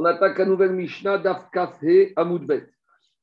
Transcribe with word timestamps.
On 0.00 0.06
attaque 0.06 0.38
la 0.38 0.46
nouvelle 0.46 0.72
Mishnah 0.72 1.18
d'Afkafhe 1.18 2.14
Amoudbet. 2.16 2.66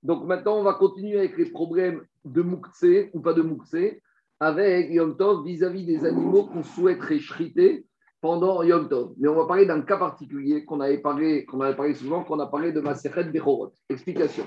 Donc 0.04 0.26
maintenant, 0.26 0.60
on 0.60 0.64
va 0.64 0.76
continuer 0.76 1.18
avec 1.18 1.36
les 1.36 1.50
problèmes 1.50 2.06
de 2.24 2.44
Moukse 2.44 3.10
ou 3.16 3.20
pas 3.20 3.34
de 3.34 3.42
Moukse 3.42 3.98
avec 4.40 4.92
Yom 4.92 5.18
Tov 5.18 5.44
vis-à-vis 5.44 5.88
des 5.88 6.06
animaux 6.06 6.46
qu'on 6.46 6.62
souhaiterait 6.62 7.18
shriter 7.18 7.88
pendant 8.22 8.62
Yom 8.62 8.88
Tov. 8.90 9.16
Mais 9.18 9.28
on 9.28 9.34
va 9.34 9.48
parler 9.48 9.66
d'un 9.66 9.82
cas 9.82 9.98
particulier 9.98 10.66
qu'on 10.66 10.80
avait 10.80 11.00
parlé, 11.00 11.46
qu'on 11.46 11.62
avait 11.62 11.76
parlé 11.76 11.96
souvent, 11.96 12.24
qu'on 12.24 12.40
a 12.40 12.46
parlé 12.46 12.72
de 12.72 12.80
Maseret 12.80 13.32
Bechorot. 13.32 13.74
Explication. 13.90 14.46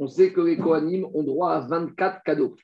On 0.00 0.08
sait 0.08 0.32
que 0.32 0.40
les 0.40 0.56
Kohanim 0.56 1.06
ont 1.14 1.22
droit 1.22 1.52
à 1.52 1.60
24 1.60 2.24
cadeaux. 2.24 2.56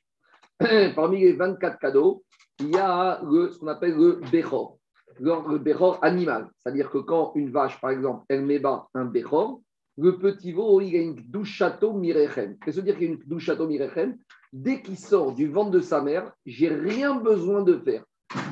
Parmi 0.97 1.21
les 1.21 1.35
24 1.35 1.79
cadeaux, 1.79 2.25
il 2.59 2.71
y 2.71 2.79
a 2.79 3.21
ce 3.23 3.61
qu'on 3.61 3.69
appelle 3.69 3.95
le 3.95 4.21
Bechor 4.33 4.81
le 5.21 5.59
béchor 5.59 5.99
animal. 6.03 6.49
C'est-à-dire 6.59 6.91
que 6.91 6.99
quand 6.99 7.33
une 7.35 7.51
vache, 7.51 7.81
par 7.81 7.91
exemple, 7.91 8.25
elle 8.29 8.45
met 8.45 8.59
bas 8.59 8.89
un 8.95 9.05
béchor, 9.05 9.61
le 9.97 10.19
petit 10.19 10.53
veau, 10.53 10.81
il 10.81 10.97
a 10.97 11.01
une 11.01 11.15
douchato 11.15 11.93
mirechem. 11.93 12.57
Qu'est-ce 12.59 12.77
que 12.77 12.81
veut 12.81 12.87
dire 12.87 12.97
qu'il 12.97 13.07
y 13.07 13.11
a 13.11 13.15
une 13.15 13.21
douchato 13.27 13.67
mirechem? 13.67 14.17
Dès 14.53 14.83
qu'il 14.83 14.99
sort 14.99 15.33
du 15.33 15.49
ventre 15.49 15.71
de 15.71 15.81
sa 15.81 16.01
mère, 16.01 16.33
j'ai 16.45 16.69
rien 16.69 17.15
besoin 17.15 17.63
de 17.63 17.79
faire. 17.79 18.05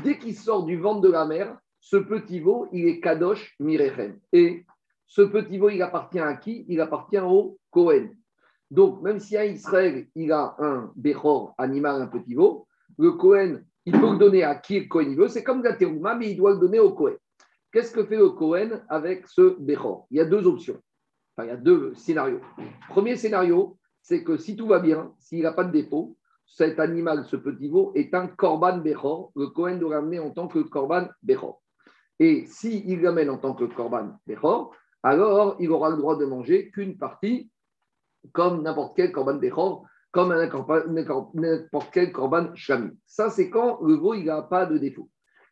Dès 0.04 0.18
qu'il 0.18 0.36
sort 0.36 0.64
du 0.64 0.76
ventre 0.76 1.00
de 1.00 1.10
la 1.10 1.24
mère, 1.24 1.58
ce 1.80 1.96
petit 1.96 2.38
veau, 2.38 2.68
il 2.72 2.86
est 2.86 3.00
kadosh 3.00 3.56
mirechem. 3.58 4.20
Et 4.32 4.64
ce 5.06 5.22
petit 5.22 5.58
veau, 5.58 5.68
il 5.68 5.82
appartient 5.82 6.20
à 6.20 6.34
qui? 6.34 6.64
Il 6.68 6.80
appartient 6.80 7.18
au 7.18 7.58
Cohen. 7.70 8.10
Donc, 8.70 9.02
même 9.02 9.18
si 9.18 9.36
à 9.36 9.44
Israël, 9.44 10.06
il 10.14 10.30
a 10.30 10.54
un 10.58 10.92
béchor 10.94 11.54
animal, 11.58 12.00
un 12.00 12.06
petit 12.06 12.34
veau, 12.34 12.68
le 12.98 13.12
Cohen, 13.12 13.58
il 13.84 13.92
peut 13.92 14.12
le 14.12 14.18
donner 14.18 14.42
à 14.44 14.54
qui 14.54 14.80
le 14.80 14.86
Cohen 14.86 15.14
veut. 15.16 15.28
C'est 15.28 15.42
comme 15.42 15.62
la 15.62 15.76
mais 16.16 16.30
il 16.30 16.36
doit 16.36 16.52
le 16.52 16.58
donner 16.58 16.78
au 16.78 16.92
Cohen. 16.92 17.14
Qu'est-ce 17.72 17.92
que 17.92 18.04
fait 18.04 18.16
le 18.16 18.30
Cohen 18.30 18.82
avec 18.88 19.26
ce 19.26 19.56
Bechor? 19.58 20.06
Il 20.10 20.18
y 20.18 20.20
a 20.20 20.24
deux 20.24 20.46
options. 20.46 20.80
Enfin, 21.34 21.46
il 21.46 21.50
y 21.50 21.54
a 21.54 21.56
deux 21.56 21.94
scénarios. 21.94 22.40
Premier 22.90 23.16
scénario, 23.16 23.78
c'est 24.02 24.22
que 24.22 24.36
si 24.36 24.56
tout 24.56 24.66
va 24.66 24.78
bien, 24.78 25.12
s'il 25.18 25.42
n'a 25.42 25.52
pas 25.52 25.64
de 25.64 25.72
défaut, 25.72 26.16
cet 26.46 26.78
animal, 26.78 27.24
ce 27.24 27.36
petit 27.36 27.68
veau, 27.68 27.92
est 27.94 28.12
un 28.14 28.26
Korban 28.26 28.78
Bechor. 28.78 29.32
Le 29.34 29.46
Cohen 29.48 29.76
doit 29.76 29.94
l'amener 29.94 30.18
en 30.18 30.30
tant 30.30 30.48
que 30.48 30.58
Korban 30.58 31.08
Bechor. 31.22 31.62
Et 32.18 32.44
s'il 32.46 32.88
il 32.88 33.00
l'amène 33.00 33.30
en 33.30 33.38
tant 33.38 33.54
que 33.54 33.64
Korban 33.64 34.18
Bechor, 34.26 34.74
alors 35.02 35.56
il 35.58 35.70
aura 35.70 35.90
le 35.90 35.96
droit 35.96 36.16
de 36.16 36.26
manger 36.26 36.70
qu'une 36.70 36.98
partie, 36.98 37.50
comme 38.32 38.62
n'importe 38.62 38.94
quel 38.96 39.12
Korban 39.12 39.36
Bechor, 39.36 39.86
comme 40.12 40.34
n'importe 41.34 41.88
quel 41.92 42.12
korban 42.12 42.54
shami. 42.54 42.90
Ça, 43.06 43.30
c'est 43.30 43.50
quand 43.50 43.80
le 43.82 43.94
veau, 43.94 44.14
il 44.14 44.26
n'a 44.26 44.42
pas 44.42 44.66
de 44.66 44.78
défaut. 44.78 45.08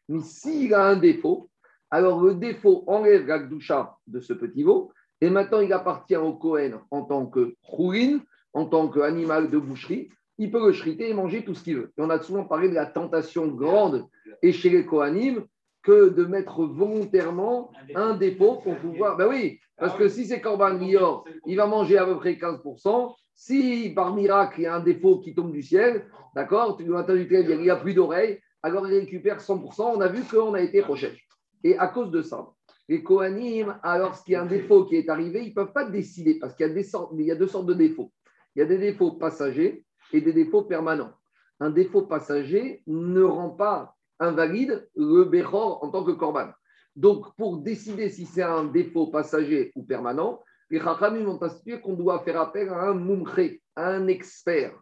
Mais 0.08 0.20
s'il 0.20 0.74
a 0.74 0.84
un 0.84 0.96
défaut, 0.96 1.50
alors 1.90 2.22
le 2.22 2.34
défaut 2.34 2.84
enlève 2.86 3.26
la 3.26 3.38
doucha 3.38 3.96
de 4.06 4.20
ce 4.20 4.32
petit 4.32 4.62
veau, 4.62 4.92
et 5.20 5.30
maintenant 5.30 5.60
il 5.60 5.72
appartient 5.72 6.16
au 6.16 6.34
Cohen 6.34 6.80
en 6.90 7.02
tant 7.02 7.26
que 7.26 7.54
rouline, 7.62 8.20
en 8.52 8.66
tant 8.66 8.88
qu'animal 8.88 9.50
de 9.50 9.58
boucherie. 9.58 10.10
Il 10.38 10.50
peut 10.50 10.66
le 10.66 10.72
shriter 10.72 11.10
et 11.10 11.14
manger 11.14 11.44
tout 11.44 11.54
ce 11.54 11.62
qu'il 11.62 11.76
veut. 11.76 11.92
Et 11.98 12.00
on 12.00 12.08
a 12.08 12.20
souvent 12.20 12.44
parlé 12.44 12.68
de 12.68 12.74
la 12.74 12.86
tentation 12.86 13.46
grande 13.48 14.06
et 14.42 14.52
chez 14.52 14.70
les 14.70 14.86
Kohanim 14.86 15.44
que 15.82 16.08
de 16.08 16.24
mettre 16.24 16.64
volontairement 16.64 17.70
un 17.94 18.14
défaut 18.14 18.56
pour 18.56 18.76
pouvoir. 18.76 19.16
Ben 19.16 19.28
oui, 19.28 19.60
parce 19.76 19.96
que 19.96 20.08
si 20.08 20.26
c'est 20.26 20.40
Corban 20.40 20.70
Lior, 20.70 21.24
il 21.46 21.56
va 21.56 21.66
manger 21.66 21.98
à 21.98 22.06
peu 22.06 22.16
près 22.16 22.34
15%. 22.34 23.14
Si 23.42 23.90
par 23.96 24.14
miracle, 24.14 24.60
il 24.60 24.64
y 24.64 24.66
a 24.66 24.74
un 24.74 24.80
défaut 24.80 25.18
qui 25.18 25.34
tombe 25.34 25.50
du 25.50 25.62
ciel, 25.62 26.04
d'accord, 26.34 26.76
tu 26.76 26.84
dois 26.84 27.04
du 27.04 27.26
il 27.26 27.58
n'y 27.58 27.70
a 27.70 27.76
plus 27.76 27.94
d'oreilles, 27.94 28.38
alors 28.62 28.86
il 28.86 28.98
récupère 28.98 29.38
100%. 29.38 29.96
On 29.96 30.00
a 30.02 30.08
vu 30.08 30.24
qu'on 30.24 30.52
a 30.52 30.60
été 30.60 30.82
recherché. 30.82 31.22
Et 31.64 31.78
à 31.78 31.86
cause 31.86 32.10
de 32.10 32.20
ça, 32.20 32.50
les 32.86 33.02
Kohanim, 33.02 33.80
alors 33.82 34.14
s'il 34.14 34.34
y 34.34 34.36
a 34.36 34.42
un 34.42 34.46
défaut 34.46 34.84
qui 34.84 34.96
est 34.96 35.08
arrivé, 35.08 35.42
ils 35.42 35.48
ne 35.48 35.54
peuvent 35.54 35.72
pas 35.72 35.86
décider 35.86 36.38
parce 36.38 36.54
qu'il 36.54 36.66
y, 36.66 36.70
a 36.70 37.22
y 37.22 37.30
a 37.30 37.34
deux 37.34 37.46
sortes 37.46 37.64
de 37.64 37.72
défauts. 37.72 38.12
Il 38.54 38.58
y 38.58 38.62
a 38.62 38.66
des 38.66 38.76
défauts 38.76 39.12
passagers 39.12 39.86
et 40.12 40.20
des 40.20 40.34
défauts 40.34 40.64
permanents. 40.64 41.14
Un 41.60 41.70
défaut 41.70 42.02
passager 42.02 42.82
ne 42.86 43.22
rend 43.22 43.48
pas 43.48 43.96
invalide 44.18 44.86
le 44.94 45.24
Bechor 45.24 45.82
en 45.82 45.88
tant 45.88 46.04
que 46.04 46.12
Korban. 46.12 46.50
Donc, 46.94 47.34
pour 47.36 47.56
décider 47.56 48.10
si 48.10 48.26
c'est 48.26 48.42
un 48.42 48.64
défaut 48.64 49.06
passager 49.06 49.72
ou 49.76 49.82
permanent, 49.82 50.42
les 50.70 50.80
Chachamim 50.80 51.26
ont 51.26 51.42
institué 51.42 51.80
qu'on 51.80 51.94
doit 51.94 52.20
faire 52.20 52.40
appel 52.40 52.68
à 52.68 52.88
un 52.88 52.94
mumche, 52.94 53.58
à 53.76 53.90
un 53.90 54.06
expert. 54.06 54.72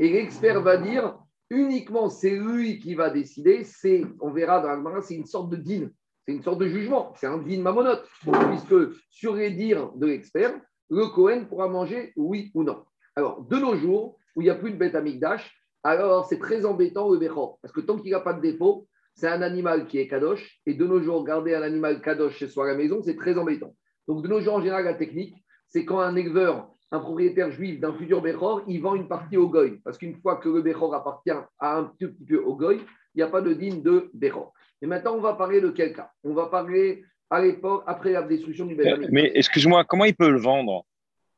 Et 0.00 0.10
l'expert 0.10 0.62
va 0.62 0.78
dire 0.78 1.18
uniquement 1.50 2.08
c'est 2.08 2.30
lui 2.30 2.78
qui 2.78 2.94
va 2.94 3.10
décider. 3.10 3.64
C'est, 3.64 4.02
on 4.20 4.30
verra 4.30 4.60
dans 4.60 4.90
la 4.90 5.02
c'est 5.02 5.14
une 5.14 5.26
sorte 5.26 5.50
de 5.50 5.56
din, 5.56 5.90
c'est 6.26 6.34
une 6.34 6.42
sorte 6.42 6.58
de 6.58 6.66
jugement, 6.66 7.12
c'est 7.16 7.26
un 7.26 7.38
din 7.38 7.60
mamonote. 7.60 8.08
Puisque 8.22 8.94
sur 9.10 9.34
les 9.34 9.50
dires 9.50 9.92
de 9.92 10.06
l'expert, 10.06 10.58
le 10.90 11.06
Cohen 11.08 11.44
pourra 11.48 11.68
manger 11.68 12.12
oui 12.16 12.50
ou 12.54 12.62
non. 12.62 12.84
Alors, 13.16 13.44
de 13.44 13.56
nos 13.56 13.76
jours, 13.76 14.18
où 14.34 14.42
il 14.42 14.44
n'y 14.44 14.50
a 14.50 14.54
plus 14.54 14.72
de 14.72 14.76
bête 14.76 14.94
amigdash, 14.94 15.54
alors 15.82 16.26
c'est 16.26 16.38
très 16.38 16.64
embêtant 16.64 17.10
le 17.10 17.18
Bechor. 17.18 17.58
Parce 17.62 17.72
que 17.72 17.80
tant 17.80 17.98
qu'il 17.98 18.10
n'a 18.10 18.20
pas 18.20 18.32
de 18.32 18.40
défaut, 18.40 18.88
c'est 19.14 19.28
un 19.28 19.42
animal 19.42 19.86
qui 19.86 19.98
est 19.98 20.08
kadosh. 20.08 20.60
Et 20.66 20.74
de 20.74 20.86
nos 20.86 21.00
jours, 21.00 21.24
garder 21.24 21.54
un 21.54 21.62
animal 21.62 22.00
kadosh 22.00 22.36
chez 22.36 22.48
soi 22.48 22.64
à 22.64 22.68
la 22.68 22.74
maison, 22.74 23.02
c'est 23.02 23.16
très 23.16 23.38
embêtant. 23.38 23.74
Donc, 24.08 24.22
de 24.22 24.28
nos 24.28 24.40
jours, 24.40 24.54
en 24.54 24.60
général, 24.60 24.84
la 24.84 24.94
technique, 24.94 25.34
c'est 25.68 25.84
quand 25.84 26.00
un 26.00 26.14
éleveur, 26.16 26.68
un 26.90 27.00
propriétaire 27.00 27.50
juif 27.50 27.80
d'un 27.80 27.92
futur 27.94 28.22
Bechor, 28.22 28.62
il 28.68 28.80
vend 28.80 28.94
une 28.94 29.08
partie 29.08 29.36
au 29.36 29.48
Goy. 29.48 29.80
Parce 29.84 29.98
qu'une 29.98 30.16
fois 30.20 30.36
que 30.36 30.48
le 30.48 30.62
Bechor 30.62 30.94
appartient 30.94 31.30
à 31.30 31.76
un 31.76 31.84
tout 31.98 32.12
petit 32.12 32.24
peu 32.24 32.38
au 32.38 32.54
Goy, 32.54 32.76
il 32.76 33.16
n'y 33.16 33.22
a 33.22 33.28
pas 33.28 33.40
de 33.40 33.52
digne 33.52 33.82
de 33.82 34.10
Bechor. 34.14 34.52
Et 34.82 34.86
maintenant, 34.86 35.14
on 35.14 35.20
va 35.20 35.34
parler 35.34 35.60
de 35.60 35.70
quel 35.70 35.94
cas 35.94 36.10
On 36.22 36.34
va 36.34 36.46
parler 36.46 37.04
à 37.30 37.40
l'époque, 37.40 37.82
après 37.86 38.12
la 38.12 38.22
destruction 38.22 38.66
du 38.66 38.76
Bechor. 38.76 38.98
Mais 39.10 39.32
excuse-moi, 39.34 39.84
comment 39.84 40.04
il 40.04 40.14
peut 40.14 40.30
le 40.30 40.38
vendre? 40.38 40.84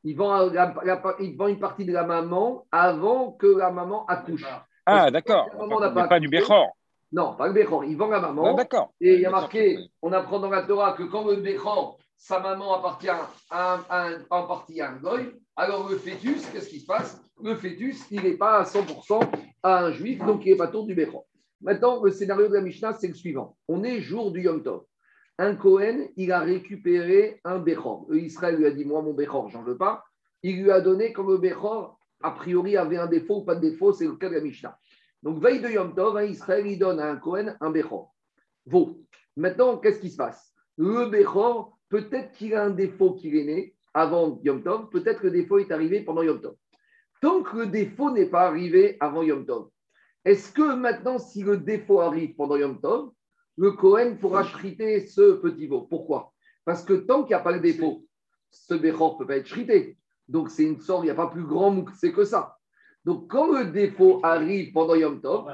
Il 0.03 0.15
vend, 0.15 0.49
il 1.19 1.35
vend, 1.35 1.47
une 1.47 1.59
partie 1.59 1.85
de 1.85 1.91
la 1.91 2.03
maman 2.03 2.65
avant 2.71 3.31
que 3.31 3.47
la 3.47 3.71
maman 3.71 4.05
accouche. 4.05 4.45
Ah, 4.85 5.09
d'accord. 5.11 5.49
Pas, 5.93 6.07
pas 6.07 6.19
du 6.19 6.29
Bechor. 6.29 6.77
Non, 7.11 7.35
pas 7.35 7.47
le 7.47 7.53
Bechor. 7.53 7.83
Il 7.85 7.97
vend 7.97 8.07
la 8.07 8.19
maman. 8.19 8.45
Ah, 8.45 8.53
d'accord. 8.53 8.93
Et 9.01 9.15
il 9.15 9.21
y 9.21 9.25
a 9.25 9.31
marqué, 9.31 9.77
on 10.01 10.11
apprend 10.11 10.39
dans 10.39 10.49
la 10.49 10.63
Torah 10.63 10.93
que 10.93 11.03
quand 11.03 11.25
le 11.25 11.37
Bechor 11.37 11.97
sa 12.17 12.39
maman 12.39 12.73
appartient 12.73 13.09
à 13.09 13.79
un, 13.89 14.25
en 14.29 14.47
partie 14.47 14.81
à 14.81 14.91
un 14.91 14.97
goy, 14.97 15.31
alors 15.55 15.87
le 15.87 15.97
fœtus, 15.97 16.45
qu'est-ce 16.51 16.69
qui 16.69 16.79
se 16.79 16.85
passe? 16.85 17.21
Le 17.41 17.55
fœtus, 17.55 18.05
il 18.11 18.23
n'est 18.23 18.37
pas 18.37 18.59
à 18.59 18.63
100% 18.63 19.29
à 19.63 19.85
un 19.85 19.91
juif, 19.91 20.19
donc 20.25 20.45
il 20.45 20.51
n'est 20.51 20.57
pas 20.57 20.67
tour 20.67 20.85
du 20.85 20.95
Bechor. 20.95 21.25
Maintenant, 21.61 22.03
le 22.03 22.11
scénario 22.11 22.47
de 22.47 22.53
la 22.53 22.61
Mishnah, 22.61 22.93
c'est 22.93 23.07
le 23.07 23.13
suivant. 23.13 23.57
On 23.67 23.83
est 23.83 24.01
jour 24.01 24.31
du 24.31 24.41
Yom 24.41 24.63
Tov. 24.63 24.83
Un 25.39 25.55
Cohen, 25.55 26.07
il 26.15 26.31
a 26.31 26.39
récupéré 26.39 27.39
un 27.43 27.59
Bechor. 27.59 28.07
Israël 28.13 28.55
lui 28.55 28.65
a 28.65 28.71
dit 28.71 28.85
Moi, 28.85 29.01
mon 29.01 29.13
Bechor, 29.13 29.49
j'en 29.49 29.63
veux 29.63 29.77
pas. 29.77 30.03
Il 30.43 30.61
lui 30.61 30.71
a 30.71 30.81
donné 30.81 31.13
comme 31.13 31.29
le 31.29 31.37
Bechor, 31.37 31.99
a 32.21 32.31
priori, 32.31 32.77
avait 32.77 32.97
un 32.97 33.07
défaut 33.07 33.37
ou 33.37 33.43
pas 33.43 33.55
de 33.55 33.61
défaut, 33.61 33.93
c'est 33.93 34.05
le 34.05 34.15
cas 34.15 34.29
de 34.29 34.35
la 34.35 34.41
Mishnah. 34.41 34.77
Donc, 35.23 35.41
veille 35.41 35.61
de 35.61 35.69
Yom 35.69 35.93
Tov, 35.95 36.23
Israël, 36.27 36.65
il 36.65 36.77
donne 36.77 36.99
à 36.99 37.09
un 37.09 37.17
Cohen 37.17 37.55
un 37.59 37.69
Bechor. 37.71 38.13
Vaut. 38.65 38.99
Maintenant, 39.35 39.77
qu'est-ce 39.77 39.99
qui 39.99 40.09
se 40.09 40.17
passe? 40.17 40.53
Le 40.77 41.09
Bechor, 41.09 41.76
peut-être 41.89 42.31
qu'il 42.33 42.53
a 42.55 42.65
un 42.65 42.69
défaut 42.69 43.13
qui 43.13 43.37
est 43.37 43.43
né 43.43 43.75
avant 43.93 44.39
Yom 44.43 44.63
Tov, 44.63 44.89
peut-être 44.89 45.21
que 45.21 45.27
le 45.27 45.31
défaut 45.31 45.57
est 45.59 45.71
arrivé 45.71 46.01
pendant 46.01 46.21
Yom 46.21 46.41
Tov. 46.41 46.55
Tant 47.21 47.41
que 47.41 47.57
le 47.57 47.67
défaut 47.67 48.11
n'est 48.11 48.29
pas 48.29 48.47
arrivé 48.47 48.97
avant 48.99 49.23
Yom 49.23 49.45
Tov, 49.45 49.69
est-ce 50.25 50.51
que 50.51 50.75
maintenant, 50.75 51.19
si 51.19 51.41
le 51.43 51.57
défaut 51.57 52.01
arrive 52.01 52.35
pendant 52.35 52.57
Yom 52.57 52.79
Tov, 52.81 53.11
le 53.57 53.71
Cohen 53.71 54.17
pourra 54.19 54.43
shriter 54.43 55.07
ce 55.07 55.33
petit 55.33 55.67
veau? 55.67 55.81
Pourquoi? 55.81 56.33
Parce 56.65 56.83
que 56.83 56.93
tant 56.93 57.23
qu'il 57.23 57.29
n'y 57.29 57.35
a 57.35 57.39
pas 57.39 57.53
le 57.53 57.61
défaut, 57.61 58.05
ce 58.51 58.75
Bechor 58.75 59.13
ne 59.13 59.19
peut 59.19 59.27
pas 59.27 59.37
être 59.37 59.47
shrité. 59.47 59.97
Donc, 60.27 60.49
c'est 60.49 60.63
une 60.63 60.79
sorte, 60.81 61.03
il 61.03 61.05
n'y 61.05 61.11
a 61.11 61.15
pas 61.15 61.27
plus 61.27 61.45
grand 61.45 61.85
c'est 61.95 62.11
que 62.11 62.25
ça. 62.25 62.57
Donc, 63.05 63.31
quand 63.31 63.57
le 63.57 63.71
défaut 63.71 64.19
arrive 64.21 64.73
pendant 64.73 64.95
Yom 64.95 65.21
Tov, 65.21 65.45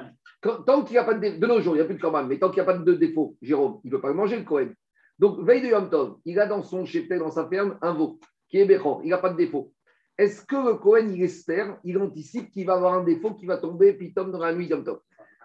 tant 0.41 0.83
qu'il 0.83 0.93
n'y 0.93 0.97
a 0.97 1.03
pas 1.03 1.13
de 1.13 1.19
défaut, 1.19 1.39
de 1.39 1.47
nos 1.47 1.61
jours, 1.61 1.75
il 1.75 1.77
n'y 1.77 1.83
a 1.83 1.85
plus 1.85 1.95
de 1.95 2.01
Korban, 2.01 2.23
mais 2.25 2.39
tant 2.39 2.49
qu'il 2.49 2.63
n'y 2.63 2.67
a 2.67 2.73
pas 2.73 2.77
de 2.77 2.93
défaut, 2.93 3.37
Jérôme, 3.41 3.79
il 3.83 3.91
ne 3.91 3.95
peut 3.95 4.01
pas 4.01 4.11
manger 4.11 4.37
le 4.37 4.43
Cohen. 4.43 4.69
Donc, 5.19 5.39
veille 5.45 5.61
de 5.61 5.67
Yom 5.67 5.89
Tov, 5.89 6.17
il 6.25 6.39
a 6.39 6.45
dans 6.45 6.63
son 6.63 6.85
cheptel, 6.85 7.19
dans 7.19 7.31
sa 7.31 7.47
ferme, 7.47 7.77
un 7.81 7.93
veau 7.93 8.19
qui 8.49 8.57
est 8.57 8.65
Bechor. 8.65 9.01
Il 9.03 9.09
n'a 9.09 9.17
pas 9.17 9.29
de 9.29 9.37
défaut. 9.37 9.71
Est-ce 10.17 10.45
que 10.45 10.55
le 10.55 10.75
Cohen, 10.75 11.09
il 11.09 11.23
espère, 11.23 11.79
il 11.83 11.97
anticipe 11.97 12.51
qu'il 12.51 12.65
va 12.65 12.73
avoir 12.73 12.93
un 12.93 13.03
défaut 13.03 13.33
qui 13.33 13.45
va 13.45 13.57
tomber, 13.57 13.93
puis 13.93 14.13
tombe 14.13 14.31
dans 14.31 14.39
la 14.39 14.53
nuit 14.53 14.67
Yom 14.67 14.83
Tov? 14.83 14.99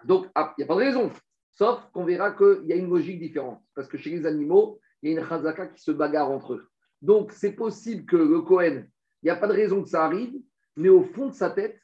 Donc, 0.05 0.27
ah, 0.35 0.53
il 0.57 0.61
n'y 0.61 0.63
a 0.65 0.67
pas 0.67 0.75
de 0.75 0.85
raison. 0.85 1.11
Sauf 1.51 1.81
qu'on 1.91 2.05
verra 2.05 2.31
qu'il 2.31 2.65
y 2.65 2.73
a 2.73 2.75
une 2.75 2.89
logique 2.89 3.19
différente. 3.19 3.61
Parce 3.75 3.87
que 3.87 3.97
chez 3.97 4.11
les 4.11 4.25
animaux, 4.25 4.79
il 5.01 5.11
y 5.11 5.17
a 5.17 5.19
une 5.19 5.27
chazaka 5.27 5.67
qui 5.67 5.81
se 5.81 5.91
bagarre 5.91 6.29
entre 6.29 6.53
eux. 6.53 6.67
Donc, 7.01 7.31
c'est 7.31 7.53
possible 7.53 8.05
que 8.05 8.15
le 8.15 8.41
Cohen, 8.41 8.83
il 9.21 9.25
n'y 9.25 9.29
a 9.29 9.35
pas 9.35 9.47
de 9.47 9.53
raison 9.53 9.81
que 9.83 9.89
ça 9.89 10.05
arrive, 10.05 10.33
mais 10.75 10.89
au 10.89 11.03
fond 11.03 11.27
de 11.27 11.33
sa 11.33 11.49
tête, 11.49 11.79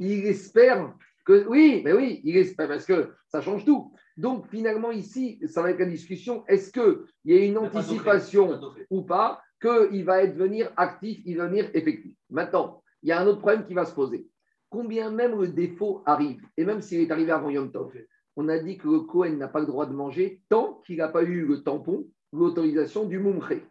il 0.00 0.26
espère 0.26 0.94
que. 1.24 1.46
Oui, 1.48 1.82
mais 1.84 1.92
oui, 1.92 2.20
il 2.24 2.36
espère, 2.36 2.68
parce 2.68 2.86
que 2.86 3.12
ça 3.28 3.40
change 3.40 3.64
tout. 3.64 3.92
Donc 4.16 4.48
finalement 4.48 4.90
ici, 4.90 5.38
ça 5.46 5.62
va 5.62 5.70
être 5.70 5.78
la 5.78 5.86
discussion, 5.86 6.44
est-ce 6.46 6.72
qu'il 6.72 7.04
y 7.24 7.34
a 7.36 7.44
une 7.44 7.58
anticipation 7.58 8.60
ou 8.90 9.02
pas 9.02 9.42
qu'il 9.60 10.04
va 10.04 10.22
être 10.22 10.36
venir 10.36 10.70
actif, 10.76 11.20
il 11.24 11.36
va 11.38 11.46
venir 11.46 11.70
effectif 11.74 12.14
Maintenant, 12.30 12.82
il 13.02 13.10
y 13.10 13.12
a 13.12 13.20
un 13.20 13.26
autre 13.26 13.40
problème 13.40 13.66
qui 13.66 13.74
va 13.74 13.84
se 13.84 13.94
poser. 13.94 14.26
Combien 14.70 15.10
même 15.10 15.38
le 15.38 15.48
défaut 15.48 16.02
arrive, 16.06 16.42
et 16.56 16.64
même 16.64 16.80
s'il 16.80 17.00
est 17.00 17.10
arrivé 17.10 17.30
avant 17.30 17.50
Yom 17.50 17.70
Tov, 17.70 17.92
on 18.36 18.48
a 18.48 18.58
dit 18.58 18.76
que 18.76 18.88
le 18.88 19.00
Cohen 19.00 19.36
n'a 19.36 19.48
pas 19.48 19.60
le 19.60 19.66
droit 19.66 19.86
de 19.86 19.94
manger 19.94 20.42
tant 20.48 20.82
qu'il 20.84 20.98
n'a 20.98 21.08
pas 21.08 21.22
eu 21.22 21.46
le 21.46 21.62
tampon, 21.62 22.06
l'autorisation 22.32 23.04
du 23.04 23.18
Mumche. 23.18 23.62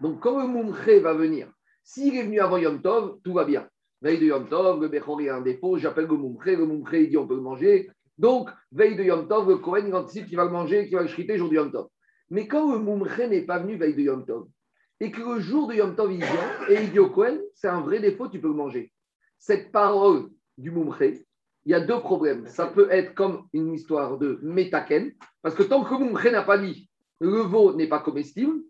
Donc, 0.00 0.20
quand 0.20 0.40
le 0.40 0.46
Moumché 0.46 1.00
va 1.00 1.14
venir, 1.14 1.50
s'il 1.82 2.16
est 2.16 2.24
venu 2.24 2.40
avant 2.40 2.56
Yom 2.56 2.80
Tov, 2.80 3.18
tout 3.24 3.32
va 3.32 3.44
bien. 3.44 3.68
Veille 4.02 4.18
de 4.18 4.26
Yom 4.26 4.48
Tov, 4.48 4.82
le 4.82 4.88
Bechor 4.88 5.20
a 5.20 5.34
un 5.34 5.40
défaut, 5.40 5.78
j'appelle 5.78 6.06
le 6.06 6.16
Moumché, 6.16 6.56
le 6.56 6.66
Moumché 6.66 7.04
il 7.04 7.10
dit 7.10 7.16
on 7.16 7.26
peut 7.26 7.36
le 7.36 7.40
manger. 7.40 7.90
Donc, 8.18 8.50
veille 8.72 8.96
de 8.96 9.02
Yom 9.02 9.28
Tov, 9.28 9.48
le 9.48 9.56
Kohen 9.58 9.88
il 9.88 9.94
anticipe 9.94 10.26
qu'il 10.26 10.36
va 10.36 10.44
le 10.44 10.50
manger, 10.50 10.86
qu'il 10.86 10.96
va 10.96 11.02
le 11.02 11.08
shriter 11.08 11.36
jour 11.36 11.48
de 11.48 11.54
Yom 11.54 11.72
Tov. 11.72 11.88
Mais 12.30 12.46
quand 12.46 12.72
le 12.72 12.78
Moumché 12.78 13.28
n'est 13.28 13.42
pas 13.42 13.58
venu 13.58 13.76
veille 13.76 13.94
de 13.94 14.02
Yom 14.02 14.24
Tov, 14.24 14.46
et 15.00 15.10
que 15.10 15.20
le 15.20 15.40
jour 15.40 15.66
de 15.66 15.74
Yom 15.74 15.96
Tov 15.96 16.12
il 16.12 16.18
vient, 16.18 16.68
et 16.68 16.82
il 16.82 16.92
dit 16.92 16.98
au 16.98 17.10
Kohen, 17.10 17.40
c'est 17.54 17.68
un 17.68 17.80
vrai 17.80 18.00
défaut, 18.00 18.28
tu 18.28 18.40
peux 18.40 18.48
le 18.48 18.54
manger. 18.54 18.92
Cette 19.38 19.72
parole 19.72 20.30
du 20.56 20.70
Moumché, 20.70 21.26
il 21.64 21.72
y 21.72 21.74
a 21.74 21.80
deux 21.80 22.00
problèmes. 22.00 22.46
Ça 22.46 22.66
peut 22.66 22.88
être 22.90 23.14
comme 23.14 23.48
une 23.52 23.72
histoire 23.72 24.18
de 24.18 24.38
métaken, 24.42 25.12
parce 25.42 25.54
que 25.54 25.62
tant 25.62 25.82
que 25.84 25.94
le 25.94 26.04
Moumché 26.04 26.30
n'a 26.30 26.42
pas 26.42 26.58
dit 26.58 26.88
le 27.20 27.40
veau 27.40 27.74
n'est 27.74 27.88
pas 27.88 28.00
comestible, 28.00 28.60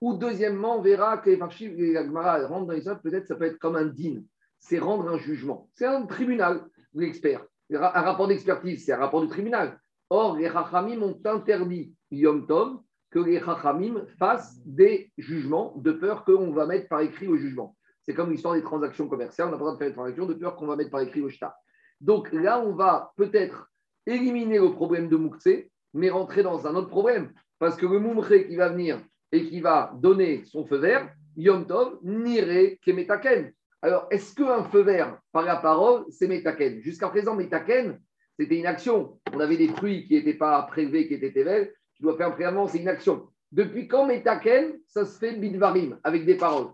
ou 0.00 0.14
deuxièmement, 0.14 0.78
on 0.78 0.82
verra 0.82 1.18
que 1.18 1.30
les 1.30 1.36
Farchiv 1.36 1.80
et 1.80 1.92
la 1.92 2.46
rentrent 2.46 2.66
dans 2.66 2.72
les 2.72 2.82
peut-être 3.02 3.26
ça 3.26 3.36
peut 3.36 3.44
être 3.44 3.58
comme 3.58 3.76
un 3.76 3.86
din, 3.86 4.22
c'est 4.58 4.78
rendre 4.78 5.08
un 5.08 5.18
jugement. 5.18 5.70
C'est 5.74 5.86
un 5.86 6.06
tribunal, 6.06 6.66
l'expert. 6.94 7.44
Un 7.72 7.78
rapport 7.78 8.28
d'expertise, 8.28 8.84
c'est 8.84 8.92
un 8.92 8.98
rapport 8.98 9.22
du 9.22 9.28
tribunal. 9.28 9.78
Or, 10.10 10.36
les 10.36 10.50
Chachamim 10.50 11.00
ont 11.02 11.18
interdit 11.24 11.94
Yom 12.10 12.46
Tov 12.46 12.78
que 13.10 13.18
les 13.18 13.40
Chachamim 13.40 14.04
fassent 14.18 14.60
des 14.66 15.10
jugements 15.16 15.72
de 15.76 15.92
peur 15.92 16.24
qu'on 16.24 16.52
va 16.52 16.66
mettre 16.66 16.88
par 16.88 17.00
écrit 17.00 17.26
au 17.26 17.36
jugement. 17.36 17.76
C'est 18.02 18.12
comme 18.12 18.30
l'histoire 18.30 18.54
des 18.54 18.62
transactions 18.62 19.08
commerciales, 19.08 19.48
on 19.48 19.50
n'a 19.52 19.56
pas 19.56 19.64
besoin 19.64 19.74
de 19.74 19.78
faire 19.78 19.88
des 19.88 19.94
transactions 19.94 20.26
de 20.26 20.34
peur 20.34 20.56
qu'on 20.56 20.66
va 20.66 20.76
mettre 20.76 20.90
par 20.90 21.00
écrit 21.00 21.22
au 21.22 21.30
shta. 21.30 21.56
Donc 22.00 22.30
là, 22.32 22.60
on 22.60 22.74
va 22.74 23.12
peut-être 23.16 23.70
éliminer 24.06 24.58
le 24.58 24.72
problème 24.72 25.08
de 25.08 25.16
Moukse, 25.16 25.48
mais 25.94 26.10
rentrer 26.10 26.42
dans 26.42 26.66
un 26.66 26.74
autre 26.74 26.88
problème. 26.88 27.32
Parce 27.58 27.76
que 27.76 27.86
le 27.86 27.98
Moumré 27.98 28.46
qui 28.46 28.56
va 28.56 28.68
venir 28.68 29.00
et 29.32 29.48
qui 29.48 29.60
va 29.60 29.92
donner 29.96 30.44
son 30.44 30.66
feu 30.66 30.76
vert, 30.76 31.08
Yom 31.36 31.66
Tov, 31.66 31.98
Nire 32.02 32.76
Kemetaken. 32.84 33.52
Alors, 33.84 34.06
est-ce 34.10 34.34
qu'un 34.34 34.64
feu 34.64 34.80
vert 34.80 35.18
par 35.30 35.44
la 35.44 35.56
parole, 35.56 36.06
c'est 36.08 36.26
Metaken? 36.26 36.80
Jusqu'à 36.80 37.10
présent, 37.10 37.34
Metaken, 37.34 38.00
c'était 38.38 38.56
une 38.56 38.64
action. 38.64 39.20
On 39.34 39.40
avait 39.40 39.58
des 39.58 39.68
fruits 39.68 40.06
qui 40.06 40.14
n'étaient 40.14 40.38
pas 40.38 40.62
prélevés, 40.62 41.06
qui 41.06 41.12
étaient 41.12 41.38
ével. 41.38 41.70
Tu 41.94 42.02
dois 42.02 42.16
faire 42.16 42.32
un 42.48 42.66
c'est 42.66 42.78
une 42.78 42.88
action. 42.88 43.28
Depuis 43.52 43.86
quand 43.86 44.06
Metaken, 44.06 44.80
ça 44.86 45.04
se 45.04 45.18
fait 45.18 45.34
Bidvarim, 45.34 45.98
avec 46.02 46.24
des 46.24 46.38
paroles? 46.38 46.68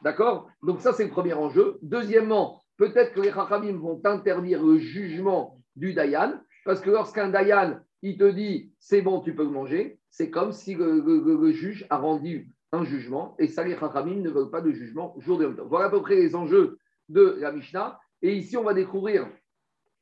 D'accord? 0.00 0.48
Donc, 0.62 0.80
ça, 0.80 0.94
c'est 0.94 1.04
le 1.04 1.10
premier 1.10 1.34
enjeu. 1.34 1.78
Deuxièmement, 1.82 2.62
peut-être 2.78 3.12
que 3.12 3.20
les 3.20 3.32
Chachamim 3.32 3.76
vont 3.76 4.00
interdire 4.06 4.64
le 4.64 4.78
jugement 4.78 5.60
du 5.76 5.92
Dayan, 5.92 6.40
parce 6.64 6.80
que 6.80 6.88
lorsqu'un 6.88 7.28
Dayan, 7.28 7.80
il 8.00 8.16
te 8.16 8.30
dit 8.30 8.72
c'est 8.78 9.02
bon, 9.02 9.20
tu 9.20 9.34
peux 9.34 9.44
manger, 9.44 9.98
c'est 10.08 10.30
comme 10.30 10.52
si 10.52 10.74
le, 10.74 11.52
juge 11.52 11.86
a 11.90 11.98
rendu 11.98 12.50
un 12.72 12.84
jugement, 12.84 13.36
et 13.38 13.48
ça, 13.48 13.64
les 13.64 13.74
ne 13.74 14.30
veulent 14.30 14.50
pas 14.50 14.60
de 14.60 14.72
jugement 14.72 15.14
jour 15.18 15.38
de 15.38 15.46
Voilà 15.46 15.86
à 15.86 15.90
peu 15.90 16.02
près 16.02 16.16
les 16.16 16.34
enjeux 16.34 16.78
de 17.08 17.36
la 17.38 17.52
Mishnah. 17.52 17.98
Et 18.22 18.34
ici, 18.34 18.56
on 18.56 18.64
va 18.64 18.74
découvrir 18.74 19.28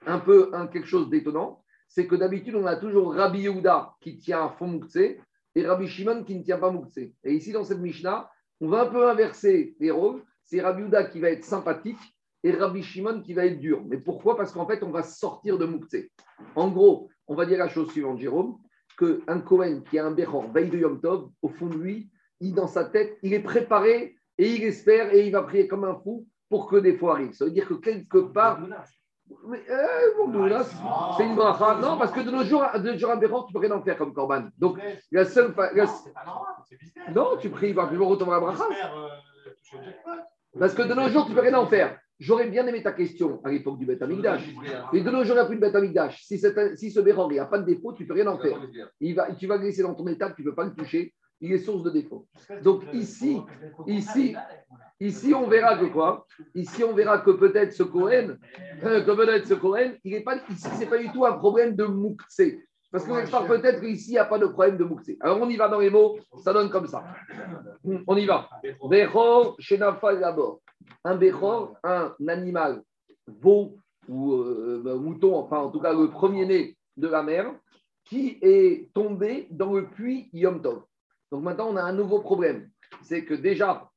un 0.07 0.19
peu 0.19 0.51
quelque 0.73 0.87
chose 0.87 1.11
d'étonnant 1.11 1.65
c'est 1.95 2.09
que 2.09 2.17
d'habitude, 2.17 2.57
on 2.57 2.67
a 2.67 2.75
toujours 2.75 3.15
Rabbi 3.15 3.43
Yehuda 3.43 3.95
qui 4.01 4.19
tient 4.19 4.47
à 4.47 4.49
fond 4.49 4.67
Moukse 4.67 4.97
et 4.97 5.67
Rabbi 5.67 5.87
Shimon 5.87 6.25
qui 6.25 6.35
ne 6.35 6.43
tient 6.43 6.59
pas 6.59 6.73
Moukse. 6.73 6.99
Et 6.99 7.35
ici, 7.35 7.53
dans 7.53 7.63
cette 7.63 7.79
Mishnah, 7.79 8.29
on 8.61 8.69
va 8.69 8.83
un 8.83 8.87
peu 8.87 9.09
inverser 9.09 9.77
les 9.79 9.93
rôles. 9.93 10.25
C'est 10.43 10.61
Rabbi 10.61 10.83
Yehuda 10.83 11.05
qui 11.05 11.21
va 11.21 11.31
être 11.31 11.45
sympathique 11.45 12.01
et 12.43 12.51
Rabbi 12.51 12.83
Shimon 12.83 13.23
qui 13.23 13.33
va 13.33 13.47
être 13.47 13.61
dur. 13.61 13.83
Mais 13.87 13.99
pourquoi? 13.99 14.37
Parce 14.37 14.53
qu'en 14.53 14.67
fait, 14.67 14.83
on 14.83 14.91
va 14.91 15.05
sortir 15.05 15.57
de 15.57 15.67
Moukse. 15.67 15.97
En 16.57 16.69
gros, 16.69 17.11
on 17.29 17.37
va 17.37 17.47
dire 17.47 17.59
la 17.59 17.69
chose 17.69 17.93
suivante, 17.93 18.19
Jérôme, 18.19 18.59
qu'un 18.99 19.41
Kohen 19.41 19.85
qui 19.85 19.97
a 19.99 20.07
un 20.07 20.11
Bechor, 20.11 20.51
veille 20.51 20.71
de 20.71 20.79
Yom 20.79 21.01
Tov, 21.01 21.31
au 21.43 21.49
fond 21.49 21.69
de 21.69 21.77
lui, 21.77 22.11
il, 22.41 22.55
dans 22.55 22.67
sa 22.67 22.85
tête, 22.85 23.19
il 23.23 23.33
est 23.35 23.41
préparé 23.41 24.17
et 24.39 24.51
il 24.55 24.65
espère 24.65 25.13
et 25.15 25.27
il 25.27 25.33
va 25.33 25.43
prier 25.43 25.69
comme 25.69 25.85
un 25.85 25.95
fou 25.95 26.27
pour 26.49 26.69
que 26.69 26.77
des 26.77 26.97
fois 26.97 27.15
arrivent. 27.15 27.33
Ça 27.33 27.45
veut 27.45 27.51
dire 27.51 27.69
que 27.69 27.75
quelque 27.75 28.19
part, 28.19 28.61
mais, 29.49 29.63
euh, 29.71 30.63
c'est 31.17 31.25
une 31.25 31.35
bracha. 31.35 31.79
Non, 31.81 31.97
parce 31.97 32.13
que 32.13 32.21
de 32.21 32.31
nos 32.31 32.45
jours, 32.45 32.65
de 32.75 32.91
nos 32.91 32.99
jours 32.99 33.11
à 33.11 33.17
Béran, 33.17 33.45
tu 33.45 33.53
peux 33.53 33.59
rien 33.59 33.73
en 33.73 33.83
faire 33.83 33.97
comme 33.97 34.13
Corban. 34.13 34.49
Donc, 34.59 34.79
la 35.11 35.25
seule. 35.25 35.55
La... 35.75 35.87
Non, 37.15 37.37
tu 37.39 37.49
pries, 37.49 37.71
il 37.71 37.75
va 37.75 37.87
plus 37.87 37.99
retourner 37.99 38.33
la 38.33 38.41
bracha. 38.41 38.65
Parce 40.59 40.75
que 40.75 40.83
de 40.83 40.95
nos 40.95 41.09
jours, 41.09 41.27
tu 41.27 41.33
peux 41.33 41.41
rien 41.41 41.55
en 41.55 41.67
faire. 41.67 41.99
J'aurais 42.21 42.49
bien 42.49 42.67
aimé 42.67 42.83
ta 42.83 42.93
question 42.93 43.41
à 43.45 43.51
l'époque 43.51 43.79
du 43.79 43.87
Beth 43.87 44.03
Amikdash. 44.03 44.49
Mais 44.93 45.01
de 45.01 45.11
nos 45.11 45.25
jours, 45.25 45.35
il 45.37 45.41
n'y 45.41 45.45
a 45.45 45.47
plus 45.47 45.57
de 45.57 45.61
Beth 45.61 45.75
Amikdash. 45.75 46.23
Si, 46.23 46.39
si 46.39 46.91
ce 46.91 47.01
Béran, 47.01 47.29
il 47.31 47.35
n'y 47.35 47.39
a 47.39 47.47
pas 47.47 47.59
de 47.59 47.65
défaut, 47.65 47.93
tu 47.93 48.05
ne 48.05 48.09
peux 48.09 48.15
rien 48.15 48.27
en 48.27 48.39
faire. 48.39 48.61
Il 49.01 49.15
va, 49.15 49.33
tu 49.35 49.47
vas 49.47 49.59
glisser 49.59 49.83
dans 49.83 49.95
ton 49.95 50.07
état, 50.07 50.31
tu 50.31 50.43
ne 50.43 50.51
peux 50.51 50.55
pas 50.55 50.65
le 50.65 50.75
toucher. 50.75 51.15
Il 51.45 51.53
est 51.53 51.59
source 51.59 51.83
de 51.83 51.91
défaut. 51.91 52.27
Donc 52.63 52.85
ici, 52.95 53.39
ici, 53.87 54.35
Ici, 54.99 55.35
on 55.35 55.47
verra 55.49 55.77
que 55.77 55.85
quoi 55.87 56.27
Ici, 56.55 56.83
on 56.83 56.95
verra 56.95 57.19
que 57.19 57.33
peut-être 57.33 57.73
ce 57.73 57.83
Cohen, 57.83 58.37
euh, 58.85 59.03
que 59.05 59.11
peut-être 59.11 59.47
ce 59.47 59.53
Cohen, 59.53 59.93
il 60.03 60.13
n'est 60.13 60.23
pas 60.23 60.37
ici, 60.49 60.67
c'est 60.79 60.89
pas 60.89 60.97
du 60.97 61.11
tout 61.13 61.27
un 61.27 61.33
problème 61.33 61.77
de 61.77 61.85
Moukse. 61.85 62.41
Parce 62.91 63.05
que 63.05 63.47
peut-être 63.47 63.83
qu'ici, 63.83 64.11
il 64.11 64.13
n'y 64.13 64.19
a 64.19 64.25
pas 64.25 64.39
de 64.39 64.47
problème 64.47 64.79
de 64.79 64.85
Moukse. 64.85 65.11
Alors, 65.21 65.39
on 65.43 65.49
y 65.51 65.57
va 65.57 65.69
dans 65.69 65.81
les 65.81 65.91
mots, 65.91 66.17
ça 66.43 66.55
donne 66.55 66.71
comme 66.71 66.87
ça. 66.87 67.05
On 68.07 68.17
y 68.17 68.25
va. 68.25 68.49
Bechor, 68.89 69.57
Shenafa 69.59 70.15
d'abord. 70.15 70.61
Un 71.05 71.17
Bechor, 71.17 71.77
un 71.83 72.15
animal, 72.27 72.83
veau 73.27 73.77
ou 74.09 74.33
euh, 74.33 74.99
mouton, 74.99 75.37
enfin, 75.37 75.59
en 75.59 75.71
tout 75.71 75.81
cas, 75.81 75.93
le 75.93 76.09
premier-né 76.09 76.79
de 76.97 77.09
la 77.09 77.23
mer, 77.23 77.53
qui 78.05 78.39
est 78.41 78.91
tombé 78.95 79.49
dans 79.51 79.75
le 79.75 79.87
puits 79.87 80.31
Yom 80.33 80.63
Tov. 80.63 80.85
Donc 81.35 81.43
maintenant, 81.43 81.67
on 81.69 81.77
a 81.77 81.83
un 81.83 81.93
nouveau 81.93 82.21
problème. 82.21 82.71
C'est 83.03 83.25
que 83.25 83.35
déjà, 83.35 83.91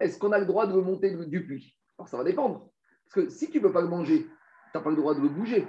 est-ce 0.00 0.18
qu'on 0.18 0.32
a 0.32 0.38
le 0.38 0.44
droit 0.44 0.66
de 0.66 0.74
le 0.74 0.82
monter 0.82 1.16
du 1.24 1.46
puits? 1.46 1.78
Alors 1.98 2.08
ça 2.08 2.18
va 2.18 2.24
dépendre. 2.24 2.68
Parce 3.06 3.14
que 3.14 3.32
si 3.32 3.48
tu 3.48 3.56
ne 3.56 3.62
peux 3.62 3.72
pas 3.72 3.80
le 3.80 3.88
manger, 3.88 4.24
tu 4.24 4.28
n'as 4.74 4.82
pas 4.82 4.90
le 4.90 4.96
droit 4.96 5.14
de 5.14 5.22
le 5.22 5.30
bouger. 5.30 5.66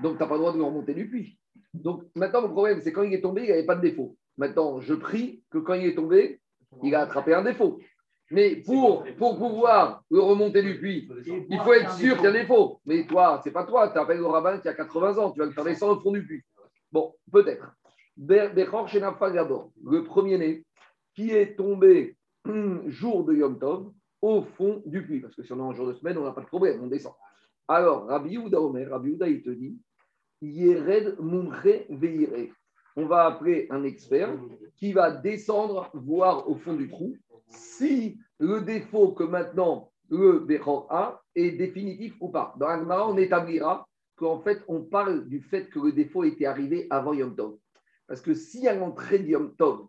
Donc 0.00 0.16
tu 0.16 0.22
n'as 0.22 0.26
pas 0.26 0.36
le 0.36 0.40
droit 0.40 0.54
de 0.54 0.56
le 0.56 0.64
remonter 0.64 0.94
du 0.94 1.06
puits. 1.06 1.38
Donc 1.74 2.04
maintenant, 2.14 2.40
le 2.40 2.48
problème, 2.48 2.80
c'est 2.80 2.94
quand 2.94 3.02
il 3.02 3.12
est 3.12 3.20
tombé, 3.20 3.42
il 3.42 3.48
n'y 3.48 3.52
avait 3.52 3.66
pas 3.66 3.74
de 3.74 3.82
défaut. 3.82 4.16
Maintenant, 4.38 4.80
je 4.80 4.94
prie 4.94 5.44
que 5.50 5.58
quand 5.58 5.74
il 5.74 5.84
est 5.84 5.94
tombé, 5.94 6.40
il 6.82 6.94
a 6.94 7.02
attrapé 7.02 7.34
un 7.34 7.42
défaut. 7.42 7.78
Mais 8.30 8.56
pour, 8.56 9.04
pour 9.18 9.36
pouvoir 9.36 10.02
le 10.10 10.20
remonter 10.20 10.62
du 10.62 10.78
puits, 10.78 11.10
il 11.50 11.60
faut 11.60 11.74
être 11.74 11.92
sûr 11.92 12.14
qu'il 12.14 12.24
y 12.24 12.26
a 12.28 12.30
un 12.30 12.32
défaut. 12.32 12.80
Mais 12.86 13.06
toi, 13.06 13.38
c'est 13.44 13.50
pas 13.50 13.64
toi, 13.64 13.90
tu 13.90 13.98
appelles 13.98 14.16
le 14.16 14.24
rabbin 14.24 14.56
qui 14.56 14.68
a 14.68 14.72
80 14.72 15.18
ans, 15.18 15.30
tu 15.30 15.40
vas 15.40 15.44
le 15.44 15.52
faire 15.52 15.64
descendre 15.64 15.98
au 15.98 16.00
fond 16.00 16.12
du 16.12 16.24
puits. 16.24 16.42
Bon, 16.90 17.14
peut-être. 17.30 17.74
Le 18.16 20.00
premier-né 20.00 20.64
qui 21.14 21.30
est 21.30 21.56
tombé 21.56 22.16
jour 22.86 23.24
de 23.24 23.34
Yom 23.34 23.58
Tov 23.58 23.92
au 24.20 24.42
fond 24.42 24.82
du 24.86 25.04
puits. 25.04 25.20
Parce 25.20 25.34
que 25.34 25.42
si 25.42 25.52
on 25.52 25.58
est 25.58 25.62
en 25.62 25.72
jour 25.72 25.86
de 25.86 25.94
semaine, 25.94 26.18
on 26.18 26.24
n'a 26.24 26.32
pas 26.32 26.42
de 26.42 26.46
problème, 26.46 26.82
on 26.82 26.86
descend. 26.86 27.14
Alors, 27.68 28.06
Rabbi 28.06 28.30
Yehuda 28.30 28.60
Omer, 28.60 28.88
Rabbi 28.90 29.10
Yehuda, 29.10 29.28
il 29.28 29.42
te 29.42 29.50
dit 29.50 29.78
Yered 30.40 31.16
Mumche 31.20 31.86
Veire. 31.88 32.52
On 32.96 33.06
va 33.06 33.26
appeler 33.26 33.66
un 33.70 33.84
expert 33.84 34.36
qui 34.76 34.92
va 34.92 35.10
descendre, 35.10 35.90
voir 35.94 36.48
au 36.48 36.56
fond 36.56 36.74
du 36.74 36.88
trou 36.88 37.16
si 37.48 38.18
le 38.38 38.60
défaut 38.60 39.12
que 39.12 39.24
maintenant 39.24 39.90
le 40.10 40.40
Bechor 40.40 40.86
a 40.90 41.22
est 41.34 41.52
définitif 41.52 42.14
ou 42.20 42.28
pas. 42.28 42.54
Dans 42.58 42.68
l'Agmara, 42.68 43.08
on 43.08 43.16
établira 43.16 43.86
qu'en 44.16 44.40
fait, 44.40 44.62
on 44.68 44.82
parle 44.82 45.26
du 45.28 45.40
fait 45.40 45.70
que 45.70 45.78
le 45.78 45.92
défaut 45.92 46.24
était 46.24 46.44
arrivé 46.44 46.86
avant 46.90 47.14
Yom 47.14 47.34
Tov. 47.34 47.56
Parce 48.06 48.20
que 48.20 48.34
si 48.34 48.66
à 48.68 48.74
l'entrée 48.74 49.18
de 49.18 49.28
Yom 49.28 49.54
Tov, 49.56 49.86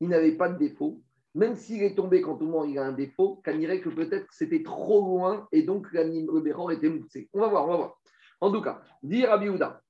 il 0.00 0.08
n'avait 0.08 0.36
pas 0.36 0.48
de 0.48 0.58
défaut, 0.58 1.02
même 1.34 1.56
s'il 1.56 1.82
est 1.82 1.96
tombé 1.96 2.20
quand 2.20 2.40
au 2.40 2.46
moment 2.46 2.64
il 2.64 2.78
a 2.78 2.84
un 2.84 2.92
défaut, 2.92 3.42
qu'on 3.44 3.56
dirait 3.56 3.80
que 3.80 3.88
peut-être 3.88 4.26
c'était 4.30 4.62
trop 4.62 5.00
loin 5.00 5.48
et 5.50 5.62
donc 5.62 5.88
le 5.92 6.40
Béran 6.40 6.70
était 6.70 6.88
moussé. 6.88 7.28
On 7.32 7.40
va 7.40 7.48
voir, 7.48 7.66
on 7.66 7.70
va 7.70 7.76
voir. 7.76 8.00
En 8.40 8.52
tout 8.52 8.62
cas, 8.62 8.82
dire 9.02 9.32
à 9.32 9.38
Biouda, 9.38 9.82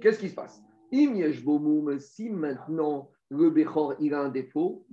Qu'est-ce 0.00 0.18
qui 0.18 0.28
se 0.28 0.34
passe? 0.34 0.62
Si 0.90 2.30
maintenant 2.30 3.10
le 3.30 3.50
Béchor 3.50 3.94
il 4.00 4.14
a 4.14 4.22
un 4.22 4.28
défaut, 4.30 4.86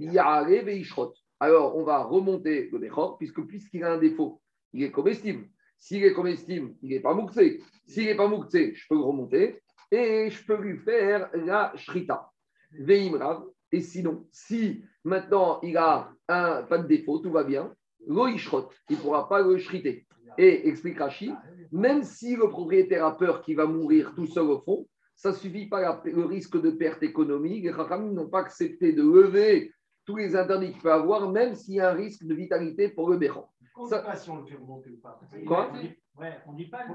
alors 1.39 1.77
on 1.77 1.83
va 1.83 2.03
remonter 2.03 2.69
le 2.71 2.79
Béchor, 2.79 3.17
puisque 3.17 3.45
puisqu'il 3.45 3.83
a 3.83 3.93
un 3.93 3.97
défaut, 3.97 4.41
il 4.73 4.83
est 4.83 4.91
comestible. 4.91 5.47
S'il 5.77 6.03
est 6.03 6.13
comestible, 6.13 6.73
il 6.81 6.89
n'est 6.89 7.01
pas 7.01 7.13
mouxé. 7.13 7.61
S'il 7.87 8.05
n'est 8.05 8.15
pas 8.15 8.27
mouxé, 8.27 8.73
je 8.75 8.87
peux 8.89 8.95
le 8.95 9.01
remonter 9.01 9.61
et 9.91 10.29
je 10.29 10.45
peux 10.45 10.61
lui 10.61 10.77
faire 10.77 11.29
la 11.33 11.71
shrita. 11.75 12.31
Veimrav, 12.71 13.45
et 13.71 13.81
sinon, 13.81 14.27
si 14.31 14.83
maintenant 15.03 15.59
il 15.61 15.77
a 15.77 16.11
un, 16.27 16.63
pas 16.63 16.77
de 16.77 16.87
défaut, 16.87 17.19
tout 17.19 17.31
va 17.31 17.43
bien, 17.43 17.73
l'oishrot, 18.07 18.69
il 18.89 18.97
ne 18.97 19.01
pourra 19.01 19.27
pas 19.27 19.41
le 19.41 19.57
shriter. 19.57 20.05
Et 20.37 20.67
explique 20.67 20.99
Rashi, 20.99 21.31
même 21.71 22.03
si 22.03 22.35
le 22.35 22.49
propriétaire 22.49 23.05
a 23.05 23.17
peur 23.17 23.41
qu'il 23.41 23.55
va 23.55 23.65
mourir 23.65 24.13
tout 24.15 24.27
seul 24.27 24.45
au 24.45 24.59
fond, 24.59 24.87
ça 25.15 25.29
ne 25.29 25.35
suffit 25.35 25.67
pas 25.67 26.01
le 26.03 26.25
risque 26.25 26.61
de 26.61 26.71
perte 26.71 27.03
économique. 27.03 27.63
Les 27.63 27.71
Rachamim 27.71 28.11
n'ont 28.11 28.27
pas 28.27 28.39
accepté 28.39 28.91
de 28.91 29.01
lever 29.01 29.71
tous 30.05 30.17
les 30.17 30.35
interdits 30.35 30.71
qu'il 30.73 30.81
peut 30.81 30.91
avoir, 30.91 31.31
même 31.31 31.55
s'il 31.55 31.75
y 31.75 31.79
a 31.79 31.91
un 31.91 31.93
risque 31.93 32.25
de 32.25 32.33
vitalité 32.33 32.89
pour 32.89 33.09
le 33.09 33.17
béran. 33.17 33.49
Pas 33.89 34.15
si 34.15 34.29
on 34.29 34.37
le 34.37 34.45
fait 34.45 34.55
remonter 34.55 34.89
ou 34.89 34.97
pas. 34.97 35.19
Quoi? 35.47 35.71
Ouais, 36.17 36.31
on 36.47 36.53
ne 36.53 36.57
dit 36.57 36.65
pas 36.65 36.85
dit 36.87 36.93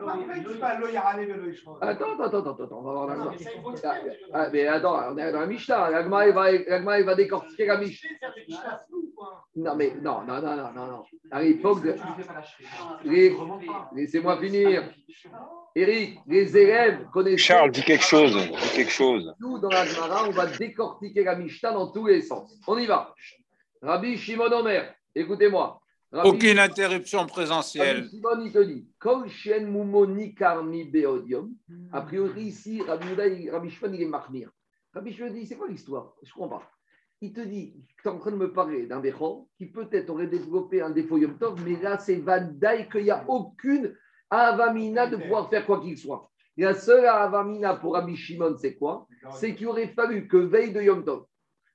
Attends, 1.83 2.13
attends, 2.15 2.39
attends, 2.39 2.65
attends, 2.65 2.79
on 2.79 2.83
va 2.83 2.93
voir 2.93 3.35
faut 3.63 3.75
Ah, 3.85 3.95
ah, 4.33 4.49
mais 4.51 4.67
attends, 4.67 5.13
on 5.13 5.19
est 5.19 5.33
dans 5.33 5.41
la 5.41 5.47
Mishnah. 5.47 5.91
L'agma, 5.91 6.27
il 6.27 6.33
va, 6.33 6.51
il 6.51 7.05
va 7.05 7.15
décortiquer 7.15 7.67
la 7.67 7.77
Mishnah. 7.77 8.09
Non, 9.57 9.77
mais 9.77 9.93
non, 10.01 10.23
non, 10.23 10.41
non, 10.41 10.57
non, 10.57 10.73
non, 10.73 10.87
non. 10.87 11.05
À 11.31 11.43
l'époque, 11.43 11.83
de- 11.83 11.97
la 11.97 12.43
laissez-moi 13.95 14.39
finir. 14.41 14.85
Eric, 15.75 16.19
les 16.27 16.57
élèves 16.57 17.07
connaissent 17.13 17.41
Charles, 17.41 17.71
dis 17.73 17.83
quelque 17.83 18.05
chose. 18.05 18.35
Dis 18.35 18.71
quelque 18.75 18.91
chose. 18.91 19.35
Nous, 19.39 19.59
dans 19.59 19.69
la 19.69 19.85
Gemara, 19.85 20.29
on 20.29 20.31
va 20.31 20.47
décortiquer 20.47 21.25
la 21.25 21.37
Mishnah 21.37 21.73
dans 21.73 21.93
tous 21.93 22.07
les 22.07 22.23
sens. 22.23 22.59
On 22.67 22.79
y 22.79 22.87
va. 22.87 23.15
Rabbi 23.83 24.17
Shimon 24.17 24.51
Omer, 24.51 24.95
écoutez-moi. 25.15 25.80
Rabbi- 26.13 26.29
Aucune 26.29 26.59
interruption 26.59 27.25
présentielle. 27.27 27.99
Rabbi 27.99 28.09
Shimon, 28.11 28.45
il 28.45 28.53
te 28.53 28.59
dit 28.59 28.89
Kol 28.99 29.29
shen 29.29 29.73
beodium. 30.91 31.55
A 31.93 32.03
priori, 32.03 32.43
ici, 32.47 32.83
Rabbi, 32.83 33.71
Shimon, 33.71 33.93
il 33.93 34.03
est 34.03 34.07
marmir. 34.09 34.51
Rabbi 34.93 35.13
Shimon 35.13 35.31
dit 35.31 35.47
C'est 35.47 35.57
quoi 35.57 35.69
l'histoire? 35.69 36.15
Je 36.23 36.31
ne 36.31 36.33
comprends 36.35 36.59
pas. 36.59 36.71
Il 37.21 37.33
te 37.33 37.41
dit 37.41 37.75
Tu 38.03 38.09
es 38.09 38.11
en 38.11 38.19
train 38.19 38.33
de 38.33 38.37
me 38.37 38.53
parler 38.53 38.87
d'un 38.87 38.99
Bechor 38.99 39.47
qui 39.57 39.67
peut-être 39.67 40.11
aurait 40.11 40.27
développé 40.27 40.81
un 40.83 40.91
défaut 40.91 41.17
Yom 41.19 41.39
Tov, 41.39 41.63
mais 41.65 41.81
là, 41.81 41.99
c'est 41.99 42.17
Vadaï 42.17 42.89
qu'il 42.89 43.05
n'y 43.05 43.11
a 43.11 43.25
aucune 43.29 43.95
Avamina 44.31 45.07
de 45.07 45.17
pouvoir 45.17 45.49
faire 45.51 45.65
quoi 45.67 45.81
qu'il 45.81 45.97
soit. 45.99 46.29
La 46.57 46.75
seule 46.75 47.07
Avamina 47.07 47.75
pour 47.77 47.95
Rabbi 47.95 48.17
Shimon, 48.17 48.57
c'est 48.59 48.75
quoi? 48.75 49.07
C'est 49.33 49.55
qu'il 49.55 49.69
aurait 49.69 49.89
fallu 49.89 50.27
que 50.27 50.37
veille 50.39 50.73
de 50.73 50.81
Yom 50.83 51.05
Tov, 51.05 51.25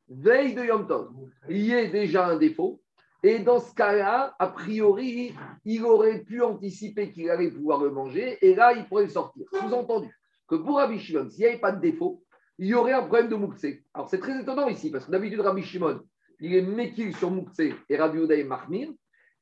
veille 0.10 0.54
de 0.56 0.64
Yom 0.66 0.88
Tov, 0.88 1.10
il 1.50 1.58
y 1.62 1.72
ait 1.72 1.88
déjà 1.88 2.28
un 2.28 2.36
défaut. 2.38 2.82
Et 3.26 3.40
dans 3.40 3.60
ce 3.60 3.74
cas-là, 3.74 4.36
a 4.38 4.48
priori, 4.50 5.34
il 5.66 5.84
aurait 5.84 6.20
pu 6.20 6.44
anticiper 6.44 7.12
qu'il 7.12 7.28
allait 7.32 7.50
pouvoir 7.50 7.84
le 7.84 7.90
manger, 7.90 8.38
et 8.40 8.54
là, 8.54 8.74
il 8.74 8.86
pourrait 8.86 9.06
le 9.06 9.10
sortir. 9.10 9.48
Sous-entendu 9.52 10.16
que 10.48 10.54
pour 10.54 10.78
Rabbi 10.78 11.00
Shimon, 11.00 11.28
s'il 11.32 11.40
n'y 11.40 11.48
avait 11.48 11.58
pas 11.58 11.72
de 11.72 11.82
défaut, 11.82 12.22
il 12.60 12.68
y 12.68 12.76
aurait 12.76 12.94
un 12.94 13.02
problème 13.02 13.30
de 13.30 13.36
Moukse. 13.36 13.66
Alors, 13.96 14.08
c'est 14.10 14.20
très 14.20 14.40
étonnant 14.40 14.68
ici, 14.68 14.92
parce 14.92 15.08
que 15.08 15.12
d'habitude, 15.12 15.40
Rabbi 15.40 15.64
Shimon, 15.64 16.02
il 16.40 16.54
est 16.54 16.62
Mekil 16.62 17.16
sur 17.16 17.32
Moukse 17.32 17.62
et 17.90 17.98
Rabbi 17.98 18.20
Yehuda 18.20 18.36
est 18.36 18.44
Mahmir. 18.44 18.90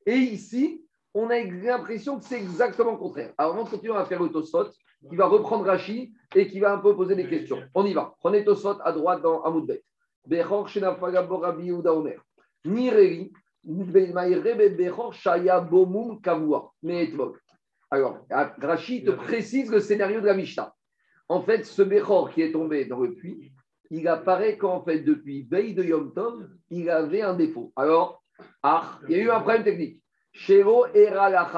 Et 0.06 0.16
ici, 0.16 0.82
on 1.12 1.28
a 1.28 1.38
l'impression 1.40 2.18
que 2.18 2.24
c'est 2.24 2.38
exactement 2.38 2.92
le 2.92 2.96
contraire. 2.96 3.34
Alors, 3.36 3.58
on 3.60 3.66
continue 3.66 3.92
à 3.92 4.06
faire 4.06 4.22
le 4.22 4.30
Tosfot, 4.30 4.70
qui 5.10 5.14
va 5.14 5.26
reprendre 5.26 5.66
Rashi 5.66 6.14
et 6.34 6.48
qui 6.48 6.58
va 6.58 6.72
un 6.72 6.78
peu 6.78 6.96
poser 6.96 7.16
des 7.16 7.28
questions. 7.28 7.62
On 7.74 7.84
y 7.84 7.92
va. 7.92 8.14
Prenez 8.20 8.46
Tosfot 8.46 8.78
à 8.82 8.92
droite 8.92 9.20
dans 9.20 9.42
Amoudbet. 9.42 9.84
Bechor 10.26 10.70
Shenafagabo 10.70 11.36
Rabbi 11.36 11.66
Yehuda 11.66 11.92
Omer. 11.92 12.24
Nireri, 12.64 13.30
Meetvok. 16.82 17.38
Alors, 17.90 18.26
Rashi 18.30 19.04
te 19.04 19.10
précise 19.12 19.70
le 19.70 19.80
scénario 19.80 20.20
de 20.20 20.26
la 20.26 20.34
Mishnah. 20.34 20.74
En 21.28 21.42
fait, 21.42 21.64
ce 21.64 21.82
Bechor 21.82 22.30
qui 22.30 22.42
est 22.42 22.52
tombé 22.52 22.84
dans 22.84 23.00
le 23.00 23.14
puits, 23.14 23.52
il 23.90 24.08
apparaît 24.08 24.58
qu'en 24.58 24.82
fait, 24.82 25.00
depuis 25.00 25.44
veille 25.44 25.74
de 25.74 25.84
Yom 25.84 26.12
Tov, 26.12 26.48
il 26.70 26.90
avait 26.90 27.22
un 27.22 27.34
défaut. 27.34 27.72
Alors, 27.76 28.22
ah, 28.62 28.98
il 29.08 29.16
y 29.16 29.20
a 29.20 29.22
eu 29.22 29.30
un 29.30 29.40
problème 29.40 29.64
technique. 29.64 30.00
Shero 30.32 30.86
era 30.92 31.30
la. 31.30 31.48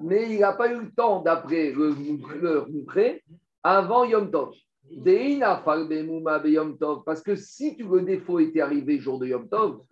Mais 0.00 0.32
il 0.32 0.40
n'a 0.40 0.52
pas 0.52 0.72
eu 0.72 0.80
le 0.80 0.90
temps 0.92 1.20
d'après 1.22 1.72
le, 1.72 1.94
le 2.40 2.64
Moukré 2.70 3.22
avant 3.62 4.04
Yom 4.04 4.30
Tov. 4.30 4.54
Parce 7.04 7.22
que 7.22 7.36
si 7.36 7.76
le 7.76 8.00
défaut 8.02 8.38
était 8.38 8.60
arrivé 8.60 8.98
jour 8.98 9.18
de 9.18 9.26
Yom 9.26 9.48
Tov, 9.48 9.82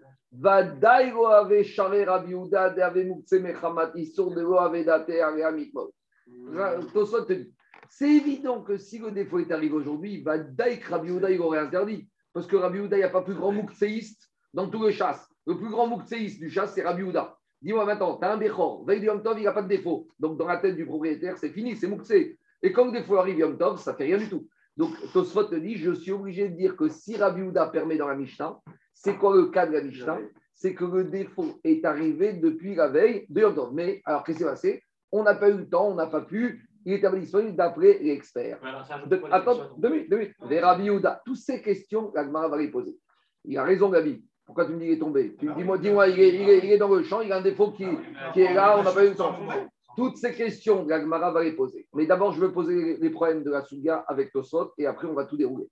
c'est 7.89 8.11
évident 8.11 8.63
que 8.63 8.77
si 8.77 8.99
le 8.99 9.11
défaut 9.11 9.39
est 9.39 9.51
arrivé 9.51 9.75
aujourd'hui, 9.75 10.23
va 10.23 10.37
Rabbi 10.37 11.09
Yehuda 11.09 11.31
il 11.31 11.41
aurait 11.41 11.61
interdit. 11.61 12.09
Parce 12.33 12.47
que 12.47 12.57
Rabbi 12.57 12.79
Yehuda, 12.79 12.97
il 12.97 13.01
n'y 13.01 13.05
a 13.05 13.11
pas 13.11 13.23
plus 13.23 13.35
grand 13.35 13.53
moukséiste 13.53 14.31
dans 14.53 14.69
tout 14.69 14.83
le 14.83 14.91
chasse. 14.91 15.27
Le 15.47 15.57
plus 15.57 15.71
grand 15.71 15.87
moukséiste 15.87 16.39
du 16.39 16.51
chasse, 16.51 16.75
c'est 16.75 16.83
Rabbi 16.83 17.03
Yehuda. 17.03 17.37
Dis-moi 17.63 17.87
maintenant, 17.87 18.19
tu 18.19 18.25
as 18.27 18.33
un 18.33 18.37
Bechor, 18.37 18.85
veille 18.85 19.01
du 19.01 19.07
Yom 19.07 19.23
Tov, 19.23 19.39
il 19.39 19.45
n'a 19.45 19.53
pas 19.53 19.63
de 19.63 19.69
défaut. 19.69 20.09
Donc 20.19 20.37
dans 20.37 20.47
la 20.47 20.59
tête 20.59 20.77
du 20.77 20.85
propriétaire, 20.85 21.39
c'est 21.39 21.51
fini, 21.51 21.77
c'est 21.77 21.89
mouksé. 21.89 22.39
Et 22.63 22.73
quand 22.73 22.87
le 22.87 22.93
défaut 22.93 23.17
arrive 23.17 23.39
Yom 23.39 23.57
Tov, 23.57 23.79
ça 23.79 23.93
ne 23.93 23.97
fait 23.97 24.05
rien 24.05 24.19
du 24.19 24.29
tout. 24.29 24.47
Donc 24.77 24.91
Tosfot 25.13 25.45
te 25.45 25.55
dit, 25.55 25.77
je 25.77 25.93
suis 25.93 26.13
obligé 26.13 26.49
de 26.51 26.57
dire 26.57 26.77
que 26.77 26.89
si 26.89 27.17
Rabbi 27.17 27.41
Yehuda 27.41 27.69
permet 27.69 27.97
dans 27.97 28.09
la 28.09 28.17
Mishnah, 28.17 28.61
c'est 28.99 29.17
quoi 29.17 29.37
le 29.37 29.47
cas 29.47 29.67
de 29.67 29.73
la 29.73 29.83
Mishnah 29.83 30.19
C'est 30.55 30.75
que 30.75 30.85
le 30.87 31.05
défaut 31.05 31.61
est 31.65 31.85
arrivé 31.85 32.33
depuis 32.33 32.75
la 32.75 32.89
veille 32.89 33.27
de 33.29 33.43
Yom 33.43 33.55
Tov. 33.55 33.75
Mais 33.75 34.01
alors, 34.07 34.25
qu'est-ce 34.25 34.39
qui 34.39 34.45
s'est 34.45 34.49
passé? 34.51 34.83
On 35.13 35.23
n'a 35.23 35.35
pas 35.35 35.51
eu 35.51 35.59
le 35.59 35.69
temps, 35.69 35.89
on 35.89 35.95
n'a 35.95 36.07
pas 36.07 36.23
pu. 36.23 36.67
Il 36.87 36.93
est 36.95 37.19
disponible 37.21 37.57
d'après 37.57 37.99
l'expert. 38.01 38.59
De- 39.07 39.17
attends, 39.33 39.53
deux 39.79 39.91
minutes, 39.91 40.11
deux 40.11 40.17
minutes. 40.19 40.35
Rabbi 40.61 40.89
toutes 41.27 41.37
ces 41.37 41.61
questions, 41.61 42.11
la 42.15 42.25
Gemara 42.25 42.49
va 42.49 42.57
les 42.57 42.69
poser. 42.71 42.97
Il 43.45 43.59
a 43.59 43.65
raison, 43.65 43.91
Gabi. 43.91 44.25
Pourquoi 44.47 44.65
tu 44.65 44.73
me 44.73 44.79
dis 44.79 44.85
qu'il 44.87 44.95
est 44.95 44.99
tombé? 44.99 45.35
Tu 45.39 45.47
me 45.47 45.55
dis, 45.57 45.65
moi, 45.65 45.77
dis-moi, 45.79 46.09
il, 46.09 46.21
est- 46.21 46.35
il 46.35 46.49
est- 46.49 46.59
il 46.65 46.73
est 46.73 46.79
dans 46.79 46.89
le 46.95 47.03
champ, 47.03 47.21
il 47.21 47.31
a 47.33 47.37
un 47.39 47.43
défaut 47.43 47.73
qui, 47.73 47.85
qui 48.33 48.41
est 48.41 48.55
là, 48.55 48.79
on 48.79 48.83
n'a 48.83 48.93
pas 48.93 49.05
eu 49.05 49.09
le 49.11 49.15
temps. 49.15 49.35
Toutes 49.97 50.17
ces 50.19 50.33
questions, 50.33 50.87
la 50.87 51.01
Gemara 51.01 51.33
va 51.33 51.43
les 51.43 51.53
poser. 51.53 51.87
Mais 51.95 52.07
d'abord, 52.07 52.33
je 52.33 52.41
veux 52.41 52.53
poser 52.53 52.75
les- 52.75 52.97
les 52.99 53.11
problèmes 53.11 53.43
de 53.43 53.51
la 53.51 53.63
Souga 53.63 54.05
avec 54.09 54.31
Tosot 54.33 54.73
et 54.79 54.87
après, 54.87 55.07
on 55.09 55.15
va 55.15 55.25
tout 55.25 55.37
dérouler. 55.37 55.67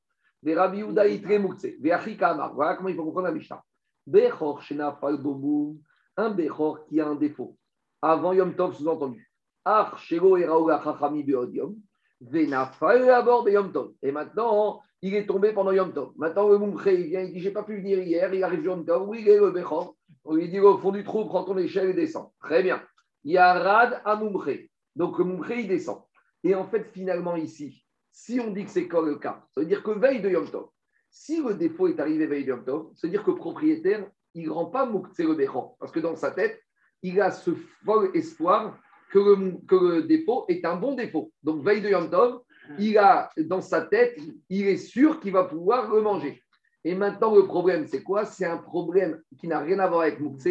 Des 0.44 0.54
Rabbi 0.54 0.80
Yehuda, 0.80 1.04
des 1.08 1.90
Achika 1.90 2.28
Amar. 2.28 2.54
Voilà 2.54 2.74
comment 2.74 2.90
il 2.90 2.96
faut 2.96 3.04
comprendre 3.04 3.28
la 3.28 3.32
Mishnah. 3.32 3.64
Bechor, 4.06 4.60
Shena, 4.60 4.92
Fal, 5.00 5.16
Boboum. 5.16 5.78
Un 6.18 6.30
Bechor 6.30 6.84
qui 6.84 7.00
a 7.00 7.08
un 7.08 7.14
défaut. 7.14 7.56
Avant 8.02 8.34
Yom 8.34 8.54
Tov, 8.54 8.74
sous-entendu. 8.74 9.32
Ar, 9.64 9.98
Shego, 9.98 10.36
Eraoga, 10.36 10.82
Chachami, 10.84 11.22
Beodium. 11.22 11.74
Venafal, 12.20 13.06
d'abord, 13.06 13.48
Yom 13.48 13.72
Tov. 13.72 13.94
Et 14.02 14.12
maintenant, 14.12 14.82
il 15.00 15.14
est 15.14 15.24
tombé 15.24 15.54
pendant 15.54 15.72
Yom 15.72 15.94
Tov. 15.94 16.12
Maintenant, 16.16 16.50
le 16.50 16.58
Moumché, 16.58 17.00
il 17.00 17.06
vient, 17.06 17.22
il 17.22 17.32
dit 17.32 17.40
J'ai 17.40 17.50
pas 17.50 17.62
pu 17.62 17.78
venir 17.78 17.98
hier, 18.00 18.32
il 18.34 18.44
arrive 18.44 18.64
Yom 18.64 18.84
Tov. 18.84 19.08
Oui, 19.08 19.20
il 19.22 19.28
est 19.30 19.38
le 19.38 19.50
Bechor. 19.50 19.96
On 20.24 20.34
lui 20.34 20.50
dit 20.50 20.60
Au 20.60 20.76
fond 20.76 20.92
du 20.92 21.04
trou, 21.04 21.24
prends 21.24 21.44
ton 21.44 21.56
échelle 21.56 21.88
et 21.88 21.94
descends. 21.94 22.34
Très 22.40 22.62
bien. 22.62 22.82
Il 23.22 23.32
y 23.32 23.38
a 23.38 23.54
Rad 23.54 24.02
à 24.04 24.16
Moumché. 24.16 24.70
Donc, 24.94 25.18
le 25.18 25.24
Moumché, 25.24 25.60
il 25.60 25.68
descend. 25.68 26.02
Et 26.42 26.54
en 26.54 26.66
fait, 26.66 26.84
finalement, 26.92 27.34
ici, 27.34 27.83
si 28.14 28.38
on 28.38 28.52
dit 28.52 28.64
que 28.64 28.70
c'est 28.70 28.88
le 28.90 29.16
cas, 29.16 29.44
ça 29.50 29.60
veut 29.60 29.66
dire 29.66 29.82
que 29.82 29.90
veille 29.90 30.22
de 30.22 30.30
Yom 30.30 30.48
Tov, 30.48 30.68
si 31.10 31.42
le 31.42 31.54
défaut 31.54 31.88
est 31.88 31.98
arrivé 31.98 32.26
veille 32.26 32.44
de 32.44 32.50
Yom 32.50 32.64
Tov, 32.64 32.92
ça 32.94 33.08
veut 33.08 33.10
dire 33.10 33.24
que 33.24 33.32
le 33.32 33.36
propriétaire, 33.36 34.08
il 34.34 34.46
ne 34.46 34.50
rend 34.50 34.66
pas 34.66 34.86
Moukse 34.86 35.18
le. 35.18 35.36
Parce 35.80 35.90
que 35.90 35.98
dans 35.98 36.14
sa 36.14 36.30
tête, 36.30 36.62
il 37.02 37.20
a 37.20 37.32
ce 37.32 37.50
fol 37.84 38.10
espoir 38.14 38.78
que 39.10 39.18
le, 39.18 39.66
que 39.66 40.00
défaut 40.02 40.44
est 40.48 40.64
un 40.64 40.76
bon 40.76 40.94
défaut. 40.94 41.32
Donc, 41.42 41.64
veille 41.64 41.82
de 41.82 41.88
Yom 41.88 42.08
Tov, 42.08 42.40
il 42.78 42.96
a 42.98 43.30
dans 43.36 43.60
sa 43.60 43.82
tête, 43.82 44.16
il 44.48 44.68
est 44.68 44.76
sûr 44.76 45.18
qu'il 45.18 45.32
va 45.32 45.44
pouvoir 45.44 45.92
le 45.92 46.00
manger. 46.00 46.40
Et 46.86 46.94
maintenant, 46.94 47.34
le 47.34 47.46
problème, 47.46 47.86
c'est 47.86 48.02
quoi? 48.02 48.26
C'est 48.26 48.44
un 48.44 48.58
problème 48.58 49.20
qui 49.38 49.48
n'a 49.48 49.58
rien 49.60 49.78
à 49.78 49.88
voir 49.88 50.02
avec 50.02 50.20
Moukse. 50.20 50.48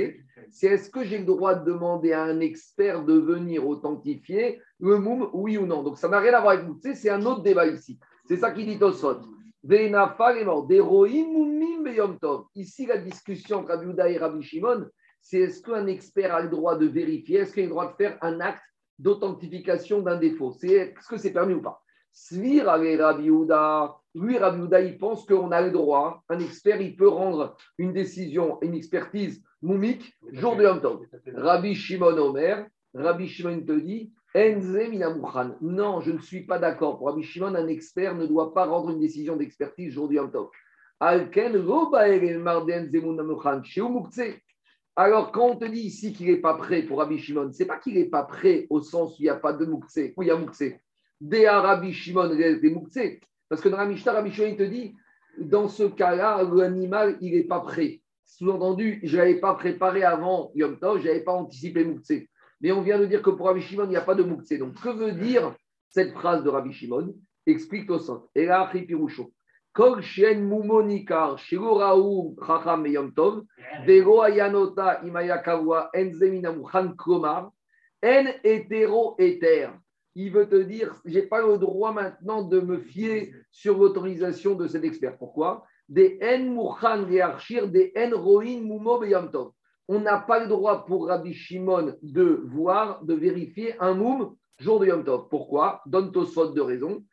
C'est 0.49 0.67
est-ce 0.67 0.89
que 0.89 1.03
j'ai 1.03 1.19
le 1.19 1.25
droit 1.25 1.53
de 1.53 1.63
demander 1.63 2.11
à 2.11 2.23
un 2.23 2.39
expert 2.39 3.03
de 3.05 3.13
venir 3.13 3.67
authentifier 3.67 4.59
le 4.79 4.97
moum, 4.97 5.29
oui 5.33 5.57
ou 5.57 5.67
non? 5.67 5.83
Donc, 5.83 5.97
ça 5.99 6.09
n'a 6.09 6.19
rien 6.19 6.33
à 6.33 6.41
voir 6.41 6.53
avec 6.53 6.65
Moukse, 6.65 6.95
c'est 6.95 7.09
un 7.09 7.23
autre 7.25 7.43
débat 7.43 7.67
ici. 7.67 7.99
C'est 8.27 8.37
ça 8.37 8.51
qui 8.51 8.65
dit 8.65 8.79
tov. 8.79 8.95
Ici, 12.55 12.85
la 12.85 12.97
discussion 12.97 13.59
entre 13.59 13.69
Rabbi 13.69 14.13
et 14.13 14.17
Rabbi 14.17 14.41
Shimon, 14.41 14.87
c'est 15.21 15.37
est-ce 15.39 15.61
qu'un 15.61 15.87
expert 15.87 16.35
a 16.35 16.41
le 16.41 16.49
droit 16.49 16.75
de 16.77 16.87
vérifier, 16.87 17.39
est-ce 17.39 17.53
qu'il 17.53 17.63
a 17.63 17.67
le 17.67 17.69
droit 17.69 17.91
de 17.91 17.95
faire 17.95 18.17
un 18.21 18.41
acte 18.41 18.63
d'authentification 18.99 20.01
d'un 20.01 20.17
défaut? 20.17 20.51
Est-ce 20.61 21.07
que 21.07 21.17
c'est 21.17 21.31
permis 21.31 21.53
ou 21.53 21.61
pas? 21.61 21.81
Svir 22.11 22.65
Rabbi 22.65 23.29
lui, 24.15 24.37
Rabbi 24.37 24.59
Yehuda, 24.59 24.81
il 24.81 24.97
pense 24.97 25.25
qu'on 25.25 25.51
a 25.51 25.61
le 25.61 25.71
droit, 25.71 26.23
un 26.29 26.39
expert, 26.39 26.79
il 26.81 26.95
peut 26.95 27.07
rendre 27.07 27.57
une 27.77 27.93
décision, 27.93 28.59
une 28.61 28.75
expertise 28.75 29.43
moumique 29.61 30.15
jour 30.31 30.55
de 30.55 30.63
Yom 30.63 30.81
Tov. 30.81 31.05
Rabbi 31.33 31.73
Shimon 31.73 32.17
Omer, 32.17 32.67
Rabbi 32.93 33.27
Shimon 33.27 33.61
te 33.61 33.79
dit. 33.79 34.13
Non, 35.61 36.01
je 36.01 36.11
ne 36.11 36.19
suis 36.19 36.45
pas 36.45 36.57
d'accord. 36.59 36.97
Pour 36.97 37.07
Rabbi 37.07 37.23
Shimon, 37.23 37.55
un 37.55 37.67
expert 37.67 38.15
ne 38.15 38.25
doit 38.25 38.53
pas 38.53 38.65
rendre 38.65 38.89
une 38.89 38.99
décision 38.99 39.35
d'expertise 39.35 39.93
jour 39.93 40.07
du 40.07 40.15
Yom 40.15 40.31
Tov. 40.31 40.49
Alors, 44.95 45.31
quand 45.31 45.45
on 45.49 45.55
te 45.55 45.65
dit 45.65 45.81
ici 45.81 46.13
qu'il 46.13 46.27
n'est 46.27 46.37
pas 46.37 46.53
prêt 46.53 46.83
pour 46.83 46.99
Rabbi 46.99 47.17
Shimon, 47.17 47.51
c'est 47.51 47.65
pas 47.65 47.77
qu'il 47.77 47.95
n'est 47.95 48.09
pas 48.09 48.23
prêt 48.23 48.67
au 48.69 48.79
sens 48.81 49.17
où 49.17 49.21
il 49.21 49.23
n'y 49.23 49.29
a 49.29 49.35
pas 49.35 49.53
de 49.53 49.65
Moukse, 49.65 49.99
où 50.15 50.21
il 50.21 50.27
y 50.27 50.31
a 50.31 50.37
Moukse. 50.37 50.63
Déa 51.19 51.61
Rabbi 51.61 51.93
Shimon, 51.93 52.29
des 52.35 52.69
Moukse. 52.69 52.99
Parce 53.53 53.61
que 53.61 53.69
dans 53.69 53.77
la 53.77 53.85
Mishnah, 53.85 54.13
Rabbi 54.13 54.31
Shimon, 54.31 54.47
il 54.47 54.57
te 54.57 54.63
dit, 54.63 54.95
dans 55.37 55.67
ce 55.67 55.83
cas-là, 55.83 56.41
l'animal, 56.41 57.17
il 57.21 57.35
n'est 57.35 57.43
pas 57.43 57.59
prêt. 57.59 58.01
Sous-entendu, 58.25 58.99
je 59.03 59.15
ne 59.15 59.33
pas 59.35 59.53
préparé 59.53 60.03
avant 60.03 60.49
Yom 60.55 60.79
Tov, 60.79 61.01
je 61.01 61.05
n'avais 61.05 61.23
pas 61.23 61.33
anticipé 61.33 61.85
Moukse. 61.85 62.13
Mais 62.61 62.71
on 62.71 62.81
vient 62.81 62.97
de 62.97 63.05
dire 63.05 63.21
que 63.21 63.29
pour 63.29 63.45
Rabbi 63.45 63.61
Shimon, 63.61 63.83
il 63.83 63.89
n'y 63.89 63.95
a 63.95 64.01
pas 64.01 64.15
de 64.15 64.23
Moukse. 64.23 64.57
Donc, 64.57 64.73
que 64.81 64.89
veut 64.89 65.11
dire 65.11 65.53
cette 65.91 66.13
phrase 66.13 66.43
de 66.43 66.49
Rabbi 66.49 66.73
Shimon? 66.73 67.13
Explique 67.45 67.91
au 67.91 67.99
centre. 67.99 68.27
Et 68.33 68.47
là, 68.47 68.67
Piroucho. 68.73 69.31
Kol 69.71 70.01
Shen 70.01 70.43
Mumonikar, 70.49 71.37
Shiru 71.37 71.73
Raou 71.73 72.35
Chacham 72.43 72.87
Yom 72.87 73.13
Tov, 73.13 73.43
Vero 73.85 74.23
Ayanota 74.23 74.99
Imaya 75.05 75.37
Kavua, 75.37 75.91
Enzemina 75.95 76.51
Mukhan 76.51 76.95
Klomar, 76.97 77.51
En 78.03 78.25
hétéro 78.43 79.15
éther. 79.19 79.69
Il 80.15 80.31
veut 80.31 80.47
te 80.47 80.61
dire, 80.61 80.95
je 81.05 81.19
n'ai 81.19 81.25
pas 81.25 81.41
le 81.41 81.57
droit 81.57 81.91
maintenant 81.91 82.43
de 82.43 82.59
me 82.59 82.77
fier 82.77 83.33
sur 83.51 83.77
l'autorisation 83.77 84.55
de 84.55 84.67
cet 84.67 84.83
expert. 84.83 85.17
Pourquoi? 85.17 85.65
Des 85.89 86.19
Archir, 87.21 87.67
des 87.67 87.93
Tov. 89.31 89.51
On 89.87 89.99
n'a 89.99 90.19
pas 90.19 90.39
le 90.39 90.47
droit 90.47 90.85
pour 90.85 91.07
Rabbi 91.07 91.33
Shimon 91.33 91.95
de 92.01 92.43
voir, 92.45 93.03
de 93.03 93.13
vérifier 93.15 93.75
un 93.81 93.93
moum 93.93 94.35
jour 94.59 94.79
de 94.79 94.85
Yom 94.85 95.03
Tov. 95.03 95.27
Pourquoi? 95.29 95.81
Donne 95.85 96.11
Tosfot 96.11 96.51
de 96.53 96.61
raison. 96.61 97.03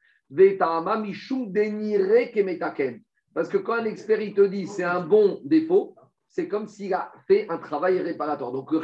Parce 3.34 3.48
que 3.48 3.58
quand 3.58 3.72
un 3.72 3.84
expert 3.84 4.20
il 4.20 4.34
te 4.34 4.42
dit 4.42 4.66
c'est 4.66 4.84
un 4.84 5.00
bon 5.00 5.40
défaut, 5.44 5.96
c'est 6.28 6.46
comme 6.46 6.68
s'il 6.68 6.94
a 6.94 7.10
fait 7.26 7.48
un 7.48 7.58
travail 7.58 7.98
réparateur. 7.98 8.52
Donc 8.52 8.70
le 8.70 8.80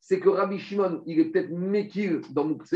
c'est 0.00 0.20
que 0.20 0.28
Rabbi 0.28 0.58
Shimon, 0.58 1.02
il 1.06 1.18
est 1.18 1.24
peut-être 1.26 1.50
Mekil 1.50 2.20
dans 2.30 2.44
Moukse, 2.44 2.74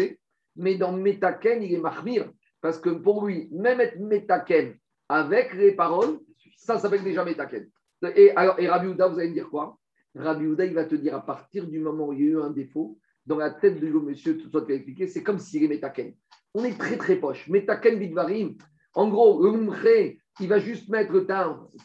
mais 0.57 0.77
dans 0.77 0.93
Metaken, 0.93 1.63
il 1.63 1.75
est 1.75 1.79
Mahmir. 1.79 2.31
Parce 2.61 2.79
que 2.79 2.91
pour 2.91 3.27
lui, 3.27 3.49
même 3.53 3.81
être 3.81 3.99
Metaken 3.99 4.75
avec 5.09 5.55
les 5.55 5.73
paroles, 5.73 6.19
ça 6.57 6.79
s'appelle 6.79 7.05
déjà 7.05 7.25
Metaken. 7.25 7.69
Et, 8.15 8.31
alors, 8.37 8.59
et 8.59 8.69
Rabbi 8.69 8.89
Houda, 8.89 9.09
vous 9.09 9.19
allez 9.19 9.29
me 9.29 9.35
dire 9.35 9.49
quoi? 9.49 9.79
Rabbi 10.15 10.47
Houda, 10.47 10.65
il 10.65 10.75
va 10.75 10.85
te 10.85 10.95
dire 10.95 11.15
à 11.15 11.25
partir 11.25 11.67
du 11.67 11.79
moment 11.79 12.09
où 12.09 12.13
il 12.13 12.21
y 12.21 12.23
a 12.23 12.27
eu 12.27 12.41
un 12.41 12.51
défaut, 12.51 12.99
dans 13.27 13.37
la 13.37 13.51
tête 13.51 13.81
de 13.81 13.89
monsieur, 13.89 14.39
tout 14.39 14.51
ça 14.51 14.61
qui 14.61 14.73
a 14.73 14.75
expliqué, 14.77 15.07
c'est 15.07 15.23
comme 15.23 15.39
s'il 15.39 15.65
est 15.65 15.69
Metaken. 15.69 16.15
On 16.55 16.65
est 16.65 16.79
très 16.79 16.97
très 16.97 17.17
poche. 17.17 17.49
Metaken 17.49 17.99
Bidvarim, 17.99 18.57
en 18.95 19.09
gros, 19.09 19.43
le 19.43 20.17
il 20.41 20.49
va 20.49 20.59
juste 20.59 20.89
mettre 20.89 21.13
le 21.13 21.27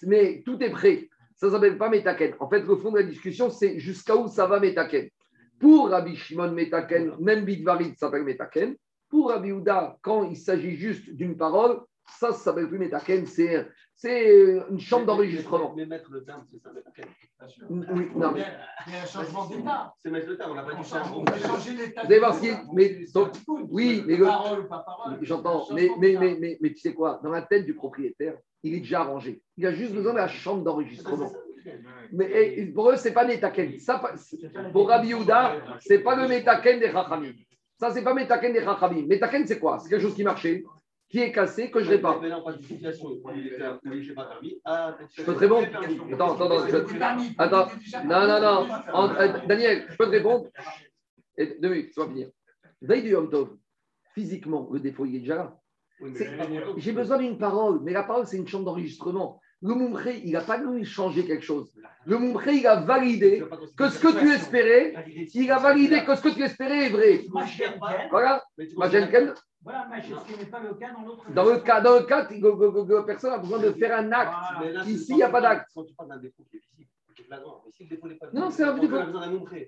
mais 0.03 0.43
tout 0.45 0.61
est 0.61 0.69
prêt. 0.69 1.09
Ça 1.35 1.47
ne 1.47 1.51
s'appelle 1.51 1.77
pas 1.77 1.89
Metaken. 1.89 2.35
En 2.39 2.49
fait, 2.49 2.61
le 2.61 2.75
fond 2.75 2.91
de 2.91 2.99
la 2.99 3.03
discussion, 3.03 3.49
c'est 3.49 3.79
jusqu'à 3.79 4.15
où 4.15 4.27
ça 4.27 4.45
va 4.45 4.59
Metaken. 4.59 5.09
Pour 5.61 5.89
Rabbi 5.89 6.15
Shimon 6.15 6.51
Metaken, 6.51 7.15
même 7.19 7.45
Bidvarim, 7.45 7.91
ça 7.91 8.07
s'appelle 8.07 8.23
Metaken. 8.23 8.75
Pour 9.09 9.29
Rabbi 9.29 9.51
Houda, 9.51 9.97
quand 10.01 10.23
il 10.23 10.35
s'agit 10.37 10.75
juste 10.75 11.09
d'une 11.11 11.37
parole, 11.37 11.79
ça, 12.19 12.31
ça 12.31 12.39
s'appelle 12.39 12.67
plus 12.67 12.79
Metaken, 12.79 13.25
c'est 13.25 13.67
c'est 13.95 14.63
une 14.71 14.79
chambre 14.79 15.05
d'enregistrement. 15.05 15.75
Mais 15.77 15.85
mettre 15.85 16.11
le 16.11 16.23
terme, 16.23 16.43
c'est 16.51 16.57
ça, 16.59 16.71
mettre 16.73 16.87
le 16.87 17.03
terme. 17.03 17.85
Oui, 17.93 18.07
non, 18.15 18.31
mais 18.31 18.43
Il 18.87 18.93
y 18.93 18.95
a 18.95 19.03
un 19.03 19.05
changement 19.05 19.45
d'état. 19.45 19.93
C'est 19.99 20.09
mettre 20.09 20.27
le 20.27 20.37
terme, 20.37 20.51
on 20.53 20.55
n'a 20.55 20.63
pas 20.63 20.73
dit 20.73 20.83
ça. 20.89 21.03
On 21.15 21.23
peut 21.23 21.37
changer 21.37 21.75
l'état. 21.75 22.01
Mais 22.73 23.05
donc, 23.13 23.33
oui, 23.69 24.03
mais 24.07 24.17
le- 24.17 24.25
Parole 24.25 24.59
ou 24.61 24.67
pas 24.67 24.79
parole. 24.79 25.19
J'entends, 25.21 25.67
mais, 25.75 25.87
mais, 25.99 26.15
mais, 26.17 26.57
mais 26.59 26.69
tu 26.73 26.79
sais 26.79 26.95
quoi 26.95 27.19
Dans 27.23 27.29
la 27.29 27.43
tête 27.43 27.65
du 27.65 27.75
propriétaire, 27.75 28.37
il 28.63 28.73
est 28.73 28.79
déjà 28.79 29.01
arrangé. 29.01 29.43
Il 29.57 29.67
a 29.67 29.71
juste 29.71 29.93
besoin 29.93 30.13
de 30.13 30.17
la 30.17 30.27
chambre 30.27 30.63
d'enregistrement. 30.63 31.31
Mais 32.11 32.29
et, 32.59 32.65
pour 32.67 32.89
eux, 32.89 32.95
c'est 32.97 33.13
pas 33.13 33.25
Metaken. 33.25 33.79
Ça, 33.79 34.01
pour 34.71 34.87
Rabbi 34.89 35.09
Yehuda, 35.09 35.55
c'est 35.79 35.99
pas 35.99 36.15
le 36.15 36.27
Metaken 36.27 36.79
des 36.79 36.91
Chachamim. 36.91 37.33
Ça, 37.79 37.91
c'est 37.91 38.03
pas 38.03 38.13
Metaken 38.13 38.53
des 38.53 38.63
Chachamim. 38.63 39.05
Metaken, 39.07 39.45
c'est 39.47 39.59
quoi? 39.59 39.79
C'est 39.79 39.89
quelque 39.89 40.01
chose 40.01 40.15
qui 40.15 40.23
marchait, 40.23 40.63
qui 41.09 41.19
est 41.19 41.31
cassé, 41.31 41.69
que 41.71 41.81
je 41.81 41.89
répare. 41.89 42.21
Ah, 44.65 44.97
Je 45.13 45.23
peux 45.23 45.33
te 45.33 45.39
répondre? 45.39 45.67
Attends, 46.13 46.35
attends, 46.35 46.45
attends. 46.45 46.67
je- 46.67 46.75
Attends. 47.37 47.67
Non, 48.05 48.27
non, 48.27 48.41
non. 48.41 48.67
En- 48.93 49.09
euh, 49.15 49.33
Daniel, 49.47 49.85
je 49.89 49.95
peux 49.97 50.05
te 50.05 50.11
répondre? 50.11 50.47
Et 51.37 51.57
Deux 51.59 51.69
minutes, 51.69 51.93
ça 51.93 52.01
va 52.01 52.07
finir. 52.07 52.29
Veille 52.81 53.03
du 53.03 53.09
Yom 53.09 53.29
Tov, 53.29 53.57
physiquement, 54.13 54.69
le 54.71 54.79
défaut, 54.79 55.05
il 55.05 55.15
est 55.17 55.19
déjà 55.19 55.35
là. 55.35 55.57
J'ai 56.77 56.93
besoin 56.93 57.17
d'une 57.17 57.37
parole, 57.37 57.79
mais 57.83 57.91
la 57.93 58.03
parole, 58.03 58.25
c'est 58.25 58.37
une 58.37 58.47
chambre 58.47 58.65
d'enregistrement. 58.65 59.40
Le 59.63 59.75
Moumré, 59.75 60.21
il 60.25 60.31
n'a 60.31 60.41
pas 60.41 60.57
voulu 60.57 60.83
changer 60.85 61.25
quelque 61.25 61.43
chose. 61.45 61.71
Le 62.05 62.17
Moumré, 62.17 62.55
il 62.55 62.67
a 62.67 62.77
validé 62.81 63.43
que 63.77 63.89
ce 63.89 63.99
que 63.99 64.19
tu 64.19 64.31
espérais, 64.31 64.95
il 65.35 65.51
a 65.51 65.59
validé 65.59 66.03
que 66.03 66.15
ce 66.15 66.21
que 66.21 66.29
tu 66.29 66.41
espérais 66.41 66.87
est 66.87 66.89
vrai. 66.89 67.25
Voilà, 68.09 68.43
Majenken, 68.75 69.35
Voilà, 69.61 69.87
mais 69.91 70.01
ce 70.01 70.07
qui 70.33 70.39
n'est 70.39 70.45
pas 70.49 70.61
le 70.61 70.73
cas 70.73 70.91
dans 70.91 71.05
l'autre. 71.05 71.31
dans 71.31 71.45
le 71.45 71.59
cas, 71.59 71.79
dans 71.79 71.99
le 71.99 72.05
cas, 72.05 72.27
la 72.27 73.03
personne 73.03 73.33
a 73.33 73.37
besoin 73.37 73.59
de 73.59 73.71
faire 73.73 73.95
un 73.99 74.11
acte. 74.11 74.33
Voilà. 74.57 74.83
Ici, 74.85 75.11
il 75.11 75.15
n'y 75.17 75.23
a 75.23 75.29
pas 75.29 75.41
d'acte. 75.41 75.69
Quand 75.75 75.83
tu 75.83 75.93
parles 75.93 76.09
d'un 76.09 76.17
défaut 76.17 76.43
qui 76.49 76.57
est 76.57 76.61
visible, 76.71 76.89
qui 77.15 77.21
est 77.21 77.25
flagrant, 77.25 77.61
mais 77.63 77.71
si 77.71 77.83
le 77.83 77.89
défaut 77.89 78.07
n'est 78.07 78.15
pas 78.15 78.29
Non, 78.33 78.49
c'est 78.49 78.63
un 78.63 78.75
défaut. 78.75 78.97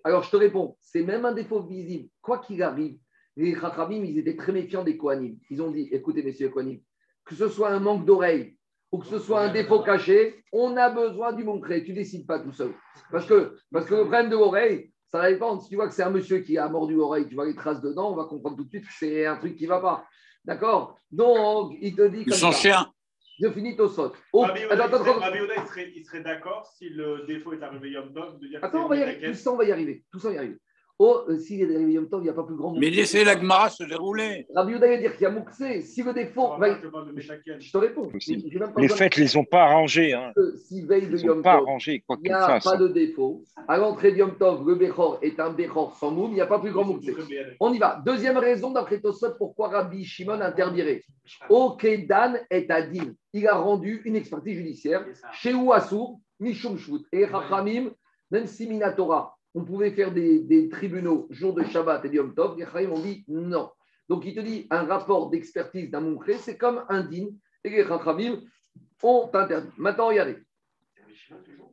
Alors, 0.03 0.23
je 0.23 0.31
te 0.31 0.37
réponds, 0.37 0.75
c'est 0.81 1.03
même 1.03 1.25
un 1.25 1.33
défaut 1.33 1.61
visible. 1.61 2.09
Quoi 2.19 2.39
qu'il 2.39 2.63
arrive, 2.63 2.97
les 3.35 3.53
Chachamim, 3.53 4.03
ils 4.03 4.17
étaient 4.17 4.35
très 4.35 4.51
méfiants 4.53 4.83
des 4.83 4.97
Kohanim. 4.97 5.37
Ils 5.51 5.61
ont 5.61 5.69
dit, 5.69 5.87
écoutez, 5.91 6.23
messieurs 6.23 6.49
Kohanim, 6.49 6.79
que 7.25 7.35
ce 7.35 7.47
soit 7.47 7.69
un 7.69 7.79
manque 7.79 8.05
d'oreille 8.05 8.57
ou 8.93 8.99
que 8.99 9.07
ce 9.07 9.17
soit 9.17 9.41
un 9.41 9.51
défaut 9.51 9.79
caché, 9.81 10.45
on 10.51 10.77
a 10.77 10.89
besoin 10.89 11.33
du 11.33 11.43
montrer. 11.43 11.83
Tu 11.83 11.91
ne 11.91 11.95
décides 11.95 12.27
pas 12.27 12.39
tout 12.39 12.51
seul. 12.53 12.71
Parce 13.11 13.25
que, 13.25 13.57
parce 13.71 13.85
que 13.87 13.95
le 13.95 14.01
problème 14.01 14.29
de 14.29 14.35
l'oreille, 14.37 14.91
ça 15.11 15.17
va 15.17 15.31
dépendre. 15.31 15.63
Si 15.63 15.69
tu 15.69 15.75
vois 15.75 15.87
que 15.87 15.93
c'est 15.95 16.03
un 16.03 16.11
monsieur 16.11 16.37
qui 16.39 16.59
a 16.59 16.69
mordu 16.69 16.93
l'oreille, 16.93 17.27
tu 17.27 17.33
vois 17.33 17.47
les 17.47 17.55
traces 17.55 17.81
dedans, 17.81 18.11
on 18.13 18.15
va 18.15 18.25
comprendre 18.25 18.55
tout 18.55 18.63
de 18.65 18.69
suite 18.69 18.85
que 18.85 18.93
c'est 18.97 19.25
un 19.25 19.37
truc 19.37 19.55
qui 19.55 19.63
ne 19.63 19.69
va 19.69 19.79
pas. 19.81 20.05
D'accord? 20.45 20.95
Donc, 21.11 21.73
il 21.81 21.95
te 21.95 22.07
dit 22.07 22.23
comme 22.23 22.33
Son 22.33 22.51
ça. 22.51 22.57
chien. 22.59 22.93
Je 23.41 23.49
finis 23.49 23.75
au 23.79 23.87
sot. 23.87 24.13
Oh, 24.31 24.41
Rabbi 24.41 24.59
Yehuda, 24.59 24.73
attends, 24.85 24.85
il 24.85 24.91
serait- 24.99 25.09
attends, 25.09 25.19
Rabbi 25.21 25.37
Yehuda, 25.39 25.53
il 25.57 25.67
serait, 25.67 25.91
il 25.95 26.05
serait 26.05 26.21
d'accord 26.21 26.67
si 26.77 26.89
le 26.89 27.25
défaut 27.25 27.53
est 27.53 27.63
arrivé 27.63 27.89
Yom 27.89 28.13
Tov 28.13 28.39
de 28.39 28.47
dire 28.47 28.59
attends, 28.61 28.85
on 28.85 28.87
va 28.87 28.95
y 28.95 29.01
arriver. 29.01 29.27
Tout 29.31 29.33
ça, 29.33 29.51
on 29.51 29.57
va 29.57 29.63
y 29.65 29.71
arriver. 29.71 30.05
Tout 30.11 30.19
ça, 30.19 30.27
on 30.27 30.31
va 30.31 30.35
y 30.35 30.37
arriver. 30.37 30.57
Oh, 30.99 31.21
euh, 31.27 31.37
Tov, 31.37 32.21
il 32.21 32.23
n'y 32.23 32.29
a 32.29 32.33
pas 32.33 32.43
plus 32.43 32.55
grand. 32.55 32.73
Mais 32.77 32.89
laissez 32.91 33.23
la 33.23 33.37
Gemara 33.37 33.69
se 33.69 33.83
dérouler. 33.83 34.45
Rabbi 34.55 34.73
Yehuda 34.73 34.87
va 34.87 34.97
dire 34.97 35.13
qu'il 35.13 35.23
y 35.23 35.25
a 35.25 35.31
Mouxé. 35.31 35.81
Si 35.81 36.03
le 36.03 36.13
défaut. 36.13 36.55
Va- 36.57 36.67
là, 36.67 36.77
je 36.81 36.87
te. 36.87 37.59
Je 37.59 37.77
réponds. 37.77 38.09
Les 38.77 38.87
fêtes, 38.87 39.17
ils 39.17 39.21
ne 39.21 39.27
les 39.27 39.37
ont 39.37 39.43
pas 39.43 39.63
arrangés. 39.63 40.13
Hein. 40.13 40.31
de- 40.37 40.55
Si 40.55 40.85
veille 40.85 41.07
de 41.07 41.17
Yom 41.17 41.41
pas 41.41 41.57
Tov, 41.57 41.63
arrangés, 41.67 42.03
quoi 42.05 42.17
il 42.23 42.27
n'y 42.27 42.29
a 42.33 42.59
pas 42.59 42.77
de 42.77 42.87
défaut. 42.87 43.43
À 43.67 43.77
l'entrée 43.77 44.11
de 44.11 44.17
Yom 44.17 44.37
Tov, 44.37 44.67
le 44.67 44.75
Bechor 44.75 45.17
est 45.23 45.39
un 45.39 45.49
Bechor 45.49 45.95
sans 45.97 46.11
moum, 46.11 46.31
il 46.31 46.35
n'y 46.35 46.41
a 46.41 46.45
pas 46.47 46.59
plus 46.59 46.71
grand 46.71 46.85
Mouxé. 46.85 47.15
On 47.59 47.73
y 47.73 47.79
va. 47.79 48.01
Deuxième 48.05 48.37
raison 48.37 48.71
d'après 48.71 48.99
Tosot 49.01 49.33
pourquoi 49.37 49.69
Rabbi 49.69 50.05
Shimon 50.05 50.39
interdirait. 50.41 51.01
Okedan 51.49 52.35
est 52.49 52.69
Adin. 52.69 53.13
Il 53.33 53.47
a 53.47 53.55
rendu 53.55 54.01
une 54.05 54.15
expertise 54.15 54.57
judiciaire 54.57 55.05
chez 55.33 55.53
Ouassour, 55.53 56.19
Mishum 56.39 56.77
Shvut. 56.77 57.03
Et 57.11 57.25
Chachamim, 57.27 57.89
même 58.29 58.45
si 58.47 58.67
Minatora, 58.67 59.35
on 59.55 59.63
pouvait 59.63 59.91
faire 59.91 60.11
des, 60.11 60.69
tribunaux 60.69 61.27
jour 61.29 61.53
de 61.53 61.63
Shabbat 61.63 62.05
et 62.05 62.09
de 62.09 62.15
Yom 62.15 62.33
Tov, 62.33 62.57
les 62.57 62.87
ont 62.87 62.99
dit 62.99 63.23
non. 63.27 63.69
Donc 64.09 64.25
il 64.25 64.35
te 64.35 64.39
dit 64.41 64.67
un 64.69 64.83
rapport 64.83 65.29
d'expertise 65.29 65.89
d'un 65.89 66.01
Moumkré, 66.01 66.33
c'est 66.33 66.57
comme 66.57 66.83
un 66.89 67.03
din. 67.03 67.27
Et 67.63 67.69
les 67.69 67.85
Chachamim 67.85 68.41
ont 69.01 69.29
interdit. 69.33 69.69
Maintenant, 69.77 70.07
regardez. 70.07 70.37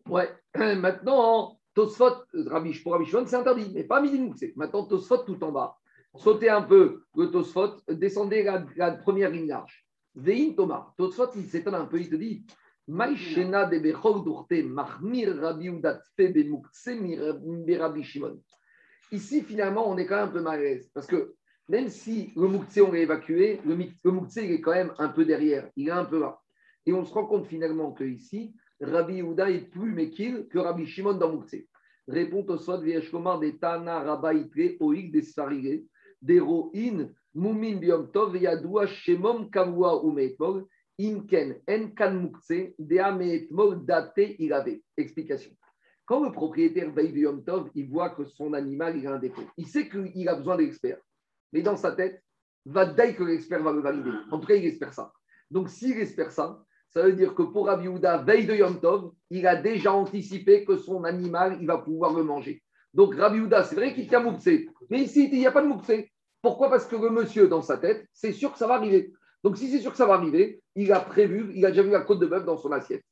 Ouais. 0.09 0.29
Maintenant, 0.55 1.59
Tosfot, 1.75 2.25
pour 2.33 2.53
Rabbi 2.53 2.75
c'est 2.75 3.35
interdit, 3.35 3.73
mais 3.75 3.85
pas 3.85 4.01
Midin 4.01 4.23
Mouksé. 4.23 4.53
Maintenant, 4.57 4.85
Tosfot 4.85 5.19
tout 5.19 5.43
en 5.43 5.53
bas. 5.53 5.77
Sautez 6.16 6.49
un 6.49 6.62
peu 6.62 7.05
le 7.16 7.31
Tosfot, 7.31 7.77
descendez 7.88 8.43
la, 8.43 8.64
la 8.77 8.93
première 8.93 9.31
ligne 9.31 9.49
large. 9.49 9.87
Vein 10.14 10.53
Thomas. 10.57 10.93
Tosfot, 10.97 11.31
il 11.37 11.49
s'étonne 11.49 11.77
un 11.77 11.87
peu, 11.87 12.01
il 12.01 12.11
te 12.11 12.16
dit 12.16 12.45
Maïshena 12.90 13.66
de 13.66 13.79
Dourte, 14.24 14.64
Mahmir 14.64 15.37
Rabbi 15.40 15.70
Shimon. 18.03 18.40
Ici, 19.12 19.42
finalement, 19.42 19.88
on 19.88 19.96
est 19.96 20.07
quand 20.07 20.16
même 20.16 20.29
un 20.29 20.33
peu 20.33 20.40
mal 20.40 20.59
à 20.59 20.62
l'aise. 20.62 20.90
Parce 20.92 21.07
que 21.07 21.35
même 21.68 21.88
si 21.88 22.33
le 22.35 22.48
Moukse, 22.48 22.81
on 22.85 22.90
l'a 22.90 22.98
évacué, 22.98 23.61
le, 23.64 23.76
le 23.76 24.42
il 24.42 24.53
est 24.53 24.61
quand 24.61 24.72
même 24.72 24.92
un 24.98 25.09
peu 25.09 25.24
derrière. 25.24 25.70
Il 25.76 25.88
est 25.88 25.92
un 25.92 26.05
peu 26.05 26.18
là. 26.18 26.40
Et 26.85 26.92
on 26.92 27.05
se 27.05 27.14
rend 27.14 27.26
compte 27.26 27.46
finalement 27.46 27.92
que 27.92 28.03
ici, 28.03 28.55
Rabbi 28.81 29.16
Yehuda 29.16 29.50
est 29.50 29.70
plus 29.70 29.92
Mekil 29.92 30.48
que 30.50 30.59
Rabbi 30.59 30.87
Shimon 30.87 31.14
dans 31.14 31.33
Moukse. 31.33 31.55
Répond 32.09 32.44
au 32.48 32.57
Sod 32.57 32.83
Vieshkomar 32.83 33.38
des 33.38 33.57
Tana 33.57 34.00
Rabba 34.00 34.35
Itre 34.35 34.76
Oik 34.81 35.12
des 35.12 35.22
Sarigé, 35.22 35.87
des 36.20 36.40
Ro'in, 36.40 37.09
Mumin 37.35 37.76
Biom 37.76 38.11
Tov, 38.11 38.37
Yadoua 38.37 38.88
Shemom 38.88 39.48
Kavua 39.48 40.03
Umeetmol, 40.05 40.66
Imken 41.00 41.60
En 41.68 41.88
Kan 41.94 42.14
Moukse, 42.14 42.74
Dea 42.78 43.12
Meetmol 43.12 43.84
Date. 43.84 44.36
Explication. 44.96 45.52
Quand 46.04 46.24
le 46.24 46.32
propriétaire 46.32 46.90
veille 46.92 47.12
du 47.12 47.20
Yom 47.20 47.44
Tov, 47.44 47.70
il 47.74 47.88
voit 47.88 48.10
que 48.10 48.24
son 48.24 48.52
animal 48.52 48.98
il 48.98 49.06
a 49.06 49.14
un 49.14 49.18
défaut. 49.18 49.44
Il 49.56 49.66
sait 49.66 49.88
qu'il 49.88 50.28
a 50.28 50.34
besoin 50.34 50.56
d'experts. 50.56 50.98
Mais 51.52 51.62
dans 51.62 51.76
sa 51.76 51.92
tête, 51.92 52.22
va 52.66 52.84
dire 52.86 53.16
que 53.16 53.22
l'expert 53.22 53.62
va 53.62 53.72
le 53.72 53.80
valider. 53.80 54.10
En 54.30 54.38
tout 54.38 54.46
cas, 54.46 54.54
il 54.54 54.64
espère 54.64 54.92
ça. 54.92 55.12
Donc, 55.50 55.70
s'il 55.70 55.98
espère 55.98 56.32
ça, 56.32 56.62
ça 56.90 57.02
veut 57.02 57.12
dire 57.12 57.34
que 57.34 57.42
pour 57.42 57.66
Rabbi 57.66 57.84
Yehuda, 57.84 58.18
veille 58.18 58.46
de 58.46 58.54
Yom 58.54 58.80
Tov, 58.80 59.12
il 59.30 59.46
a 59.46 59.56
déjà 59.56 59.92
anticipé 59.92 60.64
que 60.64 60.76
son 60.76 61.04
animal, 61.04 61.58
il 61.60 61.66
va 61.66 61.78
pouvoir 61.78 62.12
le 62.14 62.24
manger. 62.24 62.62
Donc, 62.92 63.14
Rabbi 63.14 63.38
Yehuda, 63.38 63.64
c'est 63.64 63.76
vrai 63.76 63.94
qu'il 63.94 64.08
tient 64.08 64.20
Moukse. 64.20 64.48
Mais 64.90 65.02
ici, 65.02 65.28
il 65.30 65.38
n'y 65.38 65.46
a 65.46 65.52
pas 65.52 65.62
de 65.62 65.68
Moukse. 65.68 65.92
Pourquoi? 66.42 66.70
Parce 66.70 66.86
que 66.86 66.96
le 66.96 67.10
monsieur, 67.10 67.46
dans 67.48 67.62
sa 67.62 67.78
tête, 67.78 68.06
c'est 68.12 68.32
sûr 68.32 68.52
que 68.52 68.58
ça 68.58 68.66
va 68.66 68.74
arriver. 68.74 69.12
Donc, 69.42 69.57
si 69.57 69.70
c'est 69.70 69.81
sûr 69.81 69.90
que 69.90 69.96
ça 69.96 70.07
va 70.07 70.14
arriver, 70.14 70.61
il 70.76 70.92
a 70.92 71.00
prévu, 71.00 71.53
il 71.55 71.64
a 71.64 71.70
déjà 71.70 71.83
vu 71.83 71.90
la 71.90 72.00
côte 72.00 72.20
de 72.20 72.26
bœuf 72.26 72.44
dans 72.44 72.57
son 72.57 72.72
assiette. 72.72 73.05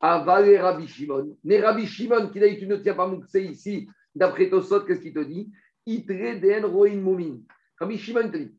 Avalé 0.00 0.58
Rabbi 0.58 0.86
Shimon. 0.86 1.36
Mais 1.44 1.60
Rabbi 1.60 1.86
Shimon, 1.86 2.28
qui 2.28 2.40
dit 2.40 2.58
tu 2.58 2.66
ne 2.66 2.76
tiens 2.76 2.94
pas 2.94 3.06
Moukse 3.06 3.34
ici, 3.34 3.88
d'après 4.14 4.50
Tosot, 4.50 4.80
qu'est-ce 4.80 5.00
qu'il 5.00 5.14
te 5.14 5.20
dit? 5.20 5.50
Itre 5.86 6.40
den 6.40 6.64
roin 6.64 6.90
mumin. 6.90 7.38
Rabbi 7.78 7.96
Shimon 7.96 8.30
te 8.30 8.36
dit 8.36 8.56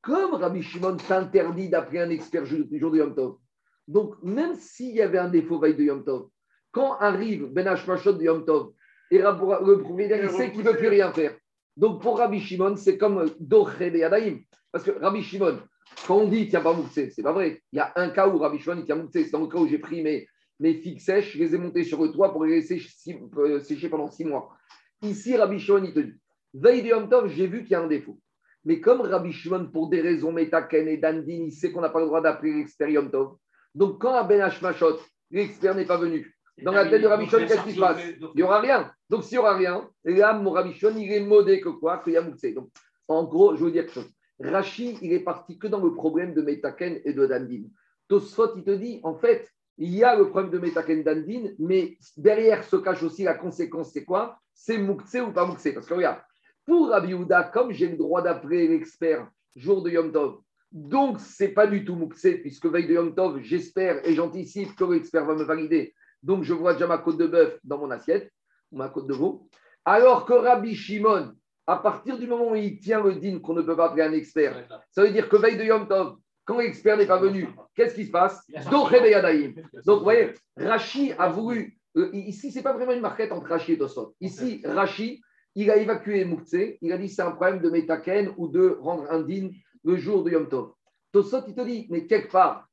comme 0.00 0.34
Rabbi 0.34 0.62
Shimon 0.62 0.96
t'interdit 0.96 1.68
d'appeler 1.68 2.00
un 2.00 2.10
expert 2.10 2.44
jour 2.44 2.60
jour 2.70 2.90
de 2.90 2.98
Yom 2.98 3.14
Tov, 3.14 3.36
Donc, 3.86 4.14
même 4.22 4.54
s'il 4.54 4.94
y 4.94 5.02
avait 5.02 5.18
un 5.18 5.28
défaut 5.28 5.58
veille 5.58 5.74
de 5.74 5.84
Yom 5.84 6.04
Tov, 6.04 6.28
quand 6.70 6.96
arrive 6.98 7.46
Ben 7.46 7.66
Hashmashot 7.66 8.14
de 8.14 8.24
Yom 8.24 8.44
Tov, 8.44 8.72
et 9.10 9.18
le 9.18 9.82
propriétaire 9.82 10.22
il 10.22 10.30
sait 10.30 10.50
qu'il 10.50 10.60
ne 10.60 10.70
peut 10.70 10.76
plus 10.76 10.88
rien 10.88 11.12
faire. 11.12 11.36
Donc, 11.76 12.02
pour 12.02 12.18
Rabbi 12.18 12.40
Shimon, 12.40 12.76
c'est 12.76 12.98
comme 12.98 13.26
Doché 13.38 13.90
de 13.90 13.98
Yadaïm. 13.98 14.40
Parce 14.70 14.84
que 14.84 14.90
Rabbi 14.90 15.22
Shimon, 15.22 15.58
quand 16.06 16.16
on 16.16 16.28
dit 16.28 16.40
il 16.40 16.48
tient 16.48 16.60
pas 16.60 16.72
Mouktsé, 16.72 17.10
c'est 17.10 17.22
pas 17.22 17.32
vrai. 17.32 17.62
Il 17.72 17.76
y 17.76 17.80
a 17.80 17.92
un 17.96 18.10
cas 18.10 18.28
où 18.28 18.38
Rabbi 18.38 18.58
Shimon 18.58 18.82
tient 18.82 18.96
Mouktsé. 18.96 19.24
C'est 19.24 19.32
dans 19.32 19.42
le 19.42 19.48
cas 19.48 19.58
où 19.58 19.66
j'ai 19.66 19.78
pris 19.78 20.02
mes, 20.02 20.26
mes 20.60 20.74
figues 20.74 21.00
sèches, 21.00 21.34
je 21.34 21.38
les 21.38 21.54
ai 21.54 21.58
montées 21.58 21.84
sur 21.84 22.02
le 22.02 22.10
toit 22.10 22.32
pour 22.32 22.44
les 22.44 22.56
laisser 22.56 22.82
euh, 23.36 23.60
sécher 23.60 23.88
pendant 23.88 24.10
six 24.10 24.24
mois. 24.24 24.50
Ici, 25.02 25.36
Rabbi 25.36 25.58
Shimon, 25.58 25.84
il 25.84 25.94
te 25.94 26.00
dit 26.00 26.14
Veille 26.54 26.82
de 26.82 26.88
Yom 26.88 27.08
Tov, 27.08 27.28
j'ai 27.28 27.46
vu 27.46 27.62
qu'il 27.62 27.72
y 27.72 27.74
a 27.74 27.82
un 27.82 27.86
défaut. 27.86 28.18
Mais 28.64 28.80
comme 28.80 29.02
Rabbi 29.02 29.32
Shimon, 29.32 29.70
pour 29.72 29.88
des 29.88 30.00
raisons 30.00 30.32
métaken 30.32 30.88
et 30.88 30.96
dandin, 30.96 31.22
il 31.26 31.52
sait 31.52 31.70
qu'on 31.70 31.80
n'a 31.80 31.90
pas 31.90 32.00
le 32.00 32.06
droit 32.06 32.20
d'appeler 32.20 32.54
l'expert 32.54 32.88
Yom 32.88 33.10
Tov. 33.10 33.36
Donc, 33.74 34.00
quand 34.00 34.14
à 34.14 34.24
Ben 34.24 34.40
Hashmashot, 34.40 34.98
l'expert 35.30 35.74
n'est 35.74 35.84
pas 35.84 35.98
venu, 35.98 36.34
dans 36.62 36.72
la 36.72 36.86
tête 36.86 37.02
de 37.02 37.06
Rabbi 37.06 37.26
Shimon, 37.26 37.46
qu'est-ce 37.46 37.62
qui 37.62 37.74
se 37.74 37.80
passe 37.80 38.00
Il 38.04 38.30
n'y 38.34 38.42
aura 38.42 38.60
rien. 38.60 38.90
Donc, 39.08 39.22
s'il 39.22 39.36
n'y 39.36 39.38
aura 39.38 39.56
rien, 39.56 39.88
là, 40.04 40.32
mon 40.32 40.50
Rabbi 40.50 40.72
Shimon, 40.72 40.96
il 40.96 41.12
est 41.12 41.20
modé 41.20 41.60
que 41.60 41.68
quoi 41.68 41.98
Qu'il 41.98 42.14
y 42.14 42.16
a 42.16 42.22
Mouktsé. 42.22 42.52
Donc, 42.52 42.70
en 43.06 43.24
gros, 43.24 43.54
je 43.54 43.64
veux 43.64 43.70
dire 43.70 43.84
quelque 43.84 43.94
chose. 43.94 44.10
Rashi, 44.40 44.98
il 45.02 45.12
est 45.12 45.20
parti 45.20 45.58
que 45.58 45.66
dans 45.66 45.82
le 45.82 45.94
problème 45.94 46.34
de 46.34 46.42
Metaken 46.42 47.00
et 47.04 47.12
de 47.12 47.26
Dandin. 47.26 47.64
Tosfot, 48.08 48.56
il 48.56 48.64
te 48.64 48.70
dit, 48.70 49.00
en 49.02 49.14
fait, 49.14 49.50
il 49.78 49.94
y 49.94 50.04
a 50.04 50.16
le 50.16 50.28
problème 50.28 50.50
de 50.50 50.58
Metaken 50.58 51.02
Dandin, 51.02 51.50
mais 51.58 51.98
derrière 52.16 52.64
se 52.64 52.76
cache 52.76 53.02
aussi 53.02 53.24
la 53.24 53.34
conséquence, 53.34 53.92
c'est 53.92 54.04
quoi? 54.04 54.38
C'est 54.54 54.78
Mouktsé 54.78 55.20
ou 55.20 55.32
pas 55.32 55.44
Mouktsé 55.44 55.72
Parce 55.72 55.86
que 55.86 55.94
regarde, 55.94 56.20
pour 56.64 56.90
Rabbi 56.90 57.14
Houda, 57.14 57.44
comme 57.44 57.72
j'ai 57.72 57.88
le 57.88 57.96
droit 57.96 58.22
d'appeler 58.22 58.68
l'expert 58.68 59.28
jour 59.56 59.82
de 59.82 59.90
Yom 59.90 60.12
Tov, 60.12 60.40
donc 60.70 61.18
c'est 61.20 61.48
pas 61.48 61.66
du 61.66 61.84
tout 61.84 61.94
Mouktsé, 61.94 62.38
puisque 62.38 62.66
veille 62.66 62.86
de 62.86 62.94
Yom 62.94 63.14
Tov, 63.14 63.40
j'espère 63.40 64.06
et 64.06 64.14
j'anticipe 64.14 64.74
que 64.76 64.84
l'expert 64.84 65.24
va 65.24 65.34
me 65.34 65.44
valider. 65.44 65.94
Donc 66.22 66.42
je 66.42 66.52
vois 66.52 66.74
déjà 66.74 66.86
ma 66.86 66.98
côte 66.98 67.18
de 67.18 67.26
bœuf 67.26 67.58
dans 67.64 67.78
mon 67.78 67.90
assiette, 67.90 68.30
ou 68.70 68.78
ma 68.78 68.88
côte 68.88 69.06
de 69.06 69.14
veau. 69.14 69.48
Alors 69.84 70.26
que 70.26 70.34
Rabbi 70.34 70.74
Shimon, 70.74 71.32
à 71.68 71.76
partir 71.76 72.18
du 72.18 72.26
moment 72.26 72.50
où 72.52 72.54
il 72.56 72.78
tient 72.80 73.02
le 73.02 73.14
din 73.14 73.38
qu'on 73.40 73.52
ne 73.52 73.62
peut 73.62 73.76
pas 73.76 73.86
appeler 73.90 74.02
un 74.02 74.12
expert, 74.12 74.54
ça 74.90 75.02
veut 75.02 75.10
dire 75.10 75.28
que 75.28 75.36
veille 75.36 75.58
de 75.58 75.64
Yom 75.64 75.86
Tov, 75.86 76.16
quand 76.46 76.58
l'expert 76.58 76.96
n'est 76.96 77.06
pas 77.06 77.18
venu, 77.18 77.46
qu'est-ce 77.74 77.94
qui 77.94 78.06
se 78.06 78.10
passe. 78.10 78.42
Donc, 79.84 79.98
vous 79.98 80.02
voyez, 80.04 80.32
Rashi 80.56 81.12
a 81.18 81.28
voulu. 81.28 81.78
euh, 81.96 82.08
ici, 82.14 82.50
ce 82.50 82.56
n'est 82.56 82.62
pas 82.62 82.72
vraiment 82.72 82.92
une 82.92 83.00
marquette 83.02 83.32
entre 83.32 83.48
Rashi 83.48 83.72
et 83.72 83.78
Tosot. 83.78 84.14
Ici, 84.20 84.62
Rashi, 84.64 85.20
il 85.54 85.70
a 85.70 85.76
évacué 85.76 86.24
Mouktsé. 86.24 86.78
Il 86.80 86.90
a 86.92 86.96
dit 86.96 87.08
c'est 87.10 87.22
un 87.22 87.32
problème 87.32 87.60
de 87.60 87.68
Metaken 87.68 88.32
ou 88.38 88.48
de 88.48 88.78
rendre 88.80 89.10
indigne 89.10 89.52
le 89.84 89.96
jour 89.96 90.24
de 90.24 90.30
Yom 90.30 90.48
Tov. 90.48 90.72
Tosot, 91.12 91.42
il 91.48 91.54
te 91.54 91.60
dit, 91.62 91.86
mais 91.90 92.06
quelque 92.06 92.30
part, 92.32 92.66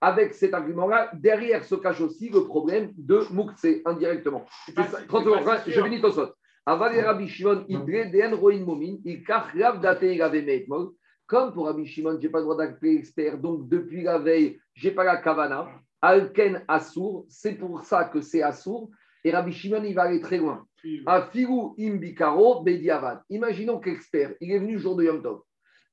avec 0.00 0.34
cet 0.34 0.54
argument-là, 0.54 1.10
derrière 1.14 1.62
se 1.64 1.74
cache 1.76 2.00
aussi 2.00 2.30
le 2.30 2.44
problème 2.46 2.90
de 2.96 3.20
Mouktsé, 3.30 3.82
indirectement. 3.84 4.44
C'est 4.66 4.72
C'est 4.72 4.74
pas- 4.74 4.84
ça. 4.88 4.98
c'est 5.00 5.06
30 5.06 5.24
pas 5.24 5.40
secondes, 5.40 5.72
je 5.74 5.82
finis 5.82 6.00
Tosot. 6.00 6.30
Aval 6.66 7.00
Rabbi 7.00 7.28
Shimon, 7.28 7.64
il 7.68 7.78
roin 8.34 8.58
momin, 8.58 8.96
il 9.04 9.24
kach 9.24 9.52
rav 9.58 9.80
date 9.80 10.02
il. 10.02 10.22
Comme 11.26 11.52
pour 11.52 11.66
Rabbi 11.66 11.86
Shimon, 11.86 12.18
je 12.20 12.26
n'ai 12.26 12.28
pas 12.28 12.38
le 12.38 12.44
droit 12.44 12.56
d'appeler 12.56 12.96
expert, 12.96 13.38
donc 13.38 13.68
depuis 13.68 14.02
la 14.02 14.18
veille, 14.18 14.58
je 14.74 14.88
n'ai 14.88 14.94
pas 14.94 15.04
la 15.04 15.16
kavana. 15.16 15.68
Alken 16.02 16.64
Assour, 16.66 17.26
c'est 17.28 17.54
pour 17.54 17.82
ça 17.82 18.04
que 18.04 18.20
c'est 18.20 18.42
Assour. 18.42 18.90
Et 19.22 19.30
Rabbi 19.30 19.52
Shimon, 19.52 19.84
il 19.84 19.94
va 19.94 20.02
aller 20.02 20.20
très 20.20 20.38
loin. 20.38 20.64
Afiru 21.06 21.74
imbikaro 21.78 22.62
bediavad. 22.62 23.22
Imaginons 23.28 23.78
qu'expert, 23.78 24.34
il 24.40 24.50
est 24.52 24.58
venu 24.58 24.74
le 24.74 24.78
jour 24.78 24.96
de 24.96 25.04
Yom 25.04 25.22
Tov 25.22 25.42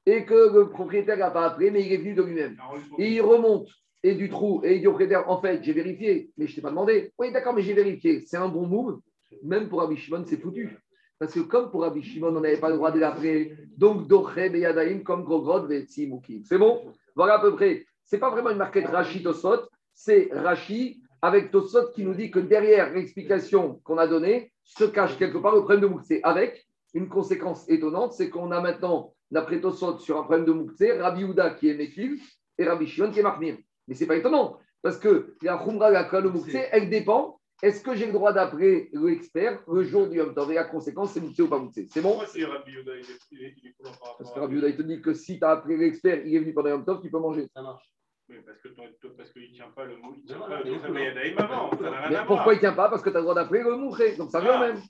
et 0.08 0.24
que 0.24 0.54
le 0.54 0.70
propriétaire 0.70 1.18
n'a 1.18 1.30
pas 1.30 1.46
appelé, 1.48 1.70
mais 1.70 1.86
il 1.86 1.92
est 1.92 1.98
venu 1.98 2.14
de 2.14 2.24
lui-même. 2.24 2.58
Et 2.98 3.12
il 3.12 3.22
remonte 3.22 3.68
et 4.02 4.16
du 4.16 4.30
trou 4.30 4.62
et 4.64 4.76
il 4.76 4.80
dit 4.80 4.88
au 4.88 4.92
propriétaire 4.92 5.30
en 5.30 5.42
fait, 5.42 5.62
j'ai 5.62 5.74
vérifié, 5.74 6.32
mais 6.38 6.48
je 6.48 6.52
ne 6.52 6.56
t'ai 6.56 6.62
pas 6.62 6.70
demandé. 6.70 7.12
Oui, 7.20 7.32
d'accord, 7.34 7.54
mais 7.54 7.62
j'ai 7.62 7.74
vérifié. 7.74 8.24
C'est 8.26 8.38
un 8.38 8.48
bon 8.48 8.66
move. 8.66 9.02
Même 9.44 9.70
pour 9.70 9.80
Rabbi 9.82 9.98
Shimon, 9.98 10.24
c'est 10.26 10.38
foutu. 10.38 10.78
Parce 11.20 11.34
que 11.34 11.40
comme 11.40 11.72
pour 11.72 11.82
Rabbi 11.82 12.04
Shimon, 12.04 12.36
on 12.36 12.42
n'avait 12.42 12.60
pas 12.60 12.70
le 12.70 12.76
droit 12.76 12.92
de 12.92 13.00
l'appeler, 13.00 13.56
donc 13.76 14.08
Doché 14.08 14.50
Beyadaïm 14.50 15.04
comme 15.04 15.24
Grogrod 15.24 15.68
Vetsi 15.68 16.08
Mouki. 16.08 16.44
C'est 16.46 16.58
bon? 16.58 16.82
Voilà 17.16 17.36
à 17.36 17.40
peu 17.40 17.56
près. 17.56 17.86
C'est 18.06 18.20
pas 18.20 18.30
vraiment 18.30 18.52
une 18.52 18.58
marquette 18.58 18.88
Rashi 18.88 19.24
Tosot, 19.24 19.68
c'est 19.94 20.30
Rashi 20.32 21.02
avec 21.22 21.52
Tosot 21.52 21.92
qui 21.94 22.04
nous 22.04 22.14
dit 22.14 22.30
que 22.30 22.40
derrière 22.40 22.94
l'explication 22.94 23.82
qu'on 23.84 23.98
a 23.98 24.08
donnée 24.08 24.52
se 24.64 24.84
cache 24.84 25.18
quelque 25.18 25.40
part 25.40 25.56
le 25.56 25.62
problème 25.62 25.82
de 25.82 25.88
Mouktsé. 25.88 26.22
Avec 26.24 26.68
une 26.94 27.10
conséquence 27.10 27.68
étonnante, 27.68 28.14
c'est 28.14 28.30
qu'on 28.30 28.52
a 28.52 28.62
maintenant, 28.62 29.14
d'après 29.32 29.60
Tosot, 29.60 29.98
sur 29.98 30.18
un 30.18 30.24
problème 30.24 30.46
de 30.46 30.52
Mouktsé, 30.52 30.94
Rabbi 30.94 31.24
Houda 31.24 31.50
qui 31.50 31.70
est 31.70 31.74
Mekil 31.74 32.20
et 32.58 32.64
Rabbi 32.64 32.86
Shimon 32.86 33.12
qui 33.12 33.20
est 33.20 33.24
Mahmir. 33.24 33.58
Mais 33.88 33.96
c'est 33.96 34.06
pas 34.06 34.16
étonnant, 34.16 34.58
parce 34.82 34.98
que 34.98 35.36
la 35.42 35.58
Khumra, 35.58 35.90
la 35.90 36.08
Mouktsé, 36.22 36.66
elle 36.72 36.90
dépend. 36.90 37.40
Est-ce 37.64 37.82
que 37.82 37.96
j'ai 37.96 38.06
le 38.06 38.12
droit 38.14 38.34
d'appeler 38.34 38.90
l'expert 38.94 39.64
le 39.68 39.84
jour 39.84 40.08
du 40.08 40.18
Yom 40.18 40.34
Tov 40.36 40.52
Et 40.52 40.56
la 40.56 40.66
conséquence, 40.66 41.14
c'est 41.14 41.22
Mouktsé 41.22 41.42
ou 41.42 41.48
pas 41.48 41.58
Mouktsé. 41.58 41.88
C'est 41.92 42.02
bon? 42.02 42.10
Pourquoi 42.10 42.28
c'est 42.28 42.46
Rabbi 42.46 42.72
Yehuda, 42.72 42.92
il 42.96 43.02
est- 43.02 43.20
il 43.32 43.44
est- 43.44 43.54
il 43.64 43.70
est 43.70 43.74
coulant 43.74 43.92
par 44.00 44.18
Parce 44.18 44.32
que 44.32 44.40
Rabbi 44.40 44.58
Houda, 44.58 44.70
il 44.70 44.78
te 44.78 44.84
dit 44.84 45.02
que 45.02 45.14
si 45.14 45.40
tu 45.40 45.46
as 45.46 45.50
appelé 45.52 45.76
l'expert, 45.78 46.24
il 46.26 46.36
est 46.36 46.40
venu 46.40 46.54
pendant 46.54 46.70
Yom 46.70 46.86
Tov, 46.86 47.02
tu 47.02 47.10
peux 47.10 47.20
manger. 47.20 47.48
Ça 47.56 47.62
marche. 47.64 47.84
Oui, 48.30 48.36
parce 48.46 48.58
que 48.60 48.68
parce 49.08 49.30
qu'il 49.32 49.50
ne 49.50 49.56
tient 49.56 49.70
pas 49.74 49.86
le 49.86 49.96
mot, 49.96 50.14
il 50.18 50.26
tient 50.26 50.38
Mais 50.38 50.56
pas 50.58 50.62
le 50.62 50.94
mais- 50.94 51.00
Beyadaïm 51.00 51.36
avant, 51.40 51.72
ça 51.72 51.84
n'a 51.90 52.02
rien 52.02 52.10
Mais 52.10 52.16
à 52.18 52.20
pourquoi 52.26 52.44
voir. 52.44 52.54
il 52.54 52.56
ne 52.56 52.60
tient 52.60 52.74
pas? 52.74 52.90
Parce 52.90 53.02
que 53.02 53.10
tu 53.10 53.16
as 53.16 53.20
le 53.20 53.24
droit 53.24 53.36
d'appeler 53.36 53.64
le 53.64 53.78
Mouché. 53.78 54.18
Donc 54.18 54.32
ça 54.32 54.40
revient 54.40 54.52
au 54.52 54.60
même. 54.60 54.82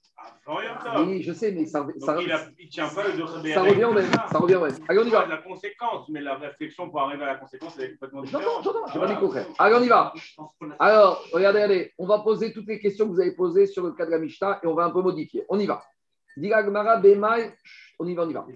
Tov. 0.43 1.07
Oui, 1.07 1.21
je 1.21 1.33
sais, 1.33 1.51
mais 1.51 1.65
ça, 1.67 1.85
ça, 1.99 2.17
il 2.57 2.67
tient 2.69 2.87
pas 2.89 3.07
le 3.07 3.13
Doché 3.15 3.53
ça 3.53 3.61
revient 3.61 3.83
au 3.83 3.93
même. 3.93 4.11
Ça 4.11 4.39
revient 4.39 4.55
au 4.55 4.61
même. 4.65 4.75
Allez, 4.87 4.99
on 4.99 5.03
y 5.03 5.09
va. 5.11 5.27
La 5.27 5.37
conséquence, 5.37 6.09
mais 6.09 6.21
la 6.21 6.35
réflexion 6.35 6.89
pour 6.89 6.99
arriver 7.01 7.23
à 7.25 7.27
la 7.27 7.35
conséquence, 7.35 7.77
elle 7.77 7.85
est 7.85 7.91
complètement 7.91 8.21
différente. 8.23 8.63
j'entends, 8.63 8.87
j'ai 8.91 8.99
pas 8.99 9.07
dit 9.07 9.15
contraire. 9.17 9.45
Allez, 9.59 9.75
on 9.75 9.83
y 9.83 9.87
va. 9.87 10.13
Alors, 10.79 11.23
regardez, 11.31 11.59
regardez, 11.59 11.93
on 11.99 12.07
va 12.07 12.19
poser 12.19 12.51
toutes 12.53 12.67
les 12.67 12.79
questions 12.79 13.05
que 13.05 13.11
vous 13.11 13.21
avez 13.21 13.35
posées 13.35 13.67
sur 13.67 13.83
le 13.83 13.91
cas 13.91 14.07
de 14.07 14.11
la 14.11 14.19
Mishnah 14.19 14.61
et 14.63 14.67
on 14.67 14.73
va 14.73 14.85
un 14.85 14.89
peu 14.91 15.01
modifier. 15.01 15.45
On 15.49 15.59
y 15.59 15.67
va. 15.67 15.83
Diragmara, 16.37 16.97
Bemaï, 16.97 17.51
on 17.99 18.07
y 18.07 18.15
va, 18.15 18.23
on 18.23 18.29
y 18.29 18.33
va. 18.33 18.47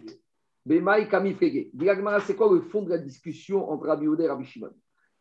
Bemaï, 0.66 1.10
Kami, 1.10 1.34
Frege. 1.34 1.70
Diragmara, 1.74 2.20
c'est 2.20 2.36
quoi 2.36 2.54
le 2.54 2.62
fond 2.62 2.84
de 2.84 2.90
la 2.90 2.98
discussion 3.00 3.70
entre 3.72 3.88
Rabbi 3.88 4.06
Yehuda 4.06 4.26
et 4.26 4.28
Rabbi 4.28 4.46
Shimon? 4.46 4.72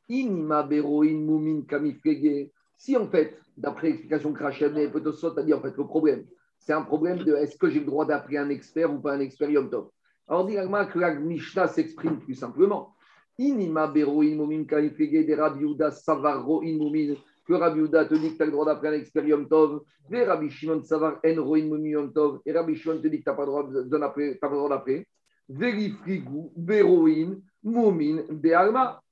Inima, 0.09 0.63
Beroin, 0.63 1.15
Moumin, 1.15 1.63
Kami, 1.63 1.95
Frege. 1.95 2.51
Si 2.77 2.97
en 2.97 3.07
fait, 3.09 3.39
d'après 3.57 3.89
l'explication 3.89 4.35
et 4.77 4.89
Potosot 4.89 5.39
a 5.39 5.43
dit, 5.43 5.55
en 5.55 5.61
fait, 5.61 5.77
le 5.77 5.85
problème, 5.85 6.25
c'est 6.59 6.73
un 6.75 6.83
problème 6.83 7.19
de 7.19 7.35
est-ce 7.35 7.57
que 7.57 7.71
j'ai 7.71 7.81
le 7.81 7.87
droit 7.87 8.05
d'appeler 8.05 8.39
un 8.39 8.51
expert 8.51 8.93
ou 8.93 9.01
pas 9.01 9.15
un 9.15 9.21
expert 9.21 9.51
Yom 9.51 9.71
Tov? 9.71 9.89
Alors, 10.29 10.47
Diragmara, 10.47 10.87
que 10.87 10.99
la 10.99 11.15
Mishnah 11.15 11.69
s'exprime 11.69 12.21
plus 12.21 12.35
simplement. 12.35 12.95
Inima 13.39 13.87
beroin 13.87 14.37
mumin 14.37 14.65
kalifege 14.65 15.27
de 15.27 15.35
Rabbi 15.35 15.61
Yehuda 15.61 15.91
savar 15.91 16.45
roin 16.45 16.67
mumin. 16.67 17.15
Que 17.47 17.55
Rabbi 17.55 17.79
Yehuda 17.79 18.05
te 18.05 18.15
dit 18.15 18.33
que 18.33 18.37
tu 18.37 18.43
as 18.43 18.47
le 18.47 18.53
droit 18.53 18.67
d'appeler 18.67 18.97
un 18.97 19.01
expert 19.01 19.25
Yom 19.25 19.49
Tov. 19.49 19.83
Et 20.13 20.23
Rabbi 20.23 20.51
Shimon 20.51 20.83
savar 20.83 21.19
en 21.25 21.43
roin 21.43 21.59
Yom 21.59 22.13
Tov. 22.13 22.41
Et 22.45 22.53
Rabbi 22.53 22.77
Shimon 22.77 23.01
te 23.01 23.09
dit 23.09 23.19
que 23.19 23.25
tu 23.25 23.31
n'as 23.31 23.37
pas 23.37 23.47
le 23.47 24.53
droit 24.53 24.69
d'appeler. 24.69 25.07
Verifrigu 25.51 26.53
beroin 26.57 27.37
mumin 27.65 28.23
be'alma. 28.31 29.03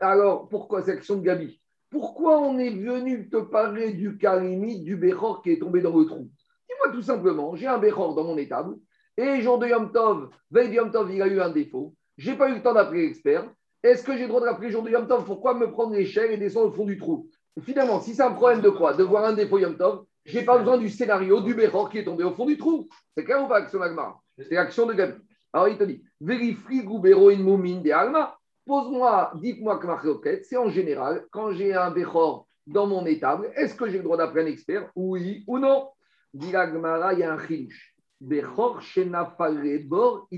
Alors, 0.00 0.48
pourquoi 0.48 0.82
cette 0.82 0.98
action 0.98 1.16
de 1.16 1.22
Gabi? 1.22 1.60
Pourquoi 1.88 2.40
on 2.40 2.58
est 2.58 2.70
venu 2.70 3.28
te 3.28 3.36
parler 3.36 3.92
du 3.92 4.18
Karimi, 4.18 4.80
du 4.82 4.96
Bechor 4.96 5.42
qui 5.42 5.52
est 5.52 5.60
tombé 5.60 5.80
dans 5.80 5.96
le 5.96 6.04
trou? 6.04 6.28
Dis-moi 6.68 6.92
tout 6.92 7.02
simplement, 7.02 7.54
j'ai 7.54 7.68
un 7.68 7.78
Bechor 7.78 8.16
dans 8.16 8.24
mon 8.24 8.36
étable. 8.36 8.74
Et 9.16 9.40
jour 9.40 9.58
de 9.58 9.68
Yom 9.68 9.92
Tov, 9.92 10.30
veille 10.50 10.70
de 10.70 10.74
Yom 10.74 10.90
Tov, 10.90 11.12
il 11.14 11.22
a 11.22 11.28
eu 11.28 11.40
un 11.40 11.50
défaut. 11.50 11.94
J'ai 12.18 12.34
pas 12.34 12.48
eu 12.50 12.54
le 12.54 12.62
temps 12.62 12.74
d'appeler 12.74 13.02
l'expert. 13.02 13.48
Est-ce 13.84 14.02
que 14.02 14.16
j'ai 14.16 14.22
le 14.22 14.28
droit 14.28 14.40
de 14.40 14.46
l'appeler 14.46 14.70
jour 14.70 14.82
de 14.82 14.90
Yom 14.90 15.06
Tov? 15.06 15.24
Pourquoi 15.24 15.54
me 15.54 15.70
prendre 15.70 15.92
l'échelle 15.92 16.32
et 16.32 16.36
descendre 16.36 16.68
au 16.68 16.72
fond 16.72 16.84
du 16.84 16.98
trou? 16.98 17.28
Finalement, 17.60 18.00
si 18.00 18.14
c'est 18.14 18.22
un 18.22 18.32
problème 18.32 18.60
de 18.60 18.70
quoi? 18.70 18.94
De 18.94 19.04
voir 19.04 19.24
un 19.24 19.34
défaut 19.34 19.58
Yom 19.58 19.76
Tov, 19.76 20.04
j'ai 20.24 20.42
pas 20.42 20.58
besoin 20.58 20.78
du 20.78 20.88
scénario 20.88 21.40
du 21.40 21.54
Bechor 21.54 21.88
qui 21.90 21.98
est 21.98 22.04
tombé 22.04 22.24
au 22.24 22.32
fond 22.32 22.46
du 22.46 22.56
trou. 22.56 22.88
C'est 23.16 23.24
clair 23.24 23.44
ou 23.44 23.46
pas, 23.46 23.58
Action 23.58 23.80
Agmar 23.80 24.20
C'est 24.38 24.54
l'action 24.54 24.86
de 24.86 24.94
Gabi. 24.94 25.20
Alors 25.54 25.68
il 25.68 25.78
te 25.78 25.84
dit 25.84 26.02
Vérifie 26.20 26.82
Goubero 26.82 27.30
in 27.30 27.38
Moumin 27.38 27.80
de 27.80 27.90
Alma. 27.92 28.36
Pose-moi, 28.66 29.30
dites-moi 29.36 29.78
que 29.78 29.86
ma 29.86 30.02
c'est 30.42 30.56
en 30.56 30.68
général, 30.68 31.26
quand 31.30 31.52
j'ai 31.52 31.72
un 31.72 31.92
Bechor 31.92 32.48
dans 32.66 32.88
mon 32.88 33.06
étable, 33.06 33.52
est-ce 33.54 33.76
que 33.76 33.88
j'ai 33.88 33.98
le 33.98 34.02
droit 34.02 34.16
d'appeler 34.16 34.42
un 34.42 34.46
expert? 34.46 34.90
Oui 34.96 35.44
ou 35.46 35.60
non? 35.60 35.90
Dit 36.32 36.48
il 36.48 36.52
y 36.52 36.56
a 37.22 37.32
un 37.32 37.38
chilouche. 37.38 37.94
Bechor 38.20 38.82
bor. 39.86 40.28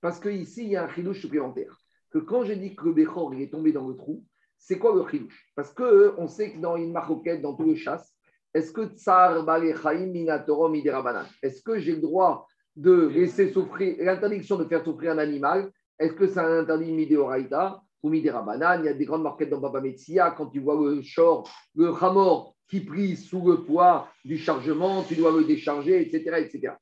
Parce 0.00 0.20
qu'ici, 0.20 0.62
il 0.62 0.70
y 0.70 0.76
a 0.76 0.84
un 0.84 0.88
chilouche 0.88 1.20
supplémentaire. 1.20 1.76
Que 2.12 2.18
quand 2.18 2.44
je 2.44 2.52
dis 2.52 2.76
que 2.76 2.84
le 2.84 2.92
Bechor 2.92 3.34
il 3.34 3.42
est 3.42 3.50
tombé 3.50 3.72
dans 3.72 3.88
le 3.88 3.96
trou, 3.96 4.22
c'est 4.58 4.78
quoi 4.78 4.94
le 4.94 5.04
chilouche? 5.08 5.50
Parce 5.56 5.74
qu'on 5.74 6.28
sait 6.28 6.52
que 6.52 6.58
dans 6.60 6.76
une 6.76 6.92
maroquette, 6.92 7.42
dans 7.42 7.54
tout 7.54 7.64
le 7.64 7.74
chasse, 7.74 8.14
est-ce 8.54 8.70
que 8.70 8.82
tsar 8.94 9.42
balechaim 9.42 10.06
minatorom 10.06 10.74
iderabanan 10.76 11.26
Est-ce 11.42 11.62
que 11.62 11.80
j'ai 11.80 11.96
le 11.96 12.00
droit 12.00 12.46
de 12.78 13.08
laisser 13.08 13.50
souffrir, 13.50 13.96
l'interdiction 13.98 14.56
de 14.56 14.64
faire 14.64 14.84
souffrir 14.84 15.12
un 15.12 15.18
animal, 15.18 15.72
est-ce 15.98 16.12
que 16.12 16.28
c'est 16.28 16.38
un 16.38 16.60
interdit 16.60 16.92
midéoraïta 16.92 17.82
ou 18.04 18.08
midérabanan? 18.08 18.80
Il 18.82 18.86
y 18.86 18.88
a 18.88 18.94
des 18.94 19.04
grandes 19.04 19.24
marquettes 19.24 19.50
dans 19.50 19.58
Baba 19.58 19.80
Metsia, 19.80 20.30
quand 20.30 20.46
tu 20.46 20.60
vois 20.60 20.76
le 20.76 21.02
short, 21.02 21.50
le 21.74 21.88
hamor 21.88 22.54
qui 22.68 22.80
prie 22.80 23.16
sous 23.16 23.44
le 23.44 23.64
poids 23.64 24.08
du 24.24 24.38
chargement, 24.38 25.02
tu 25.02 25.16
dois 25.16 25.32
le 25.32 25.42
décharger, 25.42 26.00
etc. 26.00 26.36
etc. 26.38 26.74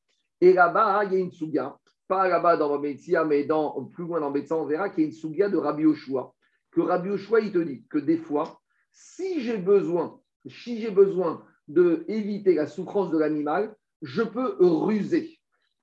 Et 0.43 0.53
là-bas, 0.53 1.05
il 1.05 1.13
y 1.15 1.17
a 1.17 1.19
une 1.19 1.33
souga, 1.33 1.79
pas 2.07 2.29
là-bas 2.29 2.59
dans 2.59 2.69
Baba 2.69 2.83
Metsia, 2.83 3.25
mais 3.25 3.45
dans, 3.45 3.83
plus 3.87 4.05
loin 4.05 4.21
dans 4.21 4.31
Betsa, 4.31 4.55
on 4.55 4.67
verra 4.67 4.91
qu'il 4.91 5.05
y 5.05 5.07
a 5.07 5.09
une 5.09 5.15
souga 5.15 5.49
de 5.49 5.57
Rabbi 5.57 5.85
Yoshua, 5.85 6.35
que 6.73 6.83
Rabbi 6.83 7.09
Oshua, 7.09 7.41
il 7.41 7.53
te 7.53 7.59
dit 7.59 7.87
que 7.89 7.97
des 7.97 8.19
fois, 8.19 8.61
si 8.93 9.41
j'ai 9.41 9.57
besoin, 9.57 10.21
si 10.47 10.79
j'ai 10.79 10.91
besoin 10.91 11.43
de 11.69 12.05
éviter 12.07 12.55
la 12.55 12.67
souffrance 12.67 13.11
de 13.11 13.17
l'animal, 13.17 13.75
je 14.03 14.23
peux 14.23 14.57
ruser. 14.61 15.36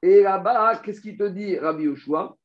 Et 0.03 0.21
là-bas, 0.21 0.81
qu'est-ce 0.83 0.99
qu'il 0.99 1.17
te 1.17 1.23
dit, 1.23 1.57
Rabbi 1.57 1.87
Oshua 1.87 2.35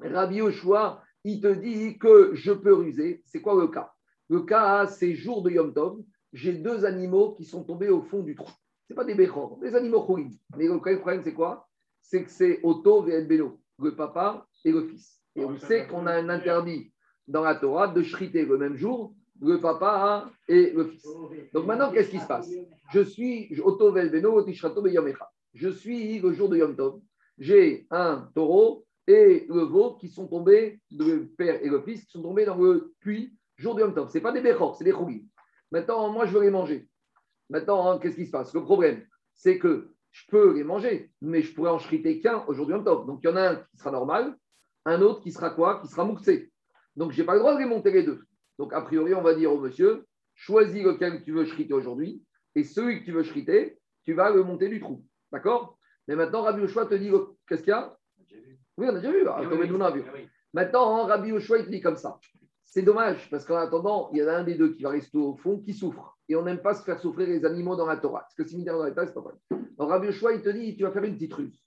Rabbi 0.00 0.40
Oshua, 0.40 1.02
il 1.24 1.42
te 1.42 1.52
dit 1.52 1.98
que 1.98 2.30
je 2.34 2.52
peux 2.52 2.72
ruser. 2.72 3.22
C'est 3.26 3.42
quoi 3.42 3.54
le 3.60 3.68
cas? 3.68 3.92
Le 4.30 4.40
cas, 4.40 4.86
c'est 4.86 5.14
jour 5.14 5.42
de 5.42 5.50
Yom 5.50 5.74
Tov. 5.74 5.98
J'ai 6.32 6.54
deux 6.54 6.86
animaux 6.86 7.34
qui 7.34 7.44
sont 7.44 7.64
tombés 7.64 7.90
au 7.90 8.00
fond 8.00 8.22
du 8.22 8.34
trou. 8.34 8.50
Ce 8.88 8.94
pas 8.94 9.04
des 9.04 9.14
béchors, 9.14 9.58
des 9.58 9.74
animaux 9.74 10.06
chouïs. 10.06 10.40
Mais 10.56 10.68
le 10.68 10.78
problème, 10.78 11.20
c'est 11.22 11.34
quoi? 11.34 11.68
C'est 12.00 12.24
que 12.24 12.30
c'est 12.30 12.60
Otto 12.62 13.06
et 13.08 13.22
Beno, 13.24 13.60
le 13.78 13.94
papa 13.94 14.46
et 14.64 14.72
le 14.72 14.88
fils. 14.88 15.20
Et 15.34 15.44
on 15.44 15.58
sait 15.58 15.86
qu'on 15.86 16.06
a 16.06 16.14
un 16.14 16.30
interdit 16.30 16.94
dans 17.28 17.42
la 17.42 17.56
Torah 17.56 17.88
de 17.88 18.02
shriter 18.02 18.46
le 18.46 18.56
même 18.56 18.76
jour 18.76 19.14
le 19.42 19.60
papa 19.60 20.30
et 20.48 20.70
le 20.70 20.86
fils. 20.86 21.06
Donc 21.52 21.66
maintenant, 21.66 21.92
qu'est-ce 21.92 22.10
qui 22.10 22.20
se 22.20 22.26
passe? 22.26 22.50
Je 22.90 23.00
suis 23.00 23.54
Otto 23.62 23.92
Velbeno, 23.92 24.42
Tishrato 24.42 24.80
Beyamecha. 24.80 25.28
Je 25.56 25.70
suis 25.70 26.18
le 26.18 26.34
jour 26.34 26.50
de 26.50 26.58
Yom 26.58 26.76
Tov. 26.76 27.00
J'ai 27.38 27.86
un 27.90 28.30
taureau 28.34 28.84
et 29.06 29.46
le 29.48 29.62
veau 29.62 29.94
qui 29.94 30.08
sont 30.08 30.28
tombés, 30.28 30.80
le 30.90 31.28
père 31.28 31.62
et 31.64 31.68
le 31.70 31.80
fils, 31.80 32.04
qui 32.04 32.10
sont 32.10 32.22
tombés 32.22 32.44
dans 32.44 32.58
le 32.58 32.92
puits 33.00 33.34
jour 33.56 33.74
de 33.74 33.80
Yom 33.80 33.94
Tov. 33.94 34.10
Ce 34.10 34.18
pas 34.18 34.32
des 34.32 34.42
béchors, 34.42 34.76
c'est 34.76 34.84
des 34.84 34.92
chougis. 34.92 35.26
Maintenant, 35.70 36.12
moi, 36.12 36.26
je 36.26 36.32
veux 36.32 36.42
les 36.42 36.50
manger. 36.50 36.86
Maintenant, 37.48 37.90
hein, 37.90 37.98
qu'est-ce 37.98 38.16
qui 38.16 38.26
se 38.26 38.30
passe? 38.30 38.52
Le 38.52 38.62
problème, 38.62 39.02
c'est 39.32 39.58
que 39.58 39.94
je 40.10 40.26
peux 40.28 40.54
les 40.54 40.62
manger, 40.62 41.10
mais 41.22 41.40
je 41.40 41.54
pourrais 41.54 41.70
en 41.70 41.78
shriter 41.78 42.20
qu'un 42.20 42.44
aujourd'hui 42.48 42.74
Yom 42.74 42.84
Tov. 42.84 43.06
Donc, 43.06 43.20
il 43.22 43.30
y 43.30 43.32
en 43.32 43.36
a 43.36 43.52
un 43.52 43.56
qui 43.56 43.78
sera 43.78 43.90
normal, 43.90 44.36
un 44.84 45.00
autre 45.00 45.22
qui 45.22 45.32
sera 45.32 45.48
quoi? 45.48 45.80
Qui 45.80 45.88
sera 45.88 46.04
mouxé. 46.04 46.52
Donc, 46.96 47.12
je 47.12 47.20
n'ai 47.20 47.26
pas 47.26 47.32
le 47.32 47.40
droit 47.40 47.54
de 47.54 47.60
les 47.60 47.66
monter 47.66 47.90
les 47.92 48.02
deux. 48.02 48.22
Donc, 48.58 48.74
a 48.74 48.82
priori, 48.82 49.14
on 49.14 49.22
va 49.22 49.34
dire 49.34 49.54
au 49.54 49.58
monsieur, 49.58 50.04
choisis 50.34 50.82
lequel 50.82 51.22
tu 51.22 51.32
veux 51.32 51.46
shriter 51.46 51.72
aujourd'hui, 51.72 52.22
et 52.54 52.62
celui 52.62 53.00
que 53.00 53.06
tu 53.06 53.12
veux 53.12 53.22
shriter, 53.22 53.78
tu 54.04 54.12
vas 54.12 54.30
le 54.30 54.44
monter 54.44 54.68
du 54.68 54.80
trou. 54.80 55.02
D'accord? 55.32 55.78
Mais 56.08 56.16
maintenant, 56.16 56.42
Rabbi 56.42 56.62
Oshua 56.62 56.86
te 56.86 56.94
dit, 56.94 57.10
qu'est-ce 57.48 57.62
qu'il 57.62 57.70
y 57.70 57.74
a? 57.74 57.96
Oui, 58.78 58.86
on 58.90 58.94
a 58.94 59.00
déjà 59.00 59.10
vu. 59.10 59.26
Ah, 59.28 59.90
vu. 59.90 60.04
Maintenant, 60.52 60.96
hein, 60.96 61.06
Rabbi 61.06 61.32
Oshua, 61.32 61.58
il 61.58 61.64
te 61.66 61.70
dit 61.70 61.80
comme 61.80 61.96
ça. 61.96 62.18
C'est 62.64 62.82
dommage, 62.82 63.30
parce 63.30 63.44
qu'en 63.44 63.56
attendant, 63.56 64.10
il 64.12 64.18
y 64.18 64.22
en 64.22 64.28
a 64.28 64.32
un 64.32 64.44
des 64.44 64.54
deux 64.54 64.72
qui 64.72 64.82
va 64.82 64.90
rester 64.90 65.16
au 65.16 65.34
fond, 65.34 65.58
qui 65.58 65.72
souffre. 65.72 66.18
Et 66.28 66.36
on 66.36 66.42
n'aime 66.42 66.60
pas 66.60 66.74
se 66.74 66.82
faire 66.84 67.00
souffrir 67.00 67.26
les 67.26 67.44
animaux 67.44 67.76
dans 67.76 67.86
la 67.86 67.96
Torah. 67.96 68.20
Parce 68.20 68.34
que 68.34 68.44
si 68.44 68.62
dans 68.64 68.82
la 68.82 68.90
Torah, 68.90 69.06
c'est 69.06 69.14
pas 69.14 69.20
vrai. 69.20 69.34
Donc 69.50 69.88
Rabbi 69.88 70.08
Oshua, 70.08 70.34
il 70.34 70.42
te 70.42 70.50
dit, 70.50 70.76
tu 70.76 70.82
vas 70.82 70.90
faire 70.90 71.04
une 71.04 71.14
petite 71.14 71.32
ruse. 71.32 71.58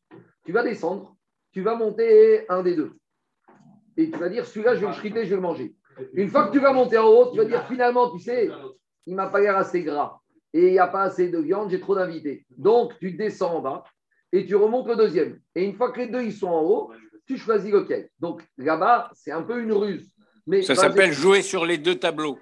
Tu 0.45 0.51
vas 0.51 0.63
descendre, 0.63 1.15
tu 1.51 1.61
vas 1.61 1.75
monter 1.75 2.47
un 2.49 2.61
des 2.61 2.75
deux. 2.75 2.93
Et 3.97 4.11
tu 4.11 4.17
vas 4.17 4.29
dire, 4.29 4.45
celui-là, 4.45 4.75
je 4.75 4.81
vais 4.81 4.87
le 4.87 4.93
shriter, 4.93 5.25
je 5.25 5.31
vais 5.31 5.35
le 5.35 5.41
manger. 5.41 5.75
Une 6.13 6.29
fois 6.29 6.47
que 6.47 6.51
tu 6.51 6.59
vas 6.59 6.73
monter 6.73 6.97
en 6.97 7.07
haut, 7.07 7.31
tu 7.31 7.37
vas 7.37 7.45
dire, 7.45 7.65
finalement, 7.67 8.11
tu 8.11 8.19
sais, 8.19 8.49
il 9.05 9.15
m'a 9.15 9.27
pas 9.27 9.39
l'air 9.39 9.57
assez 9.57 9.83
gras. 9.83 10.21
Et 10.53 10.67
il 10.67 10.71
n'y 10.71 10.79
a 10.79 10.88
pas 10.88 11.03
assez 11.03 11.29
de 11.29 11.39
viande, 11.39 11.69
j'ai 11.69 11.79
trop 11.79 11.95
d'invités. 11.95 12.45
Donc, 12.57 12.97
tu 12.99 13.12
descends 13.12 13.57
en 13.57 13.62
bas 13.62 13.83
et 14.31 14.45
tu 14.45 14.55
remontes 14.55 14.88
le 14.88 14.95
deuxième. 14.95 15.39
Et 15.55 15.63
une 15.63 15.75
fois 15.75 15.91
que 15.91 15.99
les 15.99 16.07
deux, 16.07 16.23
ils 16.23 16.33
sont 16.33 16.47
en 16.47 16.62
haut, 16.62 16.91
tu 17.27 17.38
choisis 17.38 17.71
lequel. 17.71 18.09
Donc, 18.19 18.43
là-bas, 18.57 19.12
c'est 19.13 19.31
un 19.31 19.43
peu 19.43 19.62
une 19.62 19.71
ruse. 19.71 20.12
Mais 20.47 20.63
Ça 20.63 20.73
s'appelle 20.73 21.13
jouer 21.13 21.43
sur 21.43 21.63
les 21.63 21.77
deux 21.77 21.95
tableaux. 21.95 22.39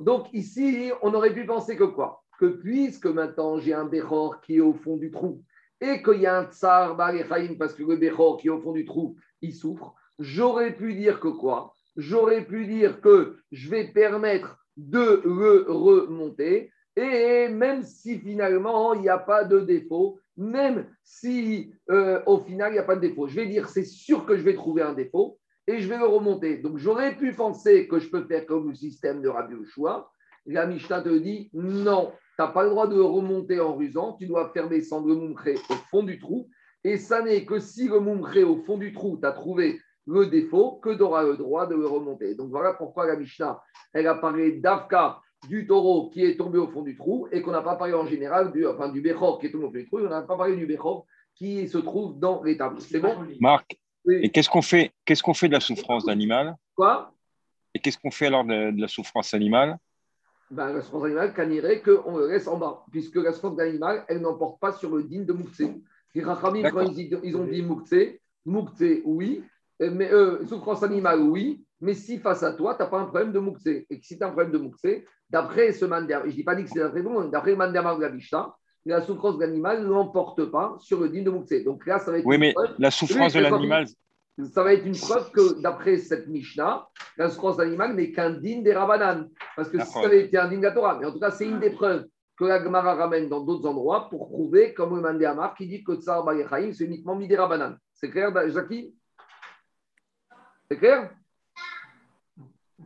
Donc 0.00 0.26
ici, 0.32 0.90
on 1.00 1.14
aurait 1.14 1.32
pu 1.32 1.46
penser 1.46 1.76
que 1.76 1.84
quoi? 1.84 2.24
Que 2.38 2.46
puisque 2.46 3.06
maintenant 3.06 3.58
j'ai 3.58 3.72
un 3.72 3.84
Bechor 3.84 4.40
qui 4.40 4.56
est 4.56 4.60
au 4.60 4.74
fond 4.74 4.96
du 4.96 5.10
trou 5.10 5.42
et 5.80 6.02
qu'il 6.02 6.20
y 6.20 6.26
a 6.26 6.38
un 6.38 6.44
Tsar 6.50 6.96
Barechaim 6.96 7.54
parce 7.58 7.74
que 7.74 7.84
le 7.84 7.96
Bechor 7.96 8.38
qui 8.38 8.48
est 8.48 8.50
au 8.50 8.60
fond 8.60 8.72
du 8.72 8.84
trou, 8.84 9.16
il 9.40 9.54
souffre, 9.54 9.94
j'aurais 10.18 10.74
pu 10.74 10.94
dire 10.94 11.20
que 11.20 11.28
quoi? 11.28 11.74
J'aurais 11.96 12.44
pu 12.44 12.66
dire 12.66 13.00
que 13.00 13.38
je 13.52 13.70
vais 13.70 13.88
permettre 13.92 14.58
de 14.76 15.22
le 15.24 15.66
remonter 15.68 16.72
et 16.96 17.48
même 17.48 17.82
si 17.82 18.18
finalement 18.18 18.94
il 18.94 19.02
n'y 19.02 19.08
a 19.08 19.18
pas 19.18 19.44
de 19.44 19.60
défaut, 19.60 20.18
même 20.36 20.86
si 21.02 21.72
euh, 21.90 22.20
au 22.26 22.38
final 22.38 22.70
il 22.70 22.74
n'y 22.74 22.78
a 22.78 22.84
pas 22.84 22.96
de 22.96 23.00
défaut, 23.00 23.26
je 23.26 23.36
vais 23.36 23.46
dire 23.46 23.68
c'est 23.68 23.84
sûr 23.84 24.26
que 24.26 24.36
je 24.36 24.42
vais 24.42 24.54
trouver 24.54 24.82
un 24.82 24.94
défaut, 24.94 25.38
et 25.66 25.80
je 25.80 25.88
vais 25.88 25.98
le 25.98 26.06
remonter. 26.06 26.58
Donc 26.58 26.78
j'aurais 26.78 27.16
pu 27.16 27.32
penser 27.32 27.86
que 27.86 27.98
je 27.98 28.08
peux 28.10 28.24
faire 28.24 28.46
comme 28.46 28.68
le 28.68 28.74
système 28.74 29.22
de 29.22 29.28
Rabbi 29.28 29.54
Oshua. 29.54 30.10
La 30.46 30.66
Mishnah 30.66 31.02
te 31.02 31.16
dit 31.16 31.50
non, 31.52 32.12
tu 32.36 32.42
n'as 32.42 32.48
pas 32.48 32.64
le 32.64 32.70
droit 32.70 32.88
de 32.88 32.98
remonter 32.98 33.60
en 33.60 33.76
rusant, 33.76 34.14
tu 34.14 34.26
dois 34.26 34.50
faire 34.52 34.68
descendre 34.68 35.08
le 35.08 35.14
moumré 35.14 35.54
au 35.68 35.74
fond 35.90 36.02
du 36.02 36.18
trou. 36.18 36.48
Et 36.82 36.96
ça 36.96 37.22
n'est 37.22 37.44
que 37.44 37.58
si 37.58 37.88
le 37.88 38.00
moumré 38.00 38.42
au 38.42 38.56
fond 38.64 38.78
du 38.78 38.92
trou, 38.92 39.18
tu 39.20 39.26
as 39.26 39.32
trouvé 39.32 39.78
le 40.06 40.26
défaut, 40.26 40.80
que 40.82 40.94
tu 40.94 41.02
auras 41.02 41.22
le 41.22 41.36
droit 41.36 41.66
de 41.66 41.76
le 41.76 41.86
remonter. 41.86 42.34
Donc 42.34 42.50
voilà 42.50 42.72
pourquoi 42.72 43.06
la 43.06 43.16
Mishnah, 43.16 43.60
elle 43.92 44.06
a 44.06 44.14
parlé 44.14 44.52
d'Avka 44.52 45.20
du 45.48 45.66
taureau 45.66 46.10
qui 46.10 46.24
est 46.24 46.36
tombé 46.36 46.58
au 46.58 46.68
fond 46.68 46.82
du 46.82 46.96
trou 46.96 47.28
et 47.32 47.42
qu'on 47.42 47.52
n'a 47.52 47.62
pas 47.62 47.76
parlé 47.76 47.94
en 47.94 48.06
général 48.06 48.52
du, 48.52 48.66
enfin, 48.66 48.88
du 48.88 49.00
Bechor 49.00 49.38
qui 49.38 49.46
est 49.46 49.50
tombé 49.50 49.64
au 49.64 49.70
fond 49.70 49.78
du 49.78 49.86
trou, 49.86 49.98
on 49.98 50.08
n'a 50.08 50.22
pas 50.22 50.36
parlé 50.36 50.56
du 50.56 50.66
Bechor 50.66 51.06
qui 51.34 51.68
se 51.68 51.78
trouve 51.78 52.18
dans 52.18 52.42
les 52.42 52.56
tables. 52.56 52.80
C'est 52.80 53.00
bon? 53.00 53.14
Marc, 53.40 53.78
et 54.08 54.30
qu'est-ce 54.30 54.48
qu'on 54.48 54.62
fait, 54.62 54.92
qu'est-ce 55.04 55.22
qu'on 55.22 55.34
fait 55.34 55.48
de 55.48 55.54
la 55.54 55.60
souffrance 55.60 56.04
d'animal? 56.04 56.56
Quoi? 56.74 57.12
Et 57.74 57.78
qu'est-ce 57.78 57.98
qu'on 57.98 58.10
fait 58.10 58.26
alors 58.26 58.44
de, 58.44 58.78
la 58.80 58.88
souffrance 58.88 59.34
animale? 59.34 59.76
Ben, 60.50 60.72
La 60.72 60.80
souffrance 60.80 61.04
animale, 61.04 61.34
qu'on 61.34 62.02
qu'on 62.02 62.18
le 62.18 62.28
laisse 62.28 62.48
en 62.48 62.58
bas, 62.58 62.84
puisque 62.90 63.16
la 63.16 63.32
souffrance 63.32 63.56
d'animal, 63.56 64.04
elle 64.08 64.20
n'emporte 64.20 64.60
pas 64.60 64.72
sur 64.72 64.94
le 64.94 65.04
digne 65.04 65.24
de 65.24 65.32
Moukse. 65.32 65.62
Les 66.14 66.22
Rachamim, 66.22 66.68
quand 66.70 66.90
ils, 66.96 67.36
ont 67.36 67.44
dit 67.44 67.62
Moukse, 67.62 67.94
Moukse, 68.44 68.82
oui, 69.04 69.44
mais 69.78 70.12
euh, 70.12 70.44
souffrance 70.46 70.82
animale, 70.82 71.20
oui, 71.20 71.64
mais 71.80 71.94
si 71.94 72.18
face 72.18 72.42
à 72.42 72.52
toi, 72.52 72.74
tu 72.74 72.82
n'as 72.82 72.88
pas 72.88 72.98
un 72.98 73.06
problème 73.06 73.32
de 73.32 73.38
Moukse, 73.38 73.66
et 73.66 73.86
que 73.88 74.04
si 74.04 74.18
tu 74.18 74.24
as 74.24 74.26
un 74.26 74.30
problème 74.30 74.52
de 74.52 74.58
Moukse, 74.58 75.02
d'après 75.28 75.72
ce 75.72 75.84
mandar, 75.84 76.22
je 76.24 76.28
ne 76.28 76.32
dis 76.32 76.44
pas 76.44 76.54
dit 76.54 76.64
que 76.64 76.70
c'est 76.70 76.80
d'après 76.80 77.02
bon, 77.02 77.24
d'après 77.28 77.52
le 77.52 77.56
mandar 77.56 77.96
de 77.96 78.02
la 78.02 78.10
Mishnah, 78.10 78.54
la 78.86 79.02
souffrance 79.02 79.36
de 79.36 79.44
l'animal 79.44 79.82
ne 79.82 79.88
l'emporte 79.88 80.44
pas 80.46 80.76
sur 80.80 81.00
le 81.00 81.08
din 81.08 81.22
de 81.22 81.30
Moukse. 81.30 81.64
Donc 81.64 81.86
là, 81.86 81.98
ça 81.98 82.10
va 82.10 82.18
être 82.18 82.26
oui, 82.26 82.38
mais 82.38 82.54
la 82.78 82.90
souffrance 82.90 83.32
de 83.32 83.40
l'animal. 83.40 83.86
Ça 84.54 84.62
va 84.62 84.72
être 84.72 84.86
une 84.86 84.96
preuve 84.96 85.30
que 85.32 85.60
d'après 85.60 85.98
cette 85.98 86.26
Mishnah, 86.28 86.86
la 87.18 87.28
souffrance 87.28 87.58
de 87.58 87.64
l'animal 87.64 87.94
n'est 87.94 88.10
qu'un 88.10 88.30
din 88.30 88.62
des 88.62 88.72
Rabanan. 88.72 89.28
Parce 89.54 89.68
que 89.68 89.78
si 89.78 89.90
ça 89.90 90.00
avait 90.00 90.24
été 90.24 90.38
un 90.38 90.48
din 90.48 90.58
de 90.58 90.62
la 90.62 90.72
Torah, 90.72 90.98
mais 90.98 91.06
en 91.06 91.12
tout 91.12 91.20
cas, 91.20 91.30
c'est 91.30 91.46
une 91.46 91.60
des 91.60 91.70
preuves 91.70 92.06
que 92.38 92.46
la 92.46 92.62
Gemara 92.62 92.94
ramène 92.94 93.28
dans 93.28 93.44
d'autres 93.44 93.68
endroits 93.68 94.08
pour 94.08 94.28
prouver, 94.28 94.72
comme 94.72 94.96
le 94.96 95.02
Mandé 95.02 95.26
Amar, 95.26 95.54
qui 95.54 95.66
dit 95.66 95.84
que 95.84 95.96
Tsar 95.96 96.24
Bayechaim, 96.24 96.72
c'est 96.72 96.84
uniquement 96.84 97.14
des 97.16 97.36
Rabanan. 97.36 97.76
C'est 97.92 98.08
clair, 98.08 98.32
Jackie? 98.50 98.94
C'est 100.70 100.78
clair? 100.78 101.10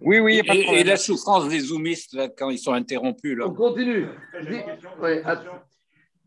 Oui, 0.05 0.19
oui, 0.19 0.35
il 0.35 0.41
a 0.41 0.45
pas 0.45 0.55
de 0.55 0.63
problème. 0.63 0.87
Et, 0.87 0.89
la 0.89 0.97
souffrance 0.97 1.49
des 1.49 1.61
zoomistes, 1.61 2.15
là, 2.15 2.29
quand 2.29 2.51
ils 2.51 2.59
sont 2.59 2.73
interrompus. 2.73 3.37
Là. 3.37 3.47
On 3.49 3.55
continue. 3.55 4.07
Ouais, 5.01 5.23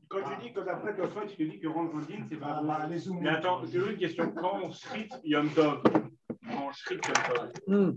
quand 0.09 0.19
tu 0.19 0.47
dis 0.47 0.53
que 0.53 0.61
d'après 0.61 0.93
le 0.93 1.27
tu 1.27 1.35
te 1.35 1.43
dis 1.43 1.59
que 1.59 1.67
rendre 1.67 1.91
c'est 2.07 2.39
pas 2.39 2.61
ah, 2.65 2.87
les 2.89 2.99
Mais 3.21 3.29
attends, 3.29 3.61
j'ai 3.71 3.79
une 3.79 3.97
question. 3.97 4.31
Quand 4.31 4.59
on 4.63 4.71
shrit 4.71 5.09
Yom 5.25 5.49
Tov, 5.49 5.81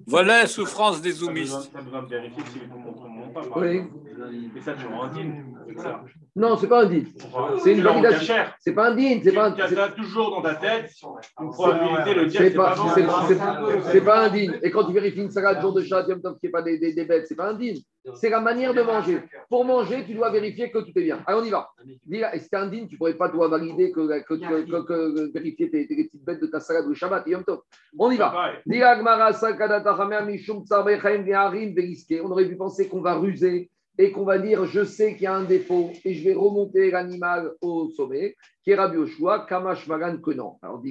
Voilà 0.06 0.42
la 0.42 0.46
souffrance 0.46 1.00
des 1.00 1.12
zoomistes. 1.12 1.70
Oui. 3.56 3.82
Mais 4.54 4.60
ça, 4.60 4.74
tu 4.74 4.86
rends 4.86 5.04
un 5.04 5.08
din 5.08 5.32
Non, 6.36 6.56
c'est 6.56 6.66
pas 6.68 6.82
un 6.84 6.86
din. 6.86 7.04
C'est 7.62 7.72
une 7.74 7.82
validation. 7.82 8.34
C'est 8.60 8.72
pas 8.72 8.88
un 8.88 8.94
din. 8.94 9.20
C'est 9.22 9.32
pas 9.32 9.46
un. 9.46 9.52
Tu 9.52 9.62
as 9.62 9.88
toujours 9.88 10.30
dans 10.30 10.42
ta 10.42 10.54
tête 10.56 10.90
c'est 12.30 12.50
pas 12.54 12.74
C'est 13.90 14.00
pas 14.04 14.26
un 14.26 14.28
din. 14.30 14.52
Et 14.62 14.70
quand 14.70 14.84
tu 14.84 14.92
vérifies 14.92 15.22
une 15.22 15.30
salade 15.30 15.60
jour 15.60 15.72
de 15.72 15.82
chat, 15.82 16.04
qui 16.04 16.12
n'est 16.42 16.50
pas 16.50 16.62
des, 16.62 16.78
des, 16.78 16.92
des 16.92 17.04
bêtes, 17.04 17.26
c'est 17.28 17.36
pas 17.36 17.50
un 17.50 17.54
din. 17.54 17.74
C'est 18.14 18.30
la 18.30 18.40
manière 18.40 18.72
de 18.72 18.82
manger. 18.82 19.22
Pour 19.48 19.64
manger, 19.64 20.04
tu 20.06 20.14
dois 20.14 20.30
vérifier 20.30 20.70
que 20.70 20.78
tout 20.78 20.92
est 20.96 21.02
bien. 21.02 21.22
Allez, 21.26 21.38
on 21.40 21.44
y 21.44 21.50
va. 21.50 21.70
Si 21.84 22.48
c'est 22.48 22.54
indigne, 22.56 22.86
tu 22.86 22.94
ne 22.94 22.98
pourrais 22.98 23.14
pas 23.14 23.28
toi 23.28 23.48
valider 23.48 23.92
que, 23.92 24.00
que, 24.22 24.34
que, 24.34 24.82
que 24.82 25.32
vérifier 25.32 25.70
tes, 25.70 25.86
tes, 25.86 25.96
petites 26.04 26.24
bêtes 26.24 26.40
de 26.40 26.46
ta 26.46 26.60
salade 26.60 26.88
de 26.88 26.94
Shabbat 26.94 27.26
et 27.26 27.32
Yom. 27.32 27.44
On 27.98 28.10
y 28.10 28.16
va. 28.16 28.52
On 32.22 32.30
aurait 32.30 32.48
pu 32.48 32.56
penser 32.56 32.88
qu'on 32.88 33.00
va 33.00 33.14
ruser 33.14 33.70
et 33.98 34.12
qu'on 34.12 34.24
va 34.24 34.38
dire 34.38 34.64
je 34.64 34.84
sais 34.84 35.14
qu'il 35.14 35.24
y 35.24 35.26
a 35.26 35.34
un 35.34 35.44
défaut 35.44 35.90
et 36.04 36.14
je 36.14 36.24
vais 36.24 36.34
remonter 36.34 36.90
l'animal 36.90 37.52
au 37.60 37.90
sommet, 37.90 38.34
Rabbi 38.66 38.96
Oshua, 38.96 39.46
Kamash 39.46 39.86
Magan 39.88 40.16
non. 40.34 40.56
Alors 40.62 40.82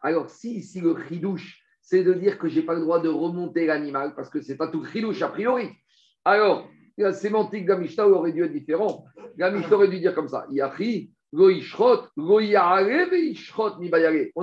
Alors 0.00 0.30
si, 0.30 0.62
si 0.62 0.80
le 0.80 0.96
chidouche, 1.08 1.63
c'est 1.84 2.02
de 2.02 2.14
dire 2.14 2.38
que 2.38 2.48
je 2.48 2.58
n'ai 2.58 2.66
pas 2.66 2.74
le 2.74 2.80
droit 2.80 2.98
de 2.98 3.08
remonter 3.10 3.66
l'animal 3.66 4.14
parce 4.16 4.30
que 4.30 4.40
ce 4.40 4.50
n'est 4.52 4.58
pas 4.58 4.68
tout 4.68 4.84
chidouche 4.84 5.20
a 5.22 5.28
priori. 5.28 5.68
Alors, 6.24 6.66
la 6.96 7.12
sémantique 7.12 7.66
de 7.66 7.74
la 7.74 8.08
aurait 8.08 8.32
dû 8.32 8.42
être 8.42 8.52
différente. 8.52 9.04
La 9.36 9.52
aurait 9.70 9.88
dû 9.88 10.00
dire 10.00 10.14
comme 10.14 10.28
ça 10.28 10.46
Yachi, 10.50 11.12
On 11.32 11.46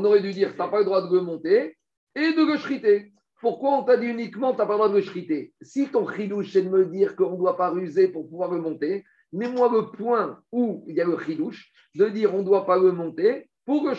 aurait 0.05 0.21
dû 0.21 0.33
dire 0.33 0.51
Tu 0.51 0.57
n'as 0.59 0.67
pas 0.67 0.79
le 0.79 0.85
droit 0.85 1.07
de 1.07 1.15
le 1.15 1.21
monter 1.21 1.77
et 2.15 2.31
de 2.33 2.41
le. 2.41 3.01
Pourquoi 3.39 3.71
on 3.71 3.83
t'a 3.83 3.97
dit 3.97 4.05
uniquement 4.05 4.51
tu 4.51 4.59
n'as 4.59 4.67
pas 4.67 4.73
le 4.73 4.77
droit 4.77 4.89
de 4.89 4.97
le 4.97 5.47
Si 5.63 5.87
ton 5.87 6.07
chidouche, 6.07 6.51
c'est 6.53 6.61
de 6.61 6.69
me 6.69 6.85
dire 6.85 7.15
qu'on 7.15 7.31
ne 7.31 7.37
doit 7.37 7.57
pas 7.57 7.71
ruser 7.71 8.09
pour 8.09 8.29
pouvoir 8.29 8.51
le 8.51 8.61
monter, 8.61 9.03
mets-moi 9.33 9.71
le 9.73 9.89
point 9.89 10.39
où 10.51 10.83
il 10.87 10.95
y 10.95 11.01
a 11.01 11.05
le 11.05 11.17
chidouche, 11.17 11.71
de 11.95 12.07
dire 12.09 12.35
on 12.35 12.39
ne 12.39 12.43
doit 12.43 12.67
pas 12.67 12.77
le 12.77 12.91
monter 12.91 13.49
pour 13.65 13.87
le. 13.87 13.95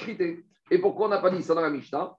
Et 0.70 0.78
pourquoi 0.78 1.06
on 1.06 1.10
n'a 1.10 1.18
pas 1.18 1.30
dit 1.30 1.42
ça 1.42 1.54
dans 1.56 1.60
la 1.60 1.70
Mishnah? 1.70 2.14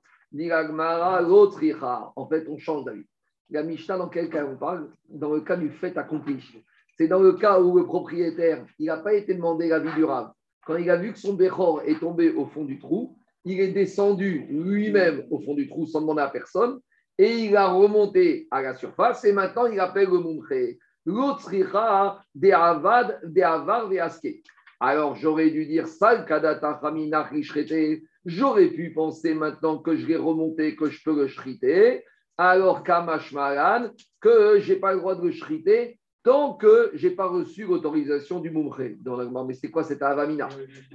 En 2.16 2.28
fait, 2.28 2.48
on 2.50 2.58
change 2.58 2.86
d'avis. 2.86 3.06
La 3.50 3.64
Mishnah, 3.64 3.98
dans 3.98 4.10
quel 4.10 4.30
cas 4.30 4.46
on 4.46 4.58
parle? 4.58 4.90
Dans 5.10 5.34
le 5.34 5.42
cas 5.42 5.56
du 5.56 5.70
fait 5.70 5.96
accompli. 5.98 6.44
C'est 6.98 7.08
dans 7.08 7.20
le 7.20 7.34
cas 7.34 7.60
où 7.60 7.78
le 7.78 7.86
propriétaire, 7.86 8.66
il 8.80 8.88
n'a 8.88 8.98
pas 8.98 9.14
été 9.14 9.34
demandé 9.36 9.68
l'avis 9.68 9.94
du 9.94 10.04
Rav. 10.04 10.32
Quand 10.66 10.78
il 10.78 10.90
a 10.90 10.96
vu 10.96 11.14
que 11.14 11.20
son 11.20 11.34
Bechor 11.34 11.82
est 11.86 12.00
tombé 12.00 12.32
au 12.32 12.46
fond 12.48 12.64
du 12.64 12.80
trou, 12.80 13.18
il 13.46 13.60
est 13.60 13.74
descendu 13.74 14.46
lui-même 14.50 15.26
au 15.30 15.40
fond 15.40 15.54
du 15.54 15.68
trou 15.68 15.86
sans 15.86 16.02
demander 16.02 16.22
à 16.22 16.30
personne 16.30 16.80
et 17.18 17.46
il 17.46 17.56
a 17.56 17.68
remonté 17.68 18.48
à 18.52 18.62
la 18.62 18.76
surface 18.76 19.26
et 19.26 19.34
maintenant 19.34 19.66
il 19.66 19.80
appelle 19.80 20.10
le 20.10 20.20
Mumche. 20.20 20.78
L'autricha 21.06 22.22
de 22.34 22.52
Avad, 22.52 23.20
de 23.24 23.42
Avar, 23.42 23.90
de 23.90 23.98
Aske. 23.98 24.42
Alors 24.80 25.16
j'aurais 25.16 25.50
dû 25.50 25.66
dire 25.66 25.88
Sal 25.88 26.26
Kadata 26.26 26.80
Chamina 26.82 27.24
Rishrete. 27.24 28.02
J'aurais 28.26 28.70
pu 28.70 28.94
penser 28.94 29.34
maintenant 29.34 29.78
que 29.78 29.96
je 29.96 30.06
l'ai 30.06 30.16
remonté, 30.16 30.76
que 30.76 30.90
je 30.90 31.02
peux 31.04 31.16
le 31.16 31.28
shriter. 31.28 32.04
Alors 32.38 32.84
Kamashmalan, 32.84 33.92
que 34.22 34.60
je 34.60 34.74
n'ai 34.74 34.80
pas 34.80 34.94
le 34.94 35.00
droit 35.00 35.16
de 35.16 35.26
le 35.26 35.32
shriter 35.32 36.00
tant 36.24 36.54
que 36.54 36.92
je 36.94 37.08
n'ai 37.08 37.16
pas 37.16 37.28
reçu 37.28 37.66
l'autorisation 37.66 38.40
du. 38.40 38.50
Donc, 38.50 39.48
Mais 39.48 39.54
c'est 39.54 39.70
quoi 39.70 39.84
cette 39.84 40.02
Avamina? 40.02 40.48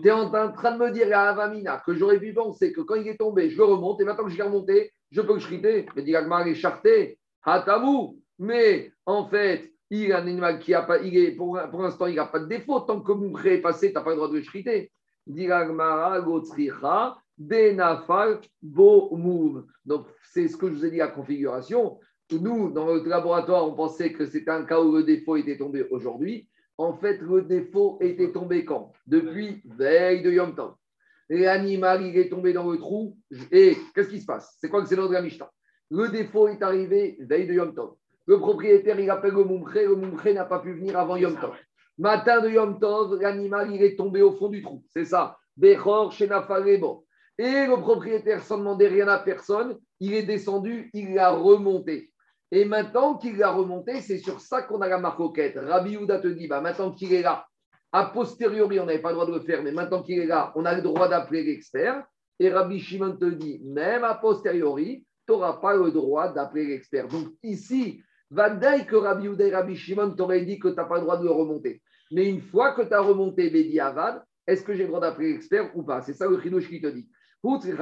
Tu 0.02 0.08
es 0.08 0.10
en 0.10 0.30
train 0.30 0.72
de 0.72 0.78
me 0.78 0.90
dire 0.90 1.16
à 1.16 1.28
Avamina 1.28 1.82
que 1.84 1.94
j'aurais 1.94 2.18
pu 2.18 2.32
penser 2.32 2.72
que 2.72 2.80
quand 2.80 2.94
il 2.94 3.08
est 3.08 3.18
tombé, 3.18 3.50
je 3.50 3.58
le 3.58 3.64
remonte 3.64 4.00
et 4.00 4.04
maintenant 4.04 4.24
que 4.24 4.30
je 4.30 4.36
l'ai 4.36 4.42
remonté, 4.42 4.90
je 5.10 5.20
peux 5.20 5.34
le 5.34 5.40
shriter. 5.40 5.86
Mais 5.94 6.02
dit 6.02 6.14
est 6.14 6.54
charté, 6.54 7.18
Hatamu. 7.44 8.18
Mais 8.38 8.90
en 9.04 9.28
fait, 9.28 9.72
il 9.90 10.06
est 10.06 10.12
un 10.12 10.22
animal 10.22 10.58
qui 10.60 10.72
a 10.74 10.82
pas, 10.82 10.98
il 10.98 11.16
est, 11.16 11.32
pour, 11.32 11.58
pour 11.70 11.82
l'instant, 11.82 12.06
il 12.06 12.16
n'a 12.16 12.26
pas 12.26 12.38
de 12.38 12.46
défaut. 12.46 12.80
Tant 12.80 13.00
que 13.00 13.12
Mumche 13.12 13.44
est 13.46 13.60
passé, 13.60 13.88
tu 13.88 13.94
n'as 13.94 14.02
pas 14.02 14.10
le 14.10 14.16
droit 14.16 14.28
de 14.28 14.36
le 14.36 14.42
shriter. 14.42 14.90
Donc, 19.86 20.06
c'est 20.24 20.48
ce 20.48 20.56
que 20.56 20.68
je 20.68 20.74
vous 20.74 20.84
ai 20.84 20.90
dit, 20.90 20.96
la 20.96 21.08
configuration. 21.08 21.98
Nous, 22.32 22.70
dans 22.70 22.86
notre 22.86 23.08
laboratoire, 23.08 23.66
on 23.66 23.74
pensait 23.74 24.12
que 24.12 24.26
c'était 24.26 24.50
un 24.50 24.64
cas 24.64 24.80
où 24.80 24.96
le 24.96 25.04
défaut 25.04 25.36
était 25.36 25.56
tombé 25.56 25.86
aujourd'hui. 25.90 26.48
En 26.76 26.94
fait, 26.94 27.20
le 27.20 27.42
défaut 27.42 27.98
était 28.00 28.32
tombé 28.32 28.64
quand? 28.64 28.92
Depuis 29.06 29.62
veille 29.64 30.22
de 30.22 30.30
Yom 30.30 30.54
Tov. 30.54 30.74
L'animal, 31.28 32.02
il 32.02 32.16
est 32.16 32.28
tombé 32.28 32.52
dans 32.52 32.70
le 32.70 32.78
trou. 32.78 33.16
Et 33.50 33.76
qu'est-ce 33.94 34.10
qui 34.10 34.20
se 34.20 34.26
passe? 34.26 34.56
C'est 34.60 34.68
quoi 34.68 34.82
que 34.82 34.88
c'est 34.88 34.96
notre 34.96 35.12
la 35.12 35.22
Mishnah 35.22 35.50
Le 35.90 36.08
défaut 36.08 36.48
est 36.48 36.62
arrivé 36.62 37.16
veille 37.20 37.46
de 37.46 37.54
Yom 37.54 37.74
Tov. 37.74 37.94
Le 38.26 38.38
propriétaire, 38.38 39.00
il 39.00 39.10
appelle 39.10 39.32
le 39.32 39.44
Mumche. 39.44 39.74
Le 39.74 39.96
Mumche 39.96 40.26
n'a 40.26 40.44
pas 40.44 40.60
pu 40.60 40.74
venir 40.74 40.98
avant 40.98 41.16
Yom 41.16 41.34
Tov. 41.40 41.54
Matin 41.98 42.40
de 42.40 42.50
Yom 42.50 42.78
Tov, 42.78 43.20
l'animal, 43.20 43.74
il 43.74 43.82
est 43.82 43.96
tombé 43.96 44.22
au 44.22 44.32
fond 44.32 44.48
du 44.48 44.62
trou. 44.62 44.84
C'est 44.90 45.04
ça. 45.04 45.36
Bechor, 45.56 46.12
Shenafalebo. 46.12 47.04
Et 47.38 47.66
le 47.66 47.80
propriétaire, 47.80 48.42
sans 48.42 48.58
demander 48.58 48.88
rien 48.88 49.08
à 49.08 49.18
personne, 49.18 49.78
il 50.00 50.14
est 50.14 50.22
descendu, 50.22 50.90
il 50.94 51.14
l'a 51.14 51.30
remonté. 51.30 52.12
Et 52.50 52.64
maintenant 52.64 53.16
qu'il 53.16 53.36
l'a 53.36 53.50
remonté, 53.50 54.00
c'est 54.00 54.18
sur 54.18 54.40
ça 54.40 54.62
qu'on 54.62 54.80
a 54.80 54.88
la 54.88 54.98
marcoquette. 54.98 55.56
Rabbi 55.56 55.96
Houda 55.96 56.18
te 56.18 56.28
dit, 56.28 56.48
bah, 56.48 56.60
maintenant 56.60 56.92
qu'il 56.92 57.12
est 57.12 57.22
là, 57.22 57.46
a 57.92 58.06
posteriori, 58.06 58.80
on 58.80 58.86
n'avait 58.86 59.00
pas 59.00 59.10
le 59.10 59.14
droit 59.14 59.26
de 59.26 59.34
le 59.34 59.40
faire, 59.40 59.62
mais 59.62 59.72
maintenant 59.72 60.02
qu'il 60.02 60.18
est 60.18 60.26
là, 60.26 60.52
on 60.54 60.64
a 60.64 60.74
le 60.74 60.82
droit 60.82 61.08
d'appeler 61.08 61.44
l'expert. 61.44 62.04
Et 62.38 62.50
Rabbi 62.50 62.78
Shimon 62.78 63.16
te 63.16 63.24
dit, 63.24 63.60
même 63.64 64.04
a 64.04 64.14
posteriori, 64.14 65.04
tu 65.26 65.32
n'auras 65.32 65.54
pas 65.54 65.74
le 65.74 65.90
droit 65.90 66.32
d'appeler 66.32 66.66
l'expert. 66.66 67.08
Donc 67.08 67.28
ici, 67.42 68.02
Vadaï 68.30 68.86
que 68.86 68.96
Rabbi 68.96 69.28
Houda 69.28 69.46
et 69.46 69.54
Rabbi 69.54 69.76
Shimon 69.76 70.14
t'auraient 70.14 70.44
dit 70.44 70.58
que 70.58 70.68
tu 70.68 70.74
n'as 70.74 70.84
pas 70.84 70.96
le 70.96 71.02
droit 71.02 71.18
de 71.18 71.24
le 71.24 71.30
remonter. 71.30 71.82
Mais 72.10 72.28
une 72.28 72.40
fois 72.40 72.72
que 72.72 72.82
tu 72.82 72.94
as 72.94 73.00
remonté 73.00 73.50
Bedi 73.50 73.78
Avad, 73.80 74.22
est-ce 74.46 74.62
que 74.62 74.74
j'ai 74.74 74.84
le 74.84 74.88
droit 74.88 75.00
d'appeler 75.00 75.32
l'expert 75.32 75.70
ou 75.76 75.82
pas? 75.82 76.00
C'est 76.02 76.14
ça 76.14 76.26
le 76.26 76.40
chidouche 76.40 76.68
qui 76.68 76.80
te 76.80 76.86
dit. 76.86 77.08
C'est 77.54 77.76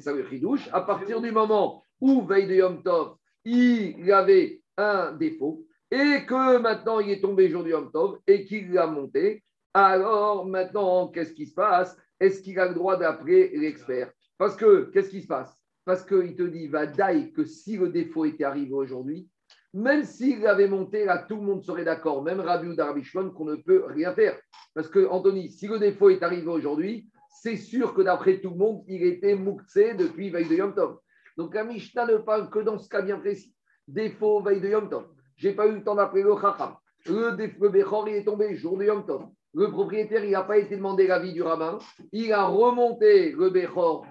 ça 0.00 0.12
le 0.12 0.28
chidouche. 0.28 0.68
À 0.72 0.80
partir 0.80 1.20
du 1.20 1.30
moment 1.32 1.82
où, 2.00 2.22
veille 2.22 2.46
de 2.46 2.54
Yom 2.54 2.82
Tov, 2.82 3.16
il 3.44 4.10
avait 4.12 4.62
un 4.76 5.12
défaut 5.12 5.66
et 5.90 6.24
que 6.26 6.58
maintenant 6.58 7.00
il 7.00 7.10
est 7.10 7.20
tombé 7.20 7.48
jour 7.48 7.62
du 7.62 7.70
Yom 7.70 7.90
Tov 7.92 8.18
et 8.26 8.44
qu'il 8.44 8.72
l'a 8.72 8.86
monté, 8.86 9.44
alors 9.72 10.46
maintenant, 10.46 11.08
qu'est-ce 11.08 11.32
qui 11.32 11.46
se 11.46 11.54
passe? 11.54 11.96
Est-ce 12.20 12.40
qu'il 12.42 12.58
a 12.60 12.68
le 12.68 12.74
droit 12.74 12.96
d'appeler 12.96 13.50
l'expert? 13.56 14.12
Parce 14.38 14.56
que, 14.56 14.90
qu'est-ce 14.92 15.10
qui 15.10 15.22
se 15.22 15.26
passe? 15.26 15.54
Parce 15.84 16.04
qu'il 16.04 16.34
te 16.36 16.42
dit, 16.42 16.68
va 16.68 16.86
que 16.86 17.44
si 17.44 17.76
le 17.76 17.88
défaut 17.88 18.24
était 18.24 18.44
arrivé 18.44 18.72
aujourd'hui, 18.72 19.28
même 19.74 20.04
s'il 20.04 20.40
l'avait 20.40 20.68
monté, 20.68 21.04
là, 21.04 21.18
tout 21.18 21.34
le 21.34 21.42
monde 21.42 21.64
serait 21.64 21.84
d'accord, 21.84 22.22
même 22.22 22.40
Rabbi 22.40 22.68
ou 22.68 22.74
Darbi 22.74 23.02
qu'on 23.12 23.44
ne 23.44 23.56
peut 23.56 23.84
rien 23.88 24.14
faire. 24.14 24.38
Parce 24.72 24.88
que, 24.88 25.06
Anthony, 25.06 25.50
si 25.50 25.66
le 25.66 25.80
défaut 25.80 26.10
est 26.10 26.22
arrivé 26.22 26.46
aujourd'hui, 26.46 27.08
c'est 27.28 27.56
sûr 27.56 27.92
que 27.92 28.02
d'après 28.02 28.40
tout 28.40 28.50
le 28.50 28.56
monde, 28.56 28.84
il 28.86 29.02
était 29.02 29.34
mouktsé 29.34 29.94
depuis 29.94 30.30
veille 30.30 30.48
de 30.48 30.54
Yom 30.54 30.74
Tov. 30.74 30.98
Donc 31.36 31.54
la 31.54 31.64
Mishnah 31.64 32.06
ne 32.06 32.18
parle 32.18 32.48
que 32.50 32.60
dans 32.60 32.78
ce 32.78 32.88
cas 32.88 33.02
bien 33.02 33.18
précis. 33.18 33.52
Défaut 33.88 34.40
veille 34.40 34.60
de 34.60 34.68
Yom 34.68 34.88
Tov. 34.88 35.08
Je 35.36 35.48
n'ai 35.48 35.54
pas 35.54 35.66
eu 35.66 35.74
le 35.74 35.82
temps 35.82 35.96
d'appeler 35.96 36.22
le 36.22 36.34
Chacham. 36.40 36.76
Le, 37.06 37.36
le 37.36 37.68
Bechor, 37.68 38.08
il 38.08 38.14
est 38.14 38.24
tombé 38.24 38.54
jour 38.54 38.78
de 38.78 38.84
Yom 38.84 39.04
Tov. 39.04 39.26
Le 39.54 39.70
propriétaire, 39.70 40.24
il 40.24 40.30
n'a 40.30 40.42
pas 40.42 40.58
été 40.58 40.76
demandé 40.76 41.08
l'avis 41.08 41.32
du 41.32 41.42
rabbin. 41.42 41.78
Il 42.12 42.32
a 42.32 42.44
remonté 42.46 43.32
le 43.32 43.50
Bechor 43.50 44.06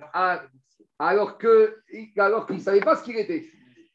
alors 0.99 1.37
qu'il 1.37 2.11
alors 2.17 2.51
ne 2.51 2.59
savait 2.59 2.81
pas 2.81 2.97
ce 2.97 3.03
qu'il 3.03 3.17
était. 3.17 3.45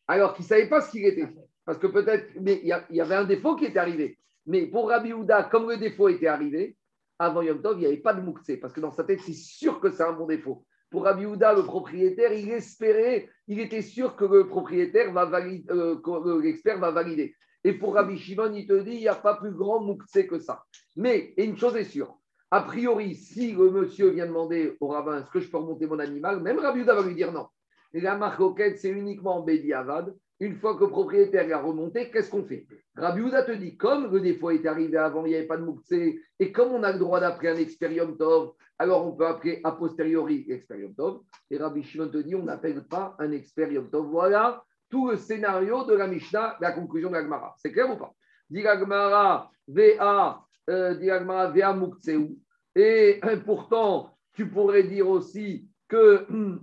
Alors 0.07 0.35
qu'il 0.35 0.45
ne 0.45 0.49
savait 0.49 0.69
pas 0.69 0.81
ce 0.81 0.91
qu'il 0.91 1.05
était. 1.05 1.29
Parce 1.69 1.77
que 1.77 1.87
peut-être, 1.87 2.31
mais 2.41 2.63
il 2.63 2.97
y, 2.97 3.01
avait 3.03 3.15
un 3.15 3.25
défaut 3.25 3.55
qui 3.55 3.67
était 3.67 3.79
arrivé. 3.79 4.17
Mais 4.47 4.65
pour 4.65 4.89
Rabbi 4.89 5.13
Houda, 5.13 5.43
comme 5.43 5.69
le 5.69 5.77
défaut 5.77 6.09
était 6.09 6.27
arrivé, 6.27 6.79
avant 7.19 7.43
Yom 7.43 7.61
Tov, 7.61 7.77
il 7.77 7.81
n'y 7.81 7.87
avait 7.87 7.99
pas 7.99 8.15
de 8.15 8.23
mouktsé. 8.23 8.57
Parce 8.57 8.73
que 8.73 8.81
dans 8.81 8.91
sa 8.91 9.05
tête, 9.05 9.21
c'est 9.21 9.35
sûr 9.35 9.79
que 9.79 9.91
c'est 9.91 10.03
un 10.03 10.15
bon 10.15 10.25
défaut. 10.25 10.65
Pour 10.89 11.05
Rabbi 11.05 11.27
Houda, 11.27 11.53
le 11.53 11.63
propriétaire, 11.63 12.33
il 12.33 12.49
espérait, 12.49 13.29
il 13.49 13.61
était 13.61 13.83
sûr 13.83 14.17
que 14.17 14.25
le 14.25 14.49
propriétaire 14.49 15.13
va 15.13 15.27
valider, 15.27 15.71
euh, 15.71 16.41
l'expert 16.41 16.79
va 16.79 16.91
valider. 16.91 17.35
Et 17.63 17.75
pour 17.75 17.93
Rabbi 17.93 18.17
Shimon, 18.17 18.55
il 18.55 18.67
te 18.67 18.81
dit, 18.81 18.93
il 18.93 19.01
n'y 19.01 19.09
a 19.09 19.15
pas 19.15 19.35
plus 19.35 19.53
grand 19.53 19.83
mouktsé 19.83 20.27
que 20.27 20.39
ça. 20.39 20.65
Mais, 20.97 21.35
et 21.37 21.45
une 21.45 21.59
chose 21.59 21.77
est 21.77 21.85
sûre, 21.85 22.19
a 22.51 22.63
priori, 22.63 23.15
si 23.15 23.53
le 23.53 23.71
monsieur 23.71 24.09
vient 24.09 24.27
demander 24.27 24.75
au 24.81 24.87
rabbin, 24.87 25.21
est-ce 25.21 25.31
que 25.31 25.41
je 25.41 25.51
peux 25.51 25.59
remonter 25.59 25.87
mon 25.87 25.99
animal, 25.99 26.41
même 26.41 26.61
Rabbi 26.61 26.81
Houda 26.81 26.95
va 26.95 27.03
lui 27.03 27.15
dire 27.15 27.31
non. 27.31 27.47
Et 27.93 28.01
la 28.01 28.17
marque 28.17 28.41
c'est 28.77 28.89
uniquement 28.89 29.43
Bédi 29.43 29.75
Avad. 29.75 30.15
Une 30.41 30.57
fois 30.57 30.77
que 30.77 30.85
le 30.85 30.91
propriétaire 30.91 31.57
a 31.57 31.61
remonté, 31.61 32.11
qu'est-ce 32.11 32.31
qu'on 32.31 32.45
fait? 32.45 32.67
Rabbi 32.95 33.23
Houda 33.23 33.43
te 33.43 33.53
dit, 33.53 33.77
comme 33.77 34.13
le 34.13 34.21
défaut 34.21 34.51
est 34.51 34.65
arrivé 34.67 34.97
avant, 34.97 35.25
il 35.25 35.31
n'y 35.31 35.35
avait 35.35 35.47
pas 35.47 35.57
de 35.57 35.65
mouktsé, 35.65 36.21
et 36.39 36.53
comme 36.53 36.73
on 36.73 36.83
a 36.85 36.93
le 36.93 36.99
droit 36.99 37.19
d'appeler 37.19 37.49
un 37.51 37.57
expérium 37.57 38.17
tov, 38.17 38.53
alors 38.79 39.05
on 39.05 39.13
peut 39.13 39.27
appeler 39.27 39.61
a 39.65 39.73
posteriori 39.73 40.47
expérium 40.49 40.95
tov. 40.95 41.23
Et 41.51 41.57
Rabbi 41.57 41.83
Shimon 41.83 42.09
te 42.09 42.19
dit, 42.19 42.37
on 42.37 42.45
n'appelle 42.45 42.85
pas 42.85 43.17
un 43.19 43.33
expérium 43.33 43.91
tov. 43.91 44.07
Voilà 44.07 44.63
tout 44.89 45.11
le 45.11 45.17
scénario 45.17 45.85
de 45.85 45.95
la 45.95 46.07
Mishnah, 46.07 46.57
la 46.61 46.73
conclusion 46.73 47.09
de 47.09 47.15
la 47.15 47.23
Gemara. 47.23 47.55
C'est 47.59 47.73
clair 47.73 47.91
ou 47.91 47.97
pas? 47.97 48.15
Dit 48.49 48.63
la 48.63 48.79
Gemara, 48.79 49.51
VA, 49.67 50.45
VA 50.69 51.73
mouktseu. 51.75 52.29
Et 52.77 53.21
euh, 53.25 53.37
pourtant, 53.45 54.17
tu 54.35 54.49
pourrais 54.49 54.85
dire 54.85 55.09
aussi 55.09 55.69
que. 55.89 56.27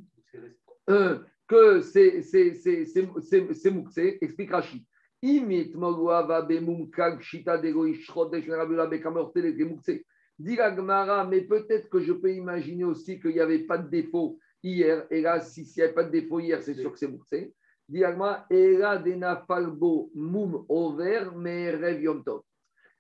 Euh, 0.88 1.18
que 1.48 1.82
c'est 1.82 2.22
Moukse, 3.72 3.98
explique 3.98 4.52
Rachid. 4.52 4.84
Dit 10.38 10.56
la 10.58 10.76
Gemara, 10.76 11.26
mais 11.26 11.42
peut-être 11.42 11.90
que 11.90 12.00
je 12.02 12.12
peux 12.14 12.34
imaginer 12.34 12.84
aussi 12.84 13.20
qu'il 13.20 13.32
n'y 13.32 13.40
avait 13.40 13.60
pas 13.60 13.78
de 13.78 13.90
défaut 13.90 14.38
hier. 14.62 15.08
Et 15.10 15.22
là, 15.22 15.40
s'il 15.40 15.64
n'y 15.64 15.82
avait 15.82 15.94
pas 15.94 16.04
de 16.04 16.12
défaut 16.12 16.40
hier, 16.40 16.62
c'est 16.62 16.74
sûr 16.74 16.92
que 16.92 17.00
c'est 17.00 17.08
Moukse. 17.08 17.34
Dit 17.88 18.00
la 18.00 18.12
Gemara, 18.12 18.46
Era 18.50 18.98
Dena 18.98 19.44
Falbo 19.48 20.12
Moum 20.14 20.66
Over 20.68 21.30
Merev 21.36 22.02
Yom 22.02 22.24
Tov. 22.24 22.42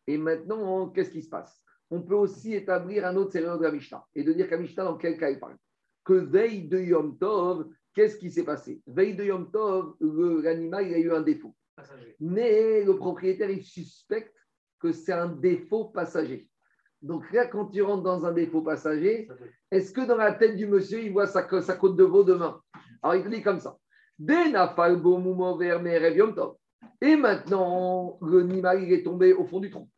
Et 0.08 0.17
maintenant, 0.17 0.89
qu'est-ce 0.89 1.12
qui 1.12 1.21
se 1.21 1.29
passe? 1.29 1.62
On 1.91 2.01
peut 2.01 2.15
aussi 2.15 2.55
établir 2.55 3.05
un 3.05 3.15
autre 3.17 3.34
scénario 3.34 3.58
de 3.60 3.63
la 3.63 3.71
Mishnah 3.71 4.03
et 4.15 4.23
de 4.23 4.34
dire 4.34 4.47
qu'à 4.47 4.58
Mishnah, 4.58 4.86
dans 4.86 4.97
quel 4.97 5.17
cas 5.17 5.29
il 5.29 5.39
parle? 5.39 5.58
Que 6.03 6.13
veille 6.13 6.67
de 6.67 6.79
Yom 6.79 7.17
Tov, 7.17 7.67
Qu'est-ce 7.95 8.17
qui 8.17 8.29
s'est 8.29 8.43
passé? 8.43 8.81
Veille 8.86 9.15
de 9.15 9.23
Yom 9.23 9.49
Tov, 9.49 9.95
l'animal, 10.43 10.88
il 10.88 10.93
a 10.93 10.99
eu 10.99 11.12
un 11.13 11.21
défaut. 11.21 11.55
Mais 12.19 12.84
le 12.84 12.95
propriétaire, 12.97 13.49
il 13.49 13.63
suspecte 13.63 14.36
que 14.79 14.91
c'est 14.91 15.13
un 15.13 15.29
défaut 15.29 15.86
passager. 15.86 16.49
Donc 17.01 17.31
là, 17.31 17.47
quand 17.47 17.67
tu 17.67 17.81
rentres 17.81 18.03
dans 18.03 18.25
un 18.25 18.34
défaut 18.34 18.62
passager, 18.62 19.29
est-ce 19.71 19.93
que 19.93 20.01
dans 20.05 20.17
la 20.17 20.34
tête 20.34 20.58
du 20.58 20.67
monsieur, 20.67 21.01
il 21.01 21.13
voit 21.13 21.28
sa, 21.28 21.47
sa 21.61 21.76
côte 21.76 21.95
de 21.95 22.03
veau 22.03 22.24
demain? 22.24 22.59
Alors 23.01 23.15
il 23.15 23.24
te 23.24 23.30
dit 23.30 23.41
comme 23.41 23.59
ça. 23.61 23.78
Et 27.01 27.15
maintenant, 27.15 28.17
l'animal, 28.22 28.84
il 28.84 28.91
est 28.91 29.03
tombé 29.03 29.34
au 29.34 29.45
fond 29.45 29.59
du 29.59 29.70
trou. 29.70 29.89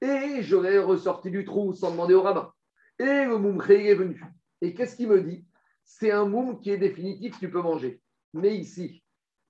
Et 0.00 0.42
j'aurais 0.42 0.78
ressorti 0.78 1.30
du 1.30 1.44
trou 1.44 1.72
sans 1.72 1.90
demander 1.90 2.14
au 2.14 2.22
rabbin. 2.22 2.52
Et 2.98 3.24
le 3.24 3.38
moumré 3.38 3.88
est 3.88 3.94
venu. 3.94 4.22
Et 4.60 4.74
qu'est-ce 4.74 4.96
qu'il 4.96 5.08
me 5.08 5.20
dit? 5.22 5.44
C'est 5.84 6.10
un 6.10 6.24
moum 6.24 6.60
qui 6.60 6.70
est 6.70 6.78
définitif, 6.78 7.38
tu 7.38 7.50
peux 7.50 7.62
manger. 7.62 8.00
Mais 8.34 8.56
ici, 8.56 9.02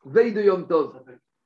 veille 0.04 0.32
de 0.32 0.42
Yom 0.42 0.66
Tov, 0.66 1.02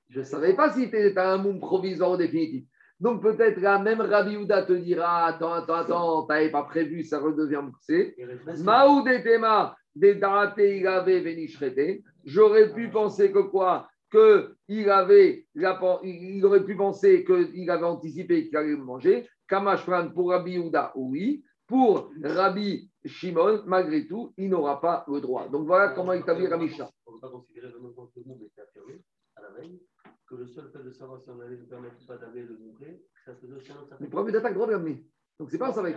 je 0.09 0.21
ne 0.21 0.25
savais 0.25 0.55
pas 0.55 0.73
si 0.73 0.85
c'était 0.85 1.19
un 1.19 1.39
moum 1.39 1.61
provisoire 1.61 2.13
ou 2.13 2.17
définitif. 2.17 2.65
Donc 2.99 3.23
peut-être 3.23 3.61
la 3.61 3.79
même 3.79 4.01
Rabbi 4.01 4.37
Houda 4.37 4.63
te 4.63 4.73
dira 4.73 5.27
Attends, 5.27 5.53
attends, 5.53 5.75
attends, 5.75 6.27
tu 6.27 6.33
n'avais 6.33 6.51
pas 6.51 6.63
prévu, 6.63 7.05
ça 7.05 7.19
redevient 7.19 7.63
moussé. 7.63 8.17
Maoud 8.65 9.07
et 9.09 9.23
Tema, 9.23 9.77
des 9.95 10.15
Date 10.15 10.59
Igave 10.59 11.11
Venishrete. 11.11 12.03
J'aurais 12.25 12.73
pu 12.73 12.89
penser 12.89 13.31
que 13.31 13.41
quoi? 13.41 13.89
Que 14.11 14.55
il 14.69 14.89
avait, 14.89 15.47
il 15.55 16.45
aurait 16.45 16.65
pu 16.65 16.75
penser 16.77 17.25
qu'il 17.25 17.71
avait 17.71 17.85
anticipé 17.85 18.47
qu'il 18.47 18.57
allait 18.57 18.77
manger. 18.77 19.29
Kamashran 19.47 20.11
pour 20.11 20.31
Rabbi 20.31 20.53
Yehuda, 20.53 20.93
oui. 20.97 21.45
Pour 21.67 22.11
Rabbi 22.23 22.91
Shimon, 23.09 23.63
malgré 23.67 24.07
tout, 24.07 24.33
il 24.37 24.51
n'aura 24.51 24.81
pas 24.81 25.05
le 25.09 25.21
droit. 25.21 25.49
Donc 25.49 25.67
voilà 25.67 25.91
comment 25.91 26.13
établir 26.13 26.51
la 26.51 26.57
Mishnah. 26.57 26.91
On 27.07 27.13
ne 27.13 27.17
peut 27.17 27.21
pas 27.21 27.31
considérer 27.31 27.73
que 27.73 27.79
le 27.79 28.47
était 28.47 28.61
affirmé 28.63 29.03
à 29.37 29.43
la 29.43 29.51
veille, 29.51 29.81
que 30.27 30.35
le 30.35 30.47
seul 30.47 30.71
fait 30.71 30.83
de 30.83 30.91
savoir 30.91 31.21
si 31.21 31.31
on 31.31 31.41
allait 31.41 31.57
nous 31.57 31.67
permettre 31.67 31.97
ou 32.03 32.07
pas 32.07 32.17
d'amener 32.17 32.43
le 32.43 32.59
montrer, 32.59 33.03
ça 33.25 33.35
se 33.35 33.41
faisait 33.41 33.55
aussi 33.55 33.73
un 33.73 33.87
certain 33.87 33.97
Mais 34.01 34.09
pour 34.09 34.21
Rabbi 34.21 34.33
Yehuda, 34.33 34.41
tu 34.41 34.47
as 34.47 34.51
le 34.51 34.55
droit 34.55 34.67
de 34.67 34.73
l'amener. 34.73 35.07
Donc 35.39 35.51
c'est 35.51 35.59
pas 35.59 35.69
un 35.69 35.83
d'amener. 35.83 35.97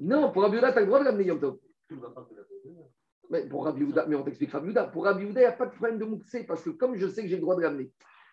Non, 0.00 0.32
pour 0.32 0.42
Rabbi 0.42 0.56
Yehuda, 0.56 0.72
tu 0.72 0.78
as 0.78 0.80
le 0.80 0.86
droit 0.86 1.00
de 1.00 1.04
l'amener 1.04 1.24
Yom 1.24 1.40
Tov. 1.40 1.58
Tu 1.88 1.94
ne 1.94 2.00
vas 2.00 2.10
pas 2.10 2.22
te 2.22 2.34
la 2.34 2.42
poser. 2.42 2.76
Mais 3.30 3.46
pour 3.46 3.64
Rabbi 3.64 3.80
Yehuda, 3.80 4.06
mais 4.06 4.16
on 4.16 4.22
t'explique 4.22 4.52
Rabbi 4.52 4.68
Yehuda. 4.68 4.84
Pour 4.84 5.04
Rabbi 5.04 5.24
Yehuda, 5.24 5.40
il 5.40 5.44
n'y 5.44 5.48
a 5.48 5.52
pas 5.52 5.66
de 5.66 5.72
problème 5.72 5.98
de 5.98 6.04
Mouxé 6.04 6.44
parce 6.44 6.62
que 6.62 6.70
comme 6.70 6.96
je 6.96 7.08
sais 7.08 7.22
que 7.22 7.28
j'ai 7.28 7.36
le 7.36 7.42
droit 7.42 7.56
de 7.56 7.62
l'amener. 7.62 7.92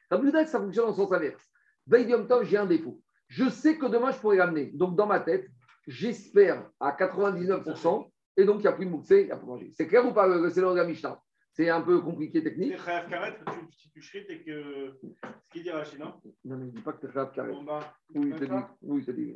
Rabbi 0.10 0.28
Yehuda, 0.28 0.46
ça 0.46 0.60
fonctionne 0.60 0.90
en 0.90 0.94
sens 0.94 1.12
inverse. 1.12 1.44
Veille 1.88 2.10
Yom 2.10 2.28
Tov, 2.28 2.44
j'ai 2.44 2.58
un 2.58 2.66
défaut. 2.66 3.02
Je 3.28 3.50
sais 3.50 3.78
que 3.78 3.88
demain, 3.88 4.12
je 4.12 4.20
pourrais 4.20 4.38
l'amener. 4.38 4.72
Donc 4.72 4.96
dans 4.96 5.08
ma 5.08 5.20
tête, 5.20 5.48
j'espère 5.88 6.70
à 6.80 6.92
99%, 6.92 8.10
et 8.38 8.46
donc 8.46 8.58
il 8.58 8.62
n'y 8.62 8.68
a 8.68 8.72
plus 8.74 8.86
de 8.86 8.92
Mouxé, 8.92 9.22
il 9.22 9.26
n'y 9.26 9.32
a 9.32 9.38
pas 9.38 9.44
de 9.44 9.48
manger. 9.48 9.72
C'est 9.76 9.88
clair 9.88 10.06
ou 10.06 10.14
pas 10.14 10.28
le 10.28 10.50
scénario 10.50 10.76
de 10.76 10.82
la 10.82 10.88
Mishnah? 10.88 11.20
C'est 11.54 11.70
un 11.70 11.82
peu 11.82 12.02
compliqué 12.02 12.44
technique. 12.44 12.74
C'est 12.78 12.86
Khayav 12.86 13.10
Karet, 13.10 13.38
tu- 13.46 13.72
si 13.78 13.90
tu 13.90 14.02
shrit 14.02 14.26
et 14.28 14.44
que. 14.44 14.92
Ce 15.02 15.50
qu'il 15.54 15.64
dit 15.64 15.72
Rachid, 15.72 16.00
non? 16.00 16.14
Non, 16.44 16.58
mais 16.58 16.66
il 16.66 16.72
ne 16.72 16.72
dit 16.72 16.82
pas 16.82 16.92
que 16.92 17.08
tu 17.08 17.18
es 17.18 17.34
carré. 17.34 17.54
En 17.54 17.64
bas. 17.64 17.94
Oui, 18.14 18.28
il 18.28 18.34
te 18.36 18.44
dit. 18.44 18.50
D'accord 18.50 18.76
Oui, 18.82 19.00
il 19.00 19.06
te 19.06 19.12
dit. 19.12 19.36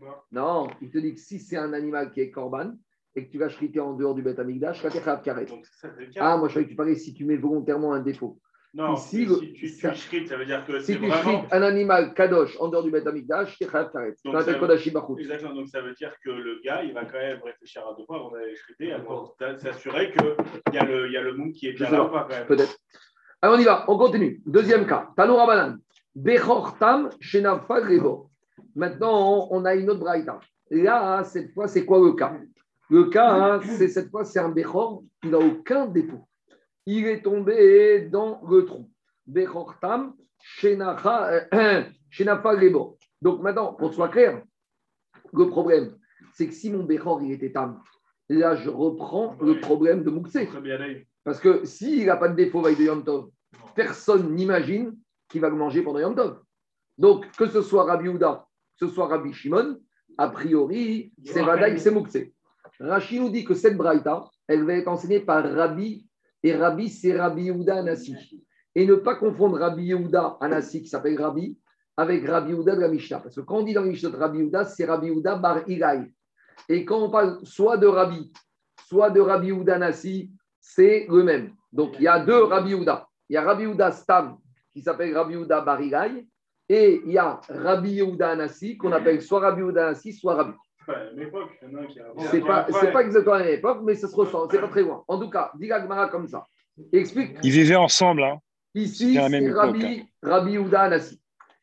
Bas. 0.00 0.24
Non, 0.32 0.68
il 0.82 0.90
te 0.90 0.98
dit 0.98 1.14
que 1.14 1.20
si 1.20 1.38
c'est 1.38 1.56
un 1.56 1.72
animal 1.72 2.10
qui 2.10 2.22
est 2.22 2.32
corban 2.32 2.72
et 3.14 3.24
que 3.24 3.30
tu 3.30 3.38
vas 3.38 3.48
chriter 3.48 3.78
en 3.78 3.94
dehors 3.94 4.16
du 4.16 4.22
bête 4.22 4.40
amigdash, 4.40 4.82
c'est 4.82 4.92
le 4.92 5.00
cas. 5.00 5.22
Ah, 6.16 6.36
moi 6.36 6.48
je 6.48 6.54
savais 6.54 6.64
que 6.66 6.70
tu 6.70 6.76
parlais 6.76 6.96
si 6.96 7.14
tu 7.14 7.24
mets 7.24 7.36
volontairement 7.36 7.92
un 7.92 8.00
défaut. 8.00 8.40
Non, 8.74 8.94
ici, 8.94 9.26
si 9.26 9.52
tu, 9.54 9.68
ça- 9.68 9.90
tu 9.90 9.98
shrit, 9.98 10.26
ça 10.26 10.36
veut 10.36 10.44
dire 10.46 10.64
que 10.66 10.78
Si 10.80 10.98
tu 10.98 11.06
vraiment. 11.06 11.46
un 11.50 11.62
animal 11.62 12.14
kadosh 12.14 12.56
en 12.60 12.68
dehors 12.68 12.82
du 12.82 12.90
bête 12.90 13.06
amigdash, 13.06 13.56
tu 13.56 13.64
es 13.64 13.66
Donc, 13.66 14.42
ça- 14.42 14.52
bachut. 14.58 14.92
Exactement, 15.18 15.54
donc 15.54 15.68
ça 15.68 15.80
veut 15.80 15.94
dire 15.94 16.14
que 16.24 16.30
le 16.30 16.60
gars, 16.64 16.82
il 16.84 16.92
va 16.92 17.04
quand 17.04 17.18
même 17.18 17.40
réfléchir 17.42 17.82
à 17.86 17.94
deux 17.98 18.04
fois 18.04 18.16
avant 18.16 18.30
d'aller 18.30 18.54
shriter, 18.54 18.92
avant 18.92 19.32
de 19.40 19.56
s'assurer 19.56 20.12
qu'il 20.12 20.74
y 20.74 20.78
a 20.78 20.84
le, 20.84 21.10
y 21.10 21.16
a 21.16 21.22
le 21.22 21.34
monde 21.34 21.52
qui 21.52 21.68
est 21.68 21.72
bien 21.72 21.90
là 21.90 21.98
pas. 21.98 22.04
ou 22.04 22.08
pas 22.10 22.22
quand 22.28 22.36
même. 22.36 22.46
Peut-être. 22.46 22.76
Allez, 23.40 23.54
on 23.54 23.58
y 23.58 23.64
va, 23.64 23.84
on 23.88 23.96
continue. 23.98 24.42
Deuxième 24.46 24.86
cas. 24.86 25.08
Tanoura 25.16 25.46
Banan. 25.46 25.76
Bechortam 26.14 27.10
Shenafa 27.20 27.74
Rebo. 27.76 28.30
Maintenant, 28.74 29.48
on 29.50 29.64
a 29.64 29.74
une 29.74 29.88
autre 29.90 30.00
braïta. 30.00 30.40
Là, 30.70 31.24
cette 31.24 31.52
fois, 31.54 31.66
c'est 31.68 31.84
quoi 31.86 31.98
le 32.00 32.12
cas? 32.12 32.36
Le 32.90 33.04
cas, 33.04 33.30
hein, 33.30 33.60
c'est 33.62 33.88
cette 33.88 34.10
fois, 34.10 34.24
c'est 34.24 34.38
un 34.38 34.50
Bechor 34.50 35.02
qui 35.22 35.28
n'a 35.28 35.38
aucun 35.38 35.86
défaut. 35.86 36.27
Il 36.90 37.06
est 37.06 37.20
tombé 37.20 38.08
dans 38.10 38.40
le 38.48 38.64
trou. 38.64 38.90
Bechortam 39.26 40.14
Shenafa 40.42 41.46
Shenafa 42.08 42.50
Rebo. 42.52 42.96
Donc 43.20 43.42
maintenant, 43.42 43.74
pour 43.74 43.92
soit 43.92 44.08
clair, 44.08 44.42
le 45.34 45.48
problème, 45.50 45.98
c'est 46.32 46.46
que 46.46 46.54
si 46.54 46.70
mon 46.70 46.84
Bechor, 46.84 47.20
il 47.20 47.32
était 47.32 47.52
tam, 47.52 47.82
là, 48.30 48.56
je 48.56 48.70
reprends 48.70 49.36
le 49.42 49.60
problème 49.60 50.02
de 50.02 50.10
Dave. 50.10 51.02
Parce 51.24 51.40
que 51.40 51.66
s'il 51.66 52.06
n'a 52.06 52.16
pas 52.16 52.28
de 52.28 52.36
défaut 52.36 52.62
veille 52.62 52.76
de 52.76 52.84
Yom 52.84 53.04
Tov, 53.04 53.28
personne 53.74 54.34
n'imagine 54.34 54.96
qu'il 55.28 55.42
va 55.42 55.50
le 55.50 55.56
manger 55.56 55.82
pendant 55.82 55.98
Yom 55.98 56.14
Tov. 56.14 56.40
Donc, 56.96 57.30
que 57.32 57.48
ce 57.48 57.60
soit 57.60 57.84
Rabbi 57.84 58.08
Houda, 58.08 58.46
que 58.80 58.86
ce 58.86 58.94
soit 58.94 59.08
Rabbi 59.08 59.34
Shimon, 59.34 59.78
a 60.16 60.30
priori, 60.30 61.12
c'est 61.22 61.42
Vadaï, 61.42 61.78
c'est 61.78 61.90
Moukse. 61.90 62.16
Rachid 62.80 63.20
nous 63.20 63.28
dit 63.28 63.44
que 63.44 63.52
cette 63.52 63.76
braïta, 63.76 64.24
elle 64.46 64.64
va 64.64 64.72
être 64.72 64.88
enseignée 64.88 65.20
par 65.20 65.44
Rabbi, 65.44 66.07
et 66.42 66.54
Rabbi, 66.54 66.88
c'est 66.88 67.16
Rabbi 67.16 67.44
Yehuda 67.44 67.78
Anassi. 67.78 68.14
Et 68.74 68.86
ne 68.86 68.94
pas 68.94 69.16
confondre 69.16 69.58
Rabbi 69.58 69.86
Yehuda 69.86 70.38
Anassi, 70.40 70.82
qui 70.82 70.88
s'appelle 70.88 71.20
Rabbi, 71.20 71.58
avec 71.96 72.26
Rabbi 72.26 72.52
Yehuda 72.52 72.76
de 72.76 72.80
la 72.80 72.88
Mishnah. 72.88 73.20
Parce 73.20 73.34
que 73.34 73.40
quand 73.40 73.58
on 73.58 73.62
dit 73.62 73.74
dans 73.74 73.82
la 73.82 73.88
Mishnah 73.88 74.10
de 74.10 74.16
Rabbi 74.16 74.38
Yehuda, 74.38 74.64
c'est 74.64 74.84
Rabbi 74.84 75.08
Yehuda 75.08 75.36
bar 75.36 75.68
Ilaï. 75.68 76.12
Et 76.68 76.84
quand 76.84 77.02
on 77.02 77.10
parle 77.10 77.44
soit 77.44 77.76
de 77.76 77.86
Rabbi, 77.86 78.32
soit 78.86 79.10
de 79.10 79.20
Rabbi 79.20 79.48
Yehuda 79.48 79.76
Anassi, 79.76 80.30
c'est 80.60 81.06
le 81.08 81.24
même. 81.24 81.54
Donc, 81.72 81.94
il 81.98 82.02
y 82.02 82.08
a 82.08 82.20
deux 82.20 82.44
Rabbi 82.44 82.70
Yehuda. 82.70 83.08
Il 83.28 83.34
y 83.34 83.36
a 83.36 83.42
Rabbi 83.42 83.64
Yehuda 83.64 83.90
Stam, 83.90 84.38
qui 84.72 84.80
s'appelle 84.80 85.16
Rabbi 85.16 85.34
Yehuda 85.34 85.60
Barigaï, 85.62 86.28
et 86.68 87.00
il 87.04 87.12
y 87.12 87.18
a 87.18 87.40
Rabbi 87.48 87.94
Yehuda 87.94 88.30
Anassi, 88.30 88.76
qu'on 88.76 88.92
appelle 88.92 89.20
soit 89.22 89.40
Rabbi 89.40 89.62
Yehuda 89.62 89.88
Anassi, 89.88 90.12
soit 90.12 90.34
Rabbi. 90.34 90.52
C'est 92.30 92.40
pas. 92.40 92.66
C'est 92.80 92.92
pas, 92.92 93.02
exactement 93.02 93.34
à 93.34 93.38
la 93.40 93.44
même 93.44 93.54
époque, 93.54 93.80
mais 93.84 93.94
ça 93.94 94.08
se 94.08 94.14
ressent, 94.14 94.48
c'est 94.50 94.60
pas 94.60 94.68
très 94.68 94.82
loin. 94.82 95.04
En 95.08 95.18
tout 95.18 95.30
cas, 95.30 95.52
dit 95.58 95.68
Gagmara 95.68 96.08
comme 96.08 96.26
ça. 96.26 96.46
Explique. 96.92 97.36
Ils 97.42 97.50
vivaient 97.50 97.76
ensemble. 97.76 98.22
Hein. 98.22 98.38
Ici, 98.74 99.14
c'est 99.14 99.50
Rabbi, 99.50 100.04
Rabbi 100.22 100.52
Yehuda 100.52 100.82
Anassi. 100.82 101.20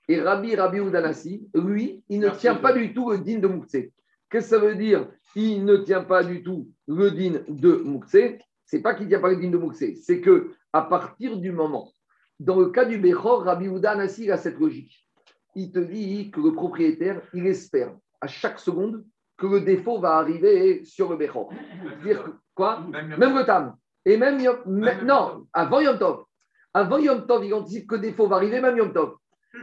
Et 0.07 0.21
Rabbi 0.21 0.55
Rabbi 0.55 0.78
Yehuda 0.78 0.99
Anassi, 0.99 1.47
lui, 1.55 2.03
il 2.09 2.19
ne 2.19 2.26
Merci, 2.28 2.41
tient 2.41 2.55
pas 2.55 2.73
du 2.73 2.93
tout 2.93 3.11
le 3.11 3.19
din 3.19 3.39
de 3.39 3.47
Moukse. 3.47 3.71
Qu'est-ce 3.71 3.91
que 4.30 4.41
ça 4.41 4.59
veut 4.59 4.76
dire? 4.76 5.07
Il 5.36 5.65
ne 5.65 5.78
tient 5.78 6.03
pas 6.03 6.23
du 6.23 6.43
tout 6.43 6.69
le 6.88 7.11
din 7.11 7.41
de 7.47 7.76
Moukse. 7.78 8.17
C'est 8.65 8.82
pas 8.82 8.93
qu'il 8.93 9.05
ne 9.05 9.09
tient 9.09 9.19
pas 9.19 9.30
le 9.30 9.38
din 9.38 9.49
de 9.49 9.57
Moukse, 9.57 9.84
c'est 10.01 10.21
que 10.21 10.51
à 10.73 10.82
partir 10.82 11.38
du 11.38 11.51
moment, 11.51 11.91
dans 12.39 12.59
le 12.59 12.69
cas 12.69 12.86
du 12.86 12.97
Bechor, 12.97 13.43
Rabbi 13.43 13.65
Yehuda 13.65 13.91
Anassi 13.91 14.26
il 14.26 14.32
a 14.32 14.38
cette 14.38 14.59
logique. 14.59 15.07
Il 15.55 15.71
te 15.71 15.80
dit 15.80 16.32
que 16.32 16.41
le 16.41 16.53
propriétaire, 16.53 17.21
il 17.34 17.47
espère 17.47 17.95
à 18.19 18.28
chaque 18.28 18.59
seconde 18.59 19.05
que 19.38 19.47
le 19.47 19.61
défaut 19.61 19.99
va 19.99 20.17
arriver 20.17 20.83
sur 20.86 21.09
le 21.09 21.17
Bechor. 21.17 21.51
Dire 22.03 22.25
quoi? 22.53 22.81
Même 23.17 23.36
le 23.38 23.45
Tam. 23.45 23.75
Et 24.05 24.17
même, 24.17 24.39
Yom- 24.39 24.61
Même 24.65 25.05
non, 25.05 25.47
avant 25.51 25.79
Yom 25.81 25.97
Tov. 25.97 26.23
Avant 26.73 26.97
Yom 26.97 27.25
Tov, 27.25 27.43
il 27.45 27.53
anticipe 27.53 27.88
que 27.88 27.95
le 27.95 28.01
défaut 28.01 28.27
va 28.27 28.38
arriver, 28.38 28.61
même 28.61 28.77
Yom 28.77 28.93
Tov. 28.93 29.15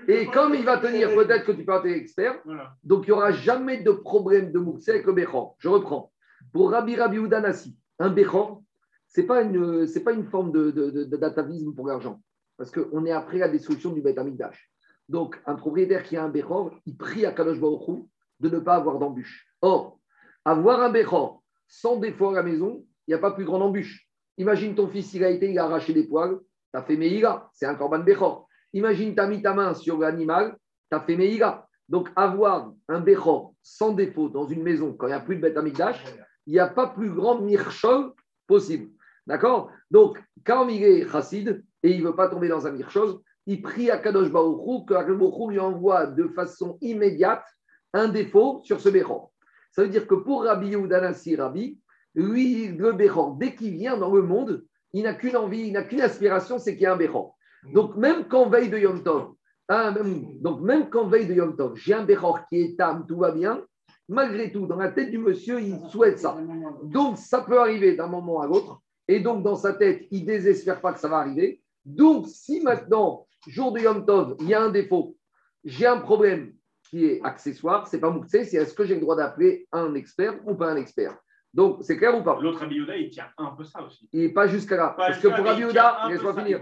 Et 0.08 0.26
comme 0.26 0.54
il 0.54 0.64
va 0.64 0.78
tenir, 0.78 1.08
peut-être 1.14 1.44
que 1.44 1.52
tu 1.52 1.64
peux 1.64 1.72
être 1.74 1.86
expert, 1.86 2.40
Voilà. 2.44 2.74
donc 2.82 3.06
il 3.06 3.10
n'y 3.10 3.12
aura 3.16 3.30
jamais 3.30 3.82
de 3.82 3.92
problème 3.92 4.50
de 4.50 4.58
Moukse 4.58 4.88
avec 4.88 5.04
le 5.06 5.12
Bechor. 5.12 5.54
Je 5.58 5.68
reprends. 5.68 6.10
Pour 6.52 6.70
Rabbi 6.70 6.96
Rabbi 6.96 7.18
Udanassi, 7.18 7.76
un 7.98 8.08
Bechor, 8.10 8.62
ce 9.08 9.20
n'est 9.20 9.26
pas, 9.26 9.42
une- 9.42 9.86
c'est 9.86 10.02
pas 10.02 10.12
une 10.12 10.24
forme 10.24 10.50
de, 10.50 10.70
de- 10.70 10.90
de- 10.90 11.16
d'atavisme 11.16 11.74
pour 11.74 11.86
l'argent. 11.86 12.20
Parce 12.56 12.70
qu'on 12.70 13.04
est 13.04 13.12
après 13.12 13.38
la 13.38 13.48
destruction 13.48 13.90
du 13.92 14.00
Beth 14.00 14.18
Amikdash. 14.18 14.70
Donc, 15.08 15.38
un 15.46 15.54
propriétaire 15.56 16.02
qui 16.04 16.16
a 16.16 16.24
un 16.24 16.28
Bechor, 16.30 16.70
il 16.86 16.96
prie 16.96 17.26
à 17.26 17.32
Kadosh 17.32 17.60
Baruch 17.60 17.86
Hu 17.88 17.94
de 18.40 18.48
ne 18.48 18.58
pas 18.60 18.74
avoir 18.76 18.98
d'embûche. 18.98 19.46
Or, 19.62 19.98
avoir 20.44 20.82
un 20.82 20.90
Bechor 20.90 21.42
sans 21.68 21.96
défaut 21.96 22.30
à 22.30 22.34
la 22.34 22.42
maison, 22.42 22.84
il 23.06 23.10
n'y 23.10 23.14
a 23.14 23.18
pas 23.18 23.30
plus 23.30 23.44
grande 23.44 23.62
embûche. 23.62 24.08
Imagine 24.38 24.74
ton 24.74 24.88
fils, 24.88 25.14
il 25.14 25.24
a 25.24 25.30
été, 25.30 25.50
il 25.50 25.58
a 25.58 25.64
arraché 25.64 25.92
des 25.92 26.06
poils, 26.06 26.38
tu 26.72 26.78
as 26.78 26.82
fait 26.82 26.96
Meïga, 26.96 27.48
c'est 27.52 27.66
un 27.66 27.74
Korban 27.74 28.00
Bechor. 28.00 28.48
Imagine, 28.72 29.14
tu 29.14 29.20
as 29.20 29.26
mis 29.26 29.42
ta 29.42 29.54
main 29.54 29.74
sur 29.74 29.98
l'animal, 29.98 30.56
tu 30.90 30.96
as 30.96 31.00
fait 31.00 31.16
Meïga. 31.16 31.66
Donc, 31.88 32.08
avoir 32.16 32.72
un 32.88 33.00
Bechor 33.00 33.54
sans 33.62 33.92
défaut 33.92 34.28
dans 34.28 34.46
une 34.46 34.62
maison, 34.62 34.94
quand 34.94 35.06
il 35.06 35.10
n'y 35.10 35.16
a 35.16 35.20
plus 35.20 35.36
de 35.36 35.42
Beth 35.42 35.56
Amikdash, 35.56 36.02
il 36.46 36.54
n'y 36.54 36.58
a 36.58 36.68
pas 36.68 36.88
plus 36.88 37.10
grand 37.10 37.40
mirchol 37.40 38.12
possible. 38.46 38.90
D'accord? 39.26 39.70
Donc, 39.90 40.18
quand 40.44 40.68
il 40.68 40.82
est 40.82 41.08
chassid 41.08 41.62
et 41.82 41.90
il 41.90 42.02
ne 42.02 42.08
veut 42.08 42.16
pas 42.16 42.28
tomber 42.28 42.48
dans 42.48 42.66
un 42.66 42.72
mirchol, 42.72 43.18
il 43.46 43.60
prie 43.62 43.90
à 43.90 43.98
Kadosh 43.98 44.30
Baruch 44.30 44.86
que 44.86 44.94
Baruch 44.94 45.50
lui 45.50 45.58
envoie 45.58 46.06
de 46.06 46.28
façon 46.28 46.78
immédiate 46.80 47.44
un 47.92 48.08
défaut 48.08 48.60
sur 48.64 48.80
ce 48.80 48.88
Bechor. 48.88 49.31
Ça 49.72 49.82
veut 49.82 49.88
dire 49.88 50.06
que 50.06 50.14
pour 50.14 50.44
Rabbi 50.44 50.68
Yehuda 50.68 51.12
Rabbi, 51.38 51.78
lui, 52.14 52.68
le 52.68 52.92
Bechor, 52.92 53.36
dès 53.36 53.54
qu'il 53.54 53.72
vient 53.72 53.96
dans 53.96 54.14
le 54.14 54.22
monde, 54.22 54.64
il 54.92 55.04
n'a 55.04 55.14
qu'une 55.14 55.36
envie, 55.36 55.68
il 55.68 55.72
n'a 55.72 55.82
qu'une 55.82 56.02
aspiration, 56.02 56.58
c'est 56.58 56.74
qu'il 56.74 56.82
y 56.82 56.86
a 56.86 56.92
un 56.92 56.96
Bechor. 56.96 57.34
Donc, 57.72 57.96
même 57.96 58.28
quand 58.28 58.50
veille 58.50 58.68
de 58.68 58.78
Yom 58.78 59.02
Tov, 59.02 59.32
hein, 59.68 59.94
donc 60.40 60.60
même 60.60 60.90
quand 60.90 61.06
veille 61.06 61.26
de 61.26 61.34
Yom 61.34 61.56
Tov, 61.56 61.74
j'ai 61.76 61.94
un 61.94 62.04
Bechor 62.04 62.46
qui 62.48 62.60
est 62.60 62.76
tam, 62.76 63.06
tout 63.08 63.16
va 63.16 63.30
bien, 63.30 63.64
malgré 64.08 64.52
tout, 64.52 64.66
dans 64.66 64.76
la 64.76 64.90
tête 64.90 65.10
du 65.10 65.18
monsieur, 65.18 65.60
il 65.60 65.78
souhaite 65.88 66.18
ça. 66.18 66.36
Donc, 66.82 67.16
ça 67.16 67.40
peut 67.40 67.58
arriver 67.58 67.96
d'un 67.96 68.08
moment 68.08 68.40
à 68.40 68.46
l'autre. 68.46 68.82
Et 69.08 69.20
donc, 69.20 69.42
dans 69.42 69.56
sa 69.56 69.72
tête, 69.72 70.06
il 70.10 70.26
désespère 70.26 70.82
pas 70.82 70.92
que 70.92 71.00
ça 71.00 71.08
va 71.08 71.18
arriver. 71.18 71.62
Donc, 71.86 72.26
si 72.28 72.60
maintenant, 72.60 73.26
jour 73.46 73.72
de 73.72 73.80
Yom 73.80 74.04
Tov, 74.04 74.36
il 74.40 74.48
y 74.48 74.54
a 74.54 74.62
un 74.62 74.70
défaut, 74.70 75.16
j'ai 75.64 75.86
un 75.86 75.98
problème 75.98 76.52
qui 76.92 77.06
est 77.06 77.20
accessoire, 77.24 77.86
c'est 77.86 77.98
pas 77.98 78.10
Mouktsé, 78.10 78.44
c'est 78.44 78.58
est-ce 78.58 78.74
que 78.74 78.84
j'ai 78.84 78.96
le 78.96 79.00
droit 79.00 79.16
d'appeler 79.16 79.66
un 79.72 79.94
expert 79.94 80.34
ou 80.46 80.54
pas 80.54 80.68
un 80.72 80.76
expert. 80.76 81.16
Donc, 81.54 81.78
c'est 81.80 81.96
clair 81.96 82.14
ou 82.18 82.22
pas? 82.22 82.38
L'autre 82.38 82.60
Rabbi 82.60 82.74
Yehuda, 82.76 82.96
il 82.98 83.08
tient 83.08 83.28
un 83.38 83.52
peu 83.56 83.64
ça 83.64 83.82
aussi. 83.82 84.06
Il 84.12 84.20
n'est 84.20 84.28
pas 84.32 84.46
jusqu'à 84.46 84.76
là. 84.76 84.88
Pas 84.88 85.06
Parce 85.06 85.18
que 85.18 85.28
pour 85.28 85.36
peu 85.38 86.10
laisse-moi 86.10 86.34
finir. 86.34 86.60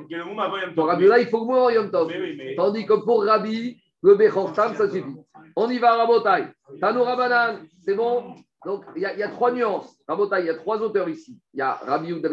Pour 0.74 0.86
il 1.18 1.26
faut 1.26 1.40
le 1.40 1.46
moins 1.46 1.72
Yom 1.72 1.90
Tov. 1.90 2.12
Tandis 2.56 2.86
que 2.86 2.94
pour 3.04 3.24
Rabbi, 3.24 3.82
le 4.02 4.14
Bechor 4.14 4.52
Tam, 4.52 4.74
ça 4.74 4.88
suffit. 4.88 5.04
On 5.56 5.68
y 5.68 5.78
va, 5.78 5.96
Rabotai. 5.96 6.46
Tano 6.80 7.02
Rabanan, 7.02 7.66
c'est 7.84 7.94
bon? 7.94 8.34
Donc, 8.64 8.84
il 8.94 9.02
y, 9.02 9.06
a- 9.06 9.14
il 9.14 9.18
y 9.18 9.22
a 9.24 9.28
trois 9.30 9.50
nuances. 9.50 9.96
Rabotai, 10.06 10.40
il 10.40 10.46
y 10.46 10.50
a 10.50 10.54
trois 10.54 10.80
auteurs 10.80 11.08
ici. 11.08 11.40
Il 11.54 11.58
y 11.58 11.62
a 11.62 11.72
Rabbi 11.74 12.08
Yehuda 12.08 12.28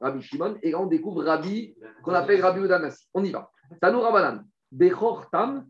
Rabbi 0.00 0.22
Shimon, 0.22 0.56
et 0.62 0.70
là, 0.70 0.80
on 0.80 0.86
découvre 0.86 1.22
Rabbi, 1.22 1.76
qu'on 2.02 2.14
appelle 2.14 2.40
Rabbi 2.40 2.60
Yehuda 2.60 2.78
Nassi. 2.78 3.08
On 3.12 3.22
y 3.24 3.30
va. 3.30 3.50
Tano 3.80 4.00
Rabanan. 4.00 4.42
Bechor 4.72 5.30
Tam. 5.30 5.66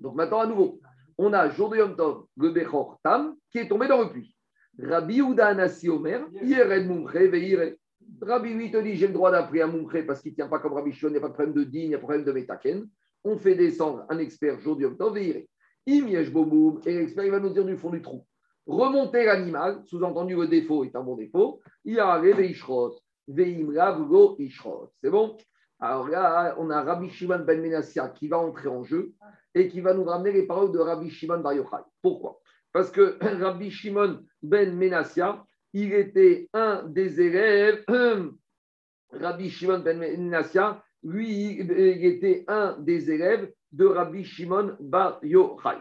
Donc, 0.00 0.14
maintenant, 0.14 0.40
à 0.40 0.46
nouveau, 0.46 0.80
on 1.18 1.32
a 1.32 1.48
jour 1.50 1.70
de 1.70 1.76
Yom 1.76 1.96
Tov, 1.96 2.24
le 2.36 2.50
Bechor 2.50 2.98
Tam, 3.02 3.34
qui 3.50 3.58
est 3.58 3.68
tombé 3.68 3.88
dans 3.88 4.00
le 4.00 4.10
puits. 4.10 4.34
Rabbi 4.78 5.20
Ouda 5.20 5.48
Anassi 5.48 5.88
Omer, 5.88 6.26
Yered 6.42 6.86
Mumche 6.86 7.14
Veire. 7.14 7.74
Rabbi 8.20 8.54
lui 8.54 8.70
te 8.70 8.78
dit 8.78 8.96
j'ai 8.96 9.06
le 9.06 9.12
droit 9.12 9.30
d'appeler 9.30 9.62
un 9.62 9.68
Mumche 9.68 10.06
parce 10.06 10.20
qu'il 10.20 10.32
ne 10.32 10.36
tient 10.36 10.48
pas 10.48 10.58
comme 10.58 10.72
Rabbi 10.72 10.92
Shimon, 10.92 11.10
il 11.10 11.12
n'y 11.12 11.18
a 11.18 11.20
pas 11.20 11.28
de 11.28 11.34
problème 11.34 11.54
de 11.54 11.64
din, 11.64 11.80
il 11.80 11.88
n'y 11.88 11.94
a 11.94 11.98
pas 11.98 12.02
de 12.02 12.06
problème 12.06 12.24
de 12.24 12.32
Metaken. 12.32 12.88
On 13.24 13.36
fait 13.36 13.54
descendre 13.54 14.04
un 14.08 14.18
expert 14.18 14.58
jour 14.60 14.76
du 14.76 14.84
Yom 14.84 14.96
Tov 14.96 15.14
Veire. 15.14 15.42
Im 15.88 16.08
Yesh 16.08 16.30
Bomoum, 16.30 16.80
et 16.86 16.94
l'expert 16.96 17.24
il 17.24 17.30
va 17.30 17.40
nous 17.40 17.50
dire 17.50 17.64
du 17.64 17.76
fond 17.76 17.90
du 17.90 18.00
trou. 18.00 18.24
Remonter 18.66 19.24
l'animal, 19.24 19.82
sous-entendu 19.84 20.36
le 20.36 20.46
défaut 20.46 20.84
est 20.84 20.94
un 20.94 21.02
bon 21.02 21.16
défaut, 21.16 21.60
il 21.84 21.94
y 21.94 21.98
a 21.98 22.18
Veishrot, 22.18 22.94
Veimra 23.26 23.98
Vugo 23.98 24.36
Ishrot. 24.38 24.92
C'est 25.02 25.10
bon? 25.10 25.36
Alors 25.82 26.08
là, 26.08 26.54
on 26.58 26.70
a 26.70 26.80
Rabbi 26.80 27.10
Shimon 27.10 27.40
Ben 27.40 27.60
Menassia 27.60 28.08
qui 28.10 28.28
va 28.28 28.38
entrer 28.38 28.68
en 28.68 28.84
jeu 28.84 29.14
et 29.52 29.66
qui 29.66 29.80
va 29.80 29.92
nous 29.92 30.04
ramener 30.04 30.30
les 30.30 30.46
paroles 30.46 30.70
de 30.70 30.78
Rabbi 30.78 31.10
Shimon 31.10 31.40
Bar 31.40 31.54
Yochai. 31.54 31.82
Pourquoi? 32.00 32.38
Parce 32.72 32.92
que 32.92 33.18
Rabbi 33.42 33.68
Shimon 33.68 34.20
Ben 34.44 34.76
Menassia, 34.76 35.44
il 35.72 35.92
était 35.92 36.48
un 36.52 36.84
des 36.84 37.20
élèves, 37.20 37.84
Rabbi 39.12 39.50
Shimon 39.50 39.80
Ben 39.80 39.98
Menassia, 39.98 40.80
lui, 41.02 41.58
il 41.58 42.04
était 42.04 42.44
un 42.46 42.78
des 42.78 43.10
élèves 43.10 43.52
de 43.72 43.86
Rabbi 43.86 44.22
Shimon 44.22 44.76
Bar 44.78 45.18
Yochai. 45.24 45.78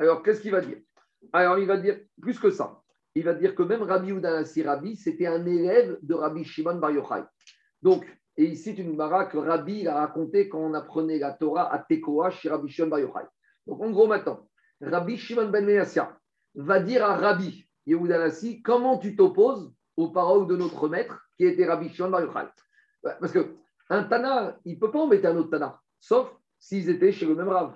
Alors, 0.00 0.24
qu'est-ce 0.24 0.40
qu'il 0.40 0.50
va 0.50 0.62
dire? 0.62 0.78
Alors, 1.32 1.60
il 1.60 1.66
va 1.68 1.76
dire 1.76 2.00
plus 2.20 2.40
que 2.40 2.50
ça. 2.50 2.82
Il 3.14 3.22
va 3.22 3.34
dire 3.34 3.54
que 3.54 3.62
même 3.62 3.84
Rabbi 3.84 4.10
Udanassi 4.10 4.64
Rabbi, 4.64 4.96
c'était 4.96 5.28
un 5.28 5.46
élève 5.46 5.96
de 6.02 6.14
Rabbi 6.14 6.42
Shimon 6.42 6.80
Bar 6.80 6.90
Yochai. 6.90 7.22
Donc, 7.80 8.04
et 8.36 8.46
ici, 8.46 8.72
une 8.72 8.96
mara 8.96 9.26
que 9.26 9.38
Rabbi 9.38 9.86
a 9.86 9.94
raconté 9.94 10.48
quand 10.48 10.58
on 10.58 10.74
apprenait 10.74 11.18
la 11.18 11.32
Torah 11.32 11.72
à 11.72 11.78
Tekoa 11.78 12.30
chez 12.30 12.48
Rabbi 12.48 12.68
Shimon 12.68 12.88
Bar 12.88 12.98
Yochai. 13.00 13.26
Donc, 13.66 13.80
en 13.80 13.90
gros, 13.90 14.08
maintenant, 14.08 14.48
Rabbi 14.80 15.16
Shimon 15.16 15.48
Ben 15.50 15.64
Menassia 15.64 16.18
va 16.56 16.80
dire 16.80 17.04
à 17.04 17.16
Rabbi 17.16 17.64
Yehuda 17.86 18.18
Nassi 18.18 18.60
comment 18.62 18.98
tu 18.98 19.14
t'opposes 19.14 19.72
aux 19.96 20.10
paroles 20.10 20.48
de 20.48 20.56
notre 20.56 20.88
maître 20.88 21.28
qui 21.36 21.44
était 21.44 21.64
Rabbi 21.64 21.88
Shimon 21.90 22.10
Bar 22.10 22.22
Yochai? 22.22 22.48
Parce 23.20 23.32
que 23.32 23.54
un 23.88 24.02
Tana, 24.04 24.58
il 24.64 24.74
ne 24.74 24.80
peut 24.80 24.90
pas 24.90 25.00
embêter 25.00 25.28
un 25.28 25.36
autre 25.36 25.50
Tana, 25.50 25.80
sauf 26.00 26.34
s'ils 26.58 26.90
étaient 26.90 27.12
chez 27.12 27.26
le 27.26 27.36
même 27.36 27.48
Rav. 27.48 27.72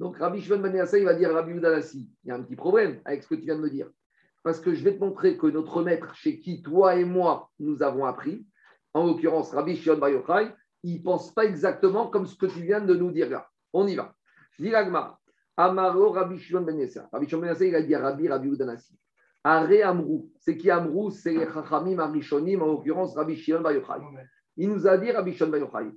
Donc 0.00 0.16
Rabbi 0.16 0.40
Shimon 0.40 0.58
Ben 0.58 0.72
Menassia, 0.72 0.98
il 0.98 1.04
va 1.04 1.14
dire 1.14 1.30
à 1.30 1.34
Rabbi 1.34 1.52
Yehuda 1.52 1.70
Nassi 1.70 2.10
il 2.24 2.28
y 2.28 2.30
a 2.32 2.34
un 2.34 2.42
petit 2.42 2.56
problème 2.56 3.00
avec 3.04 3.22
ce 3.22 3.28
que 3.28 3.36
tu 3.36 3.42
viens 3.42 3.56
de 3.56 3.60
me 3.60 3.70
dire. 3.70 3.88
Parce 4.42 4.58
que 4.58 4.74
je 4.74 4.82
vais 4.82 4.96
te 4.96 5.00
montrer 5.00 5.36
que 5.36 5.46
notre 5.46 5.84
maître, 5.84 6.12
chez 6.16 6.40
qui 6.40 6.60
toi 6.60 6.96
et 6.96 7.04
moi 7.04 7.52
nous 7.60 7.84
avons 7.84 8.04
appris, 8.04 8.44
en 8.94 9.06
l'occurrence 9.06 9.52
Rabbi 9.52 9.76
Shimon 9.76 9.98
Bar 9.98 10.10
Yochai, 10.10 10.52
il 10.82 10.98
ne 10.98 11.02
pense 11.02 11.32
pas 11.32 11.44
exactement 11.44 12.08
comme 12.08 12.26
ce 12.26 12.36
que 12.36 12.46
tu 12.46 12.60
viens 12.60 12.80
de 12.80 12.94
nous 12.94 13.10
dire 13.10 13.30
là. 13.30 13.46
On 13.72 13.86
y 13.86 13.94
va. 13.94 14.14
Dilagma, 14.58 15.18
Amaro 15.56 16.10
Rabbi 16.10 16.38
Shimon 16.38 16.62
Ben 16.62 16.78
Yasser. 16.78 17.02
Rabbi 17.12 17.28
Shimon 17.28 17.42
Ben 17.42 17.48
Yasser, 17.48 17.68
il 17.68 17.74
a 17.74 17.82
dit 17.82 17.96
Rabbi 17.96 18.28
Rabbi 18.28 18.48
Udanasi. 18.48 18.98
Are 19.44 19.68
Amrou. 19.84 20.30
C'est 20.38 20.56
qui 20.56 20.70
Amrou 20.70 21.10
C'est 21.10 21.34
Chachamim 21.52 21.98
Arishonim, 21.98 22.62
en 22.62 22.66
l'occurrence 22.66 23.14
Rabbi 23.16 23.36
Shimon 23.36 23.60
Bar 23.60 23.72
Yochai. 23.72 24.00
Il 24.56 24.70
nous 24.70 24.86
a 24.86 24.98
dit 24.98 25.10
Rabbi 25.10 25.32
Shimon 25.32 25.50
Bar 25.50 25.60
Yochai. 25.60 25.92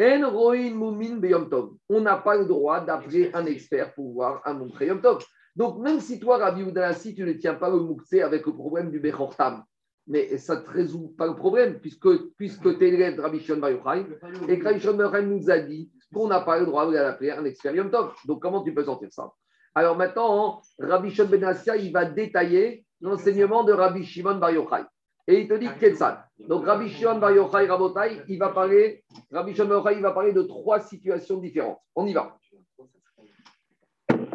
En 0.00 0.30
roin 0.30 0.70
mumin 0.70 1.16
beyom 1.18 1.50
tov. 1.50 1.74
On 1.88 2.00
n'a 2.00 2.16
pas 2.16 2.36
le 2.36 2.46
droit 2.46 2.80
d'appeler 2.80 3.30
un 3.34 3.44
expert 3.44 3.92
pour 3.94 4.12
voir 4.12 4.40
un 4.46 4.54
montré 4.54 4.86
yom 4.86 5.00
tov. 5.02 5.22
Donc, 5.56 5.78
même 5.78 6.00
si 6.00 6.18
toi, 6.18 6.38
Rabbi 6.38 6.62
Udanasi, 6.62 7.14
tu 7.14 7.24
ne 7.24 7.32
tiens 7.32 7.54
pas 7.54 7.68
le 7.68 7.80
moukse 7.80 8.12
avec 8.14 8.46
le 8.46 8.54
problème 8.54 8.90
du 8.90 8.98
Bechortam, 8.98 9.62
mais 10.06 10.38
ça 10.38 10.56
ne 10.56 10.60
te 10.62 10.70
résout 10.70 11.14
pas 11.16 11.26
le 11.26 11.36
problème, 11.36 11.78
puisque, 11.78 12.08
puisque 12.36 12.78
tu 12.78 12.84
es 12.84 12.88
élève 12.88 13.16
de 13.16 13.22
Rabbi 13.22 13.40
Shimon 13.40 13.58
Bar 13.58 13.70
Yochai, 13.70 14.06
et 14.48 14.58
que 14.58 14.64
Rabbi 14.64 14.80
Shimon 14.80 14.96
Bar 14.96 15.22
nous 15.22 15.50
a 15.50 15.58
dit 15.58 15.90
qu'on 16.12 16.28
n'a 16.28 16.40
pas 16.40 16.58
le 16.58 16.66
droit 16.66 16.90
d'appeler 16.90 17.30
un 17.30 17.44
expert 17.44 17.74
Yom 17.74 17.90
Tov. 17.90 18.12
Donc, 18.24 18.42
comment 18.42 18.62
tu 18.62 18.74
peux 18.74 18.84
sentir 18.84 19.12
ça? 19.12 19.30
Alors 19.74 19.96
maintenant, 19.96 20.60
Rabbi 20.78 21.10
Shimon 21.10 21.28
Ben 21.28 21.44
Assia, 21.44 21.76
il 21.76 21.92
va 21.92 22.04
détailler 22.04 22.84
l'enseignement 23.00 23.62
de 23.62 23.72
Rabbi 23.72 24.04
Shimon 24.04 24.36
Bar 24.36 24.50
Yochai. 24.50 24.82
Et 25.28 25.42
il 25.42 25.48
te 25.48 25.54
dit 25.54 25.68
Quetzal. 25.78 26.24
Donc, 26.40 26.66
Rabbi 26.66 26.88
Shimon 26.88 27.18
Bar 27.18 27.30
Yochai, 27.32 27.66
Rabotai, 27.66 28.22
il 28.26 28.38
va 28.38 28.48
parler, 28.48 29.04
Rabbi 29.30 29.54
Shimon 29.54 29.68
Bar 29.68 29.78
Yochai, 29.78 29.96
il 29.96 30.02
va 30.02 30.12
parler 30.12 30.32
de 30.32 30.42
trois 30.42 30.80
situations 30.80 31.38
différentes. 31.38 31.78
On 31.94 32.04
y 32.06 32.12
va. 32.12 32.36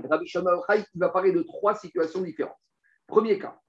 Rabbi 0.10 0.26
Shimon 0.26 0.44
Bar 0.46 0.56
Yochai, 0.56 0.86
il 0.94 1.00
va 1.00 1.10
parler 1.10 1.34
de 1.34 1.42
trois 1.42 1.76
situations 1.76 2.22
différentes. 2.22 2.56
Premier 3.08 3.38
cas, 3.38 3.60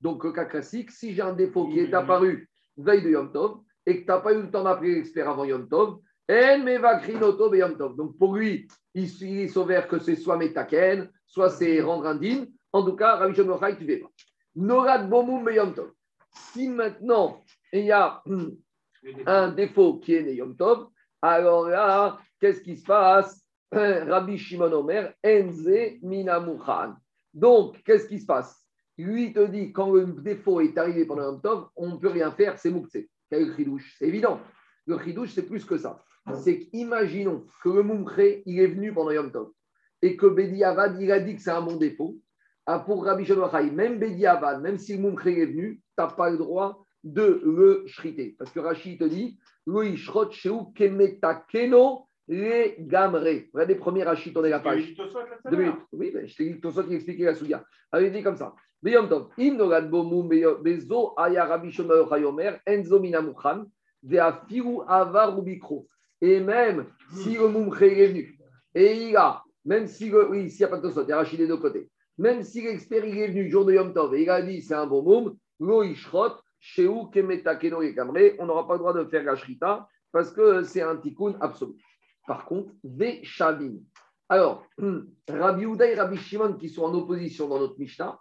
Donc, 0.00 0.24
le 0.24 0.32
cas 0.32 0.44
classique, 0.44 0.90
si 0.90 1.14
j'ai 1.14 1.22
un 1.22 1.32
défaut 1.32 1.68
qui 1.68 1.80
est 1.80 1.92
apparu 1.94 2.48
veille 2.76 3.02
de 3.02 3.10
Yom 3.10 3.32
Tov, 3.32 3.60
et 3.86 4.00
que 4.00 4.00
tu 4.02 4.06
n'as 4.08 4.20
pas 4.20 4.32
eu 4.32 4.42
le 4.42 4.50
temps 4.50 4.64
d'appeler 4.64 4.94
l'expert 4.96 5.28
avant 5.28 5.44
Yom 5.44 5.68
Tov, 5.68 5.98
donc 6.28 8.18
pour 8.18 8.36
lui, 8.36 8.68
il, 8.94 9.22
il 9.22 9.50
s'avère 9.50 9.88
que 9.88 9.98
c'est 9.98 10.16
soit 10.16 10.36
Metaken, 10.36 11.10
soit 11.26 11.50
c'est 11.50 11.80
rendre. 11.80 12.14
En 12.72 12.84
tout 12.84 12.96
cas, 12.96 13.16
Rabbi 13.16 13.34
Shimon 13.34 13.58
tu 13.58 13.84
ne 13.84 13.86
fais 13.86 13.96
pas. 13.96 14.10
Norad 14.54 15.08
Bomum 15.08 15.48
Yom 15.50 15.74
Tov. 15.74 15.92
Si 16.52 16.68
maintenant 16.68 17.42
il 17.72 17.86
y 17.86 17.92
a 17.92 18.22
un 19.26 19.48
défaut 19.52 19.98
qui 19.98 20.14
est 20.14 20.22
né 20.22 20.34
Yom 20.34 20.54
Tov, 20.54 20.88
alors 21.22 21.68
là, 21.68 22.18
qu'est-ce 22.40 22.60
qui 22.60 22.76
se 22.76 22.84
passe? 22.84 23.42
Rabbi 23.72 24.36
Shimon 24.36 24.72
Omer, 24.72 25.14
Enze 25.24 25.98
Minamuchan. 26.02 26.94
Donc, 27.38 27.80
qu'est-ce 27.84 28.08
qui 28.08 28.18
se 28.18 28.26
passe? 28.26 28.66
Lui, 28.96 29.32
te 29.32 29.46
dit, 29.46 29.72
quand 29.72 29.92
le 29.92 30.06
défaut 30.06 30.60
est 30.60 30.76
arrivé 30.76 31.04
pendant 31.04 31.22
Yom 31.22 31.40
Tov, 31.40 31.68
on 31.76 31.92
ne 31.92 31.96
peut 31.96 32.08
rien 32.08 32.32
faire, 32.32 32.58
c'est 32.58 32.70
Moukse. 32.70 32.98
Quel 33.30 33.46
le 33.46 33.54
chidouche 33.54 33.94
C'est 33.96 34.08
évident. 34.08 34.40
Le 34.86 34.98
chidouche, 34.98 35.30
c'est 35.34 35.46
plus 35.46 35.64
que 35.64 35.78
ça. 35.78 36.02
C'est 36.42 36.58
qu'imaginons 36.58 37.46
que 37.62 37.68
le 37.68 37.82
Moumkré, 37.82 38.42
il 38.44 38.58
est 38.58 38.66
venu 38.66 38.92
pendant 38.92 39.12
Yom 39.12 39.30
Tov 39.30 39.50
et 40.02 40.16
que 40.16 40.26
Bedi 40.26 40.64
Avad, 40.64 41.00
il 41.00 41.12
a 41.12 41.20
dit 41.20 41.36
que 41.36 41.42
c'est 41.42 41.50
un 41.50 41.62
bon 41.62 41.76
défaut. 41.76 42.18
Ah, 42.66 42.80
pour 42.80 43.04
Rabbi 43.04 43.24
Shimon 43.24 43.50
même 43.72 43.98
Bedi 43.98 44.26
Avad, 44.26 44.60
même 44.60 44.78
si 44.78 44.96
le 44.96 45.02
Moumkré 45.02 45.40
est 45.40 45.46
venu, 45.46 45.76
tu 45.76 45.82
n'as 45.96 46.08
pas 46.08 46.30
le 46.30 46.38
droit 46.38 46.84
de 47.04 47.40
le 47.44 47.84
shriter. 47.86 48.34
Parce 48.36 48.50
que 48.50 48.60
Rachid 48.60 48.98
te 48.98 49.04
dit, 49.04 49.38
le 49.66 49.86
ishrot 49.86 50.30
sheu 50.32 50.54
kemeta 50.74 51.46
keno 51.48 52.07
le 52.28 52.74
gamre. 52.78 53.18
Regardez, 53.52 53.74
premier 53.74 54.04
Rachid, 54.04 54.36
on 54.36 54.44
est 54.44 54.50
la 54.50 54.60
page. 54.60 54.94
Deux 55.50 55.56
minutes. 55.56 55.80
Oui, 55.92 56.12
mais 56.14 56.26
je 56.26 56.36
t'ai 56.36 56.50
dit 56.50 56.60
Tosot 56.60 56.84
qui 56.84 56.94
expliquait 56.94 57.24
la 57.24 57.34
souya. 57.34 57.64
Il 57.98 58.12
dit 58.12 58.22
comme 58.22 58.36
ça. 58.36 58.54
Beyom 58.80 59.08
Tov, 59.08 59.30
im 59.38 59.56
nogad 59.56 59.90
bomum 59.90 60.28
bezo 60.62 61.12
aya 61.16 61.44
Rabbi 61.46 61.72
Shimon 61.72 62.06
Omer, 62.24 62.60
enzo 62.64 63.00
minamuchan, 63.00 63.64
ve'afiru 64.04 64.82
avar 64.86 65.36
ubikro. 65.36 65.86
Et 66.20 66.38
même 66.38 66.86
si 67.12 67.34
le 67.34 67.48
Moumkhé 67.48 68.04
est 68.04 68.06
venu, 68.08 68.38
et 68.74 69.08
il 69.08 69.16
a, 69.16 69.42
même 69.64 69.88
si 69.88 70.08
le, 70.08 70.30
oui, 70.30 70.48
s'il 70.48 70.60
n'y 70.60 70.64
a 70.66 70.68
pas 70.68 70.76
de 70.76 70.82
Tosot, 70.82 71.02
il 71.02 71.08
y 71.08 71.12
a 71.12 71.16
Rachid 71.16 71.38
des 71.38 71.48
deux 71.48 71.56
côtés, 71.56 71.90
même 72.18 72.44
si 72.44 72.62
l'expert 72.62 73.04
il 73.04 73.18
est 73.18 73.28
venu 73.28 73.44
le 73.44 73.50
jour 73.50 73.64
de 73.64 73.72
Yom 73.72 73.92
Tov 73.92 74.14
et 74.14 74.22
il 74.22 74.30
a 74.30 74.42
dit 74.42 74.62
c'est 74.62 74.74
un 74.74 74.86
bon 74.86 75.02
moum, 75.02 75.36
lo 75.58 75.82
ishrot, 75.82 76.36
sheu 76.60 76.88
kemeta 77.12 77.56
keno 77.56 77.82
et 77.82 77.94
kamre, 77.94 78.36
on 78.38 78.46
n'aura 78.46 78.66
pas 78.66 78.74
le 78.74 78.78
droit 78.78 78.92
de 78.92 79.04
faire 79.04 79.24
la 79.24 79.34
shrita 79.34 79.88
parce 80.12 80.30
que 80.30 80.62
c'est 80.62 80.82
un 80.82 80.96
tikkun 80.96 81.36
absolu. 81.40 81.72
Par 82.28 82.44
contre, 82.44 82.70
ve 82.84 83.24
shavim. 83.24 83.78
Alors, 84.28 84.66
Rabbi 85.26 85.64
Houda 85.64 85.86
et 85.90 85.94
Rabbi 85.94 86.18
Shimon 86.18 86.58
qui 86.58 86.68
sont 86.68 86.82
en 86.82 86.92
opposition 86.92 87.48
dans 87.48 87.58
notre 87.58 87.78
Mishnah, 87.78 88.20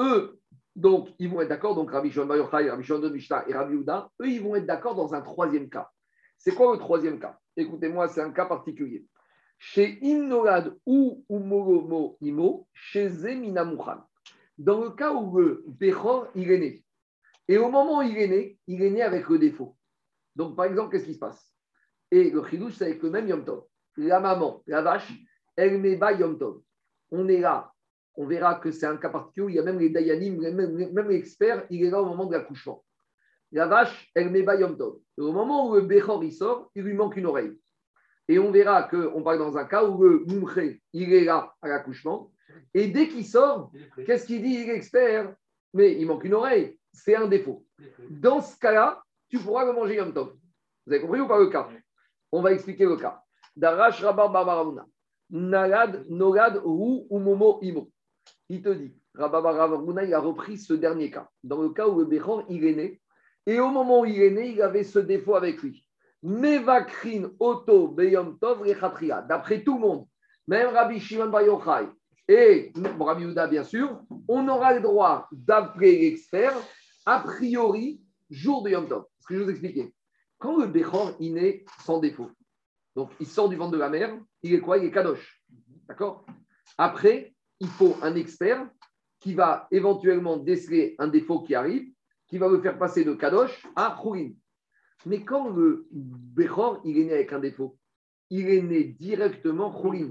eux, 0.00 0.40
donc, 0.74 1.08
ils 1.20 1.30
vont 1.30 1.40
être 1.40 1.48
d'accord, 1.48 1.76
donc 1.76 1.92
Rabbi 1.92 2.10
Shimon 2.10 2.26
Bar 2.26 2.50
Rabbi 2.50 2.82
Shimon 2.82 2.98
de 2.98 3.08
Mishnah 3.08 3.48
et 3.48 3.54
Rabbi 3.54 3.76
Houda, 3.76 4.10
eux, 4.20 4.28
ils 4.28 4.42
vont 4.42 4.56
être 4.56 4.66
d'accord 4.66 4.96
dans 4.96 5.14
un 5.14 5.22
troisième 5.22 5.70
cas. 5.70 5.88
C'est 6.36 6.56
quoi 6.56 6.72
le 6.72 6.80
troisième 6.80 7.20
cas? 7.20 7.38
Écoutez-moi, 7.56 8.08
c'est 8.08 8.20
un 8.20 8.32
cas 8.32 8.46
particulier. 8.46 9.06
Chez 9.58 9.96
Imnolad 10.04 10.76
ou 10.84 11.24
Umoromo 11.30 12.18
Imo, 12.20 12.66
chez 12.74 13.08
Zeminamuchan. 13.08 14.02
Dans 14.58 14.80
le 14.80 14.90
cas 14.90 15.12
où 15.12 15.38
le 15.38 15.64
Bechor, 15.68 16.26
il 16.34 16.50
est 16.50 16.58
né. 16.58 16.84
Et 17.46 17.58
au 17.58 17.70
moment 17.70 18.00
où 18.00 18.02
il 18.02 18.18
est 18.18 18.28
né, 18.28 18.58
il 18.66 18.82
est 18.82 18.90
né 18.90 19.02
avec 19.02 19.28
le 19.28 19.38
défaut. 19.38 19.76
Donc, 20.34 20.56
par 20.56 20.64
exemple, 20.64 20.90
qu'est-ce 20.90 21.06
qui 21.06 21.14
se 21.14 21.20
passe? 21.20 21.55
Et 22.10 22.30
le 22.30 22.44
chidouche, 22.44 22.74
c'est 22.74 22.84
avec 22.84 23.02
le 23.02 23.10
même 23.10 23.28
Yom 23.28 23.44
Tov. 23.44 23.64
La 23.96 24.20
maman, 24.20 24.62
la 24.66 24.82
vache, 24.82 25.12
elle 25.56 25.80
met 25.80 25.96
bas 25.96 26.12
Yom 26.12 26.38
Tov. 26.38 26.60
On 27.10 27.28
est 27.28 27.40
là. 27.40 27.72
On 28.14 28.26
verra 28.26 28.56
que 28.56 28.70
c'est 28.70 28.86
un 28.86 28.96
cas 28.96 29.10
particulier. 29.10 29.54
Il 29.54 29.56
y 29.56 29.58
a 29.58 29.62
même 29.62 29.78
les 29.78 29.90
Dayanim, 29.90 30.40
même, 30.40 30.92
même 30.92 31.08
l'expert, 31.08 31.66
il 31.70 31.84
est 31.84 31.90
là 31.90 32.00
au 32.00 32.06
moment 32.06 32.26
de 32.26 32.32
l'accouchement. 32.32 32.84
La 33.52 33.66
vache, 33.66 34.10
elle 34.14 34.30
met 34.30 34.42
bas 34.42 34.56
Yom 34.56 34.76
Tov. 34.76 34.98
Et 35.18 35.20
au 35.20 35.32
moment 35.32 35.68
où 35.68 35.74
le 35.74 35.82
Bechor 35.82 36.22
il 36.24 36.32
sort, 36.32 36.70
il 36.74 36.82
lui 36.82 36.94
manque 36.94 37.16
une 37.16 37.26
oreille. 37.26 37.52
Et 38.28 38.38
on 38.38 38.50
verra 38.50 38.84
qu'on 38.84 39.22
parle 39.22 39.38
dans 39.38 39.56
un 39.56 39.64
cas 39.64 39.84
où 39.84 40.02
le 40.02 40.24
Moumré, 40.26 40.82
il 40.92 41.12
est 41.12 41.24
là 41.24 41.54
à 41.62 41.68
l'accouchement. 41.68 42.32
Et 42.74 42.88
dès 42.88 43.08
qu'il 43.08 43.24
sort, 43.24 43.70
qu'est-ce 44.04 44.26
qu'il 44.26 44.42
dit 44.42 44.54
Il 44.54 44.70
est 44.70 44.74
expert, 44.74 45.34
mais 45.72 45.92
il 45.98 46.06
manque 46.06 46.24
une 46.24 46.34
oreille. 46.34 46.78
C'est 46.92 47.14
un 47.14 47.26
défaut. 47.26 47.64
Dans 48.10 48.40
ce 48.40 48.58
cas-là, 48.58 49.02
tu 49.28 49.38
pourras 49.38 49.64
le 49.64 49.72
manger 49.72 49.96
Yom 49.96 50.12
Tov. 50.12 50.34
Vous 50.86 50.92
avez 50.92 51.02
compris 51.02 51.20
ou 51.20 51.28
pas 51.28 51.38
le 51.38 51.48
cas? 51.48 51.68
On 52.32 52.42
va 52.42 52.52
expliquer 52.52 52.84
le 52.84 52.96
cas. 52.96 53.22
Darash 53.56 54.02
Rabar 54.02 54.30
Barbaramuna. 54.30 54.86
Nalad, 55.30 56.06
Nogad, 56.08 56.60
Rou 56.64 57.06
ou 57.10 57.58
Imo. 57.62 57.90
Il 58.48 58.62
te 58.62 58.68
dit, 58.68 58.94
Rabar 59.14 59.42
Barbaramuna, 59.42 60.04
il 60.04 60.14
a 60.14 60.20
repris 60.20 60.58
ce 60.58 60.74
dernier 60.74 61.10
cas. 61.10 61.28
Dans 61.42 61.62
le 61.62 61.70
cas 61.70 61.86
où 61.86 61.98
le 61.98 62.04
Bechor, 62.04 62.44
il 62.48 62.64
est 62.64 62.74
né. 62.74 63.00
Et 63.46 63.60
au 63.60 63.68
moment 63.68 64.00
où 64.00 64.04
il 64.04 64.20
est 64.20 64.30
né, 64.30 64.50
il 64.50 64.62
avait 64.62 64.84
ce 64.84 64.98
défaut 64.98 65.36
avec 65.36 65.62
lui. 65.62 65.84
Mevakrin 66.22 67.30
Oto 67.38 67.88
Beyom 67.88 68.38
Tov 68.38 68.62
Rechatria. 68.62 69.22
D'après 69.22 69.62
tout 69.62 69.74
le 69.74 69.80
monde, 69.80 70.06
même 70.48 70.74
Rabbi 70.74 70.98
Shimon 70.98 71.28
Bar 71.28 71.42
Yochai 71.42 71.88
Et 72.28 72.72
Rabbi 72.98 73.22
Yehuda, 73.22 73.46
bien 73.46 73.62
sûr, 73.62 74.00
on 74.28 74.48
aura 74.48 74.74
le 74.74 74.80
droit 74.80 75.28
d'appeler 75.30 75.98
l'expert 75.98 76.54
a 77.04 77.20
priori 77.20 78.00
jour 78.28 78.62
de 78.62 78.70
Yom 78.70 78.88
Tov. 78.88 79.04
Ce 79.20 79.26
que 79.26 79.36
je 79.36 79.42
vous 79.44 79.50
expliquer. 79.50 79.94
Quand 80.38 80.58
le 80.58 80.66
Bechor, 80.66 81.16
il 81.18 81.34
naît 81.34 81.64
sans 81.84 81.98
défaut, 81.98 82.30
donc 82.94 83.10
il 83.20 83.26
sort 83.26 83.48
du 83.48 83.56
ventre 83.56 83.72
de 83.72 83.78
la 83.78 83.88
mère, 83.88 84.16
il 84.42 84.54
est 84.54 84.60
quoi? 84.60 84.78
Il 84.78 84.84
est 84.84 84.90
Kadosh. 84.90 85.42
D'accord? 85.88 86.26
Après, 86.78 87.34
il 87.60 87.68
faut 87.68 87.96
un 88.02 88.14
expert 88.14 88.68
qui 89.20 89.34
va 89.34 89.66
éventuellement 89.70 90.36
déceler 90.36 90.94
un 90.98 91.08
défaut 91.08 91.40
qui 91.40 91.54
arrive, 91.54 91.90
qui 92.26 92.38
va 92.38 92.48
le 92.48 92.60
faire 92.60 92.78
passer 92.78 93.04
de 93.04 93.14
Kadosh 93.14 93.66
à 93.76 93.96
Khourin. 94.00 94.30
Mais 95.04 95.24
quand 95.24 95.48
le 95.48 95.86
Bechor, 95.90 96.80
il 96.84 96.98
est 96.98 97.04
né 97.04 97.12
avec 97.12 97.32
un 97.32 97.38
défaut, 97.38 97.76
il 98.30 98.48
est 98.48 98.62
né 98.62 98.84
directement 98.84 99.70
Khourin. 99.70 100.10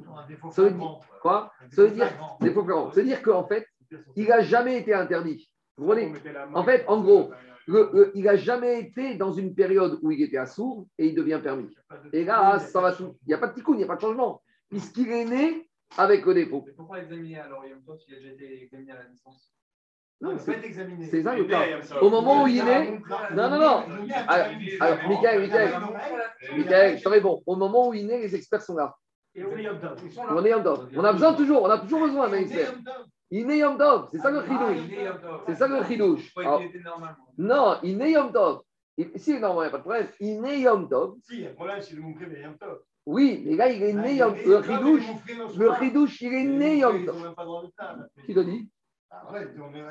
Ça 0.51 0.63
veut 0.63 0.71
dire 0.71 0.99
quoi 1.21 1.51
Ça 1.71 1.83
veut 1.83 1.91
dire 1.91 2.09
défaut. 2.39 2.65
Ça 2.91 3.01
veut 3.01 3.03
dire 3.03 3.21
qu'en 3.21 3.45
fait, 3.45 3.67
il 4.15 4.27
n'a 4.27 4.41
jamais 4.41 4.79
été 4.79 4.93
interdit. 4.93 5.49
Vous 5.77 5.85
voyez 5.85 6.11
En 6.53 6.63
fait, 6.63 6.85
en 6.87 7.01
gros, 7.01 7.31
le- 7.67 7.89
le- 7.93 8.11
il 8.15 8.23
n'a 8.23 8.35
jamais 8.35 8.79
été 8.79 9.15
dans 9.15 9.31
une 9.31 9.53
période 9.55 9.99
où 10.01 10.11
il 10.11 10.21
était 10.21 10.37
assourd 10.37 10.85
et 10.97 11.07
il 11.07 11.15
devient 11.15 11.39
permis. 11.41 11.69
Et 12.13 12.23
là, 12.23 12.59
ça 12.59 12.81
va 12.81 12.91
tout. 12.93 13.15
Il 13.25 13.29
n'y 13.29 13.33
a 13.33 13.37
pas 13.37 13.47
de 13.47 13.53
tikkun, 13.55 13.73
il 13.73 13.77
n'y 13.77 13.83
a 13.83 13.87
pas 13.87 13.95
de 13.95 14.01
changement, 14.01 14.41
puisqu'il 14.69 15.11
est 15.11 15.25
né 15.25 15.69
avec 15.97 16.25
le 16.25 16.33
défaut. 16.33 16.63
Mais 16.65 16.73
pourquoi 16.73 16.99
examiner 16.99 17.39
alors 17.39 17.63
s'il 17.97 18.13
a 18.13 18.17
déjà 18.17 18.29
été 18.31 18.63
examiné 18.63 18.91
à 18.91 18.95
la 18.95 19.09
naissance? 19.09 19.51
Non, 20.21 20.31
Il 20.31 20.39
c'est- 20.39 20.51
va 20.51 20.57
être 20.57 20.65
examiné. 20.65 21.07
C'est 21.07 21.23
ça 21.23 21.35
le 21.35 21.43
Il 21.43 21.49
cas. 21.49 21.63
Au 22.01 22.09
moment 22.09 22.43
où 22.43 22.47
il 22.47 22.57
est 22.59 22.63
né, 22.63 22.99
non, 23.35 23.49
non, 23.49 23.59
non. 23.59 23.83
Alors, 24.27 24.97
Michael, 25.09 25.41
Michael, 25.41 25.71
Michael, 26.57 26.97
je 26.97 27.03
te 27.03 27.09
réponds. 27.09 27.43
Au 27.45 27.55
moment 27.57 27.89
où 27.89 27.93
il 27.93 28.01
est 28.05 28.15
né, 28.15 28.21
les 28.21 28.35
experts 28.35 28.61
sont 28.61 28.75
là. 28.75 28.95
Et 29.35 29.43
on 29.43 29.57
est. 30.45 30.53
On 30.95 31.03
a 31.03 31.11
besoin 31.11 31.33
toujours, 31.33 31.63
on 31.63 31.69
a 31.69 31.79
toujours 31.79 32.01
besoin 32.01 32.29
d'un 32.29 32.37
expert. 32.37 32.73
Il 33.31 33.41
est 33.41 33.45
né 33.45 33.57
Yom 33.59 33.77
Tov, 33.77 34.09
c'est 34.11 34.19
ça 34.19 34.29
le 34.29 34.41
chidouche. 34.43 34.77
il 34.87 35.21
Tov. 35.21 35.41
C'est 35.47 35.55
ça 35.55 35.67
le 35.67 35.83
chidouche. 35.83 36.33
Il. 36.37 36.83
Non, 37.37 37.77
il 37.83 37.91
est 37.91 37.95
né 37.95 38.11
Yom 38.11 38.31
Tov. 38.31 38.61
Il- 38.97 39.11
Si, 39.15 39.39
non, 39.39 39.55
il 39.55 39.61
n'y 39.61 39.67
a 39.67 39.69
pas 39.71 39.77
de 39.77 39.83
problème. 39.83 40.07
Il 40.19 40.29
est 40.29 40.39
né 40.39 40.59
Yom 40.59 40.87
Tov. 40.87 41.15
Si, 41.23 41.43
le 41.43 41.53
problème, 41.53 41.81
c'est 41.81 41.95
le 41.95 42.01
Moumkré, 42.01 42.27
mais 42.27 42.41
Yom 42.41 42.57
Tov. 42.57 42.81
Oui, 43.07 43.43
mais 43.45 43.55
là, 43.55 43.69
il 43.69 43.83
est 43.83 43.93
né 43.93 44.15
Yom 44.15 44.35
Le 44.35 44.63
chidouche, 44.63 45.03
le 45.57 45.73
chidouche, 45.75 46.21
il 46.21 46.33
est 46.33 46.43
né 46.43 46.77
Yom 46.79 47.05
Tov. 47.05 47.35
Qui 48.25 48.33
te 48.33 48.39
dit? 48.39 48.69
Ah 49.09 49.31
ouais, 49.31 49.47
on 49.59 49.73
est. 49.73 49.83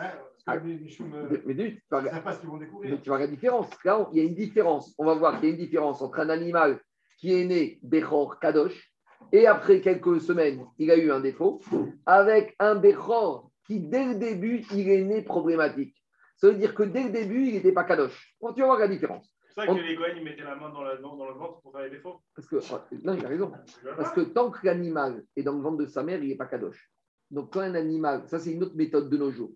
Ah. 0.47 0.57
Me. 0.59 1.43
Mais, 1.47 1.57
tu, 1.57 1.83
vas 1.91 1.99
regarder 1.99 3.01
la 3.09 3.27
différence. 3.27 3.71
Là, 3.83 4.09
il 4.13 4.19
y 4.19 4.21
a 4.21 4.25
une 4.25 4.35
différence. 4.35 4.95
On 4.99 5.07
va 5.07 5.15
voir 5.15 5.41
qu'il 5.41 5.49
y 5.49 5.53
a 5.53 5.55
une 5.55 5.61
différence 5.61 6.03
entre 6.03 6.21
un 6.21 6.29
animal 6.29 6.79
qui 7.19 7.33
est 7.33 7.45
né 7.45 7.79
Bechor 7.83 8.39
Kadosh 8.39 8.94
et 9.33 9.47
après 9.47 9.81
quelques 9.81 10.21
semaines, 10.21 10.67
il 10.79 10.91
a 10.91 10.97
eu 10.97 11.11
un 11.11 11.21
défaut, 11.21 11.61
avec 12.07 12.55
un 12.59 12.75
Bechor 12.77 13.51
qui, 13.67 13.81
dès 13.81 14.05
le 14.05 14.15
début, 14.17 14.65
il 14.73 14.89
est 14.91 15.03
né 15.05 15.23
problématique. 15.23 15.97
Ça 16.37 16.49
veut 16.49 16.55
dire 16.55 16.75
que 16.75 16.83
dès 16.83 17.05
le 17.05 17.11
début, 17.11 17.47
il 17.47 17.55
n'était 17.55 17.73
pas 17.73 17.85
Kadosh. 17.85 18.35
Bon, 18.41 18.53
tu 18.53 18.61
vas 18.61 18.67
voir 18.67 18.79
la 18.79 18.89
différence. 18.89 19.31
C'est 19.49 19.61
ça 19.61 19.67
que 19.67 19.73
les 19.81 19.95
Goïs, 19.95 20.15
ils 20.17 20.25
mettaient 20.25 20.43
la 20.43 20.57
main 20.57 20.69
dans, 20.71 20.83
la- 20.83 20.97
dans- 20.97 21.17
dans 21.17 21.29
le 21.29 21.35
ventre 21.35 21.61
pour 21.63 21.71
faire 21.73 21.83
les 21.83 21.91
défauts. 21.91 22.21
Parce 22.35 22.49
que, 22.49 22.57
non, 23.05 23.15
il 23.15 23.25
a 23.25 23.29
raison. 23.29 23.53
Parce 23.97 24.13
que 24.13 24.21
tant 24.23 24.51
que 24.51 24.67
l'animal 24.67 25.23
est 25.37 25.43
dans 25.45 25.53
le 25.55 25.63
ventre 25.63 25.79
de 25.79 25.87
sa 25.87 26.03
mère, 26.03 26.21
il 26.23 26.29
n'est 26.29 26.37
pas 26.37 26.47
kadosh. 26.47 26.91
Donc 27.31 27.53
quand 27.53 27.61
un 27.61 27.75
animal, 27.77 28.25
ça 28.27 28.39
c'est 28.39 28.53
une 28.53 28.63
autre 28.65 28.75
méthode 28.77 29.09
de 29.09 29.17
nos 29.17 29.31
jours. 29.31 29.53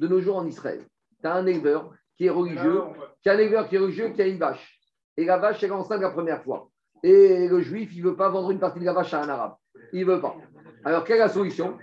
De 0.00 0.08
nos 0.08 0.20
jours 0.20 0.36
en 0.36 0.46
Israël, 0.46 0.84
tu 1.20 1.26
as 1.26 1.34
un 1.34 1.46
éleveur 1.46 1.92
qui 2.16 2.26
est 2.26 2.30
religieux, 2.30 2.80
qui 3.22 3.28
a 3.28 3.34
un 3.34 3.38
éleveur 3.38 3.68
qui 3.68 3.76
est 3.76 3.78
religieux, 3.78 4.08
qui 4.08 4.22
a 4.22 4.26
une 4.26 4.38
vache. 4.38 4.78
Et 5.18 5.24
la 5.26 5.36
vache, 5.36 5.62
elle 5.62 5.68
est 5.68 5.72
enceinte 5.72 6.00
la 6.00 6.10
première 6.10 6.42
fois. 6.42 6.70
Et 7.02 7.48
le 7.48 7.60
juif, 7.60 7.90
il 7.94 8.02
ne 8.02 8.10
veut 8.10 8.16
pas 8.16 8.28
vendre 8.28 8.50
une 8.50 8.60
partie 8.60 8.80
de 8.80 8.84
la 8.84 8.92
vache 8.92 9.12
à 9.14 9.22
un 9.22 9.28
arabe. 9.28 9.54
Il 9.92 10.06
ne 10.06 10.12
veut 10.12 10.20
pas. 10.20 10.36
Alors 10.84 11.04
quelle 11.04 11.16
est 11.16 11.20
la 11.20 11.28
solution? 11.28 11.78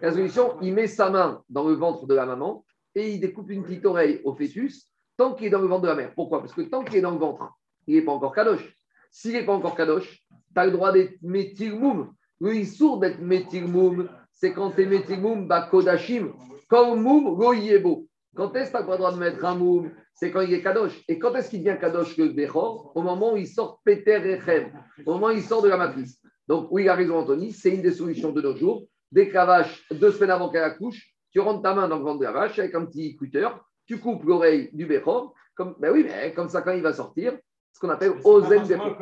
La 0.00 0.12
solution, 0.12 0.56
il 0.60 0.74
met 0.74 0.86
sa 0.86 1.10
main 1.10 1.42
dans 1.48 1.68
le 1.68 1.74
ventre 1.74 2.06
de 2.06 2.14
la 2.14 2.26
maman 2.26 2.64
et 2.94 3.10
il 3.10 3.20
découpe 3.20 3.50
une 3.50 3.62
petite 3.62 3.84
oreille 3.86 4.20
au 4.24 4.34
fœtus 4.34 4.90
tant 5.16 5.34
qu'il 5.34 5.46
est 5.48 5.50
dans 5.50 5.60
le 5.60 5.66
ventre 5.66 5.82
de 5.82 5.88
la 5.88 5.94
mère. 5.94 6.12
Pourquoi? 6.14 6.40
Parce 6.40 6.52
que 6.52 6.62
tant 6.62 6.84
qu'il 6.84 6.96
est 6.96 7.00
dans 7.02 7.10
le 7.10 7.18
ventre, 7.18 7.52
il 7.86 7.96
n'est 7.96 8.02
pas 8.02 8.12
encore 8.12 8.34
kadosh. 8.34 8.76
S'il 9.10 9.32
n'est 9.32 9.44
pas 9.44 9.52
encore 9.52 9.74
kadosh, 9.74 10.22
tu 10.28 10.60
as 10.60 10.66
le 10.66 10.72
droit 10.72 10.92
d'être 10.92 11.20
metirmoum. 11.22 12.12
Le 12.40 12.54
issour 12.54 13.00
d'être 13.00 13.20
metirmoum, 13.20 14.08
c'est 14.32 14.52
quand 14.52 14.70
tu 14.70 14.82
es 14.82 15.46
bah 15.46 15.68
kodashim, 15.68 16.32
comme 16.68 17.02
moum, 17.02 17.38
lo 17.38 17.52
yebo. 17.52 18.06
Quand 18.36 18.54
est-ce 18.54 18.70
que 18.70 18.78
tu 18.78 18.84
pas 18.84 18.92
le 18.92 18.98
droit 18.98 19.12
de 19.12 19.18
mettre 19.18 19.44
un 19.44 19.56
moum? 19.56 19.90
C'est 20.20 20.32
quand 20.32 20.40
il 20.40 20.52
est 20.52 20.62
kadosh. 20.62 21.00
Et 21.06 21.16
quand 21.16 21.32
est-ce 21.36 21.48
qu'il 21.48 21.62
devient 21.62 21.78
kadosh 21.80 22.16
le 22.16 22.30
bechor? 22.30 22.90
Au 22.96 23.02
moment 23.02 23.34
où 23.34 23.36
il 23.36 23.46
sort 23.46 23.80
Peter 23.84 24.16
Rechem, 24.16 24.72
au 25.06 25.12
moment 25.12 25.28
où 25.28 25.30
il 25.30 25.42
sort 25.42 25.62
de 25.62 25.68
la 25.68 25.76
matrice. 25.76 26.20
Donc, 26.48 26.66
oui, 26.72 26.82
il 26.82 26.88
a 26.88 26.96
raison, 26.96 27.18
Anthony, 27.18 27.52
c'est 27.52 27.70
une 27.70 27.82
des 27.82 27.92
solutions 27.92 28.32
de 28.32 28.42
nos 28.42 28.56
jours. 28.56 28.82
Dès 29.12 29.28
que 29.28 29.34
la 29.34 29.44
vache, 29.44 29.86
deux 29.92 30.10
semaines 30.10 30.32
avant 30.32 30.50
qu'elle 30.50 30.64
accouche, 30.64 31.14
tu 31.30 31.38
rentres 31.38 31.62
ta 31.62 31.72
main 31.72 31.86
dans 31.86 31.98
le 31.98 32.02
ventre 32.02 32.18
de 32.18 32.24
la 32.24 32.32
vache 32.32 32.58
avec 32.58 32.74
un 32.74 32.84
petit 32.86 33.16
cutter, 33.16 33.48
tu 33.86 34.00
coupes 34.00 34.24
l'oreille 34.24 34.70
du 34.72 34.86
bechor. 34.86 35.34
Comme, 35.54 35.76
ben 35.78 35.92
oui, 35.92 36.04
mais 36.04 36.32
comme 36.34 36.48
ça, 36.48 36.62
quand 36.62 36.72
il 36.72 36.82
va 36.82 36.92
sortir, 36.92 37.38
ce 37.72 37.80
qu'on 37.80 37.90
appelle 37.90 38.12
ozen 38.24 38.62
bechor. 38.66 38.96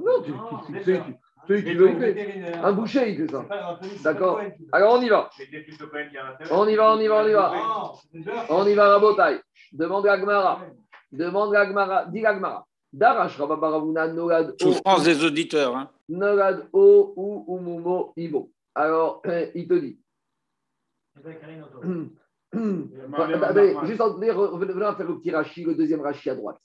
Non, 0.00 0.22
tu, 0.22 0.32
tu, 0.32 0.72
tu, 0.72 0.84
celui, 0.84 1.00
qui- 1.00 1.14
celui 1.46 1.64
qui 1.64 1.74
veut. 1.74 1.90
Un 2.64 2.72
boucher, 2.72 3.10
il 3.10 3.16
fait 3.18 3.30
ça. 3.30 3.44
D'accord. 4.02 4.40
Alors, 4.72 4.94
on 4.94 5.02
y 5.02 5.08
va. 5.08 5.30
On 6.50 6.66
y 6.68 6.76
va, 6.76 6.94
on 6.94 7.00
y 7.00 7.06
va, 7.08 7.24
on 7.24 7.28
y 7.28 7.32
va. 7.32 7.92
On 8.50 8.66
y 8.66 8.74
va, 8.74 8.88
Rabotai. 8.88 9.40
Demande 9.72 10.06
à 10.06 10.18
Gmara. 10.18 10.60
Demande 11.12 11.54
à 11.54 11.66
Gmara. 11.66 12.06
Dis 12.06 12.24
à 12.26 12.34
Gmara. 12.34 12.66
Darash 12.92 13.38
Rababaravuna 13.38 14.08
Nogad 14.08 14.50
O. 14.50 14.56
Souffrance 14.60 15.04
des 15.04 15.24
auditeurs. 15.24 15.74
Hein. 15.76 15.88
Nogad 16.08 16.68
O 16.72 17.12
ou 17.16 17.56
Umumo 17.58 18.12
Ivo. 18.16 18.50
Alors, 18.74 19.22
il 19.54 19.66
te 19.66 19.74
dit. 19.74 19.98
Attendez, 22.54 23.76
juste 23.84 24.00
en 24.00 24.14
venons 24.14 24.94
faire 24.94 25.06
le 25.06 25.18
petit 25.18 25.30
Rashi, 25.30 25.64
le 25.64 25.74
deuxième 25.74 26.00
Rashi 26.02 26.28
à 26.30 26.34
droite. 26.34 26.58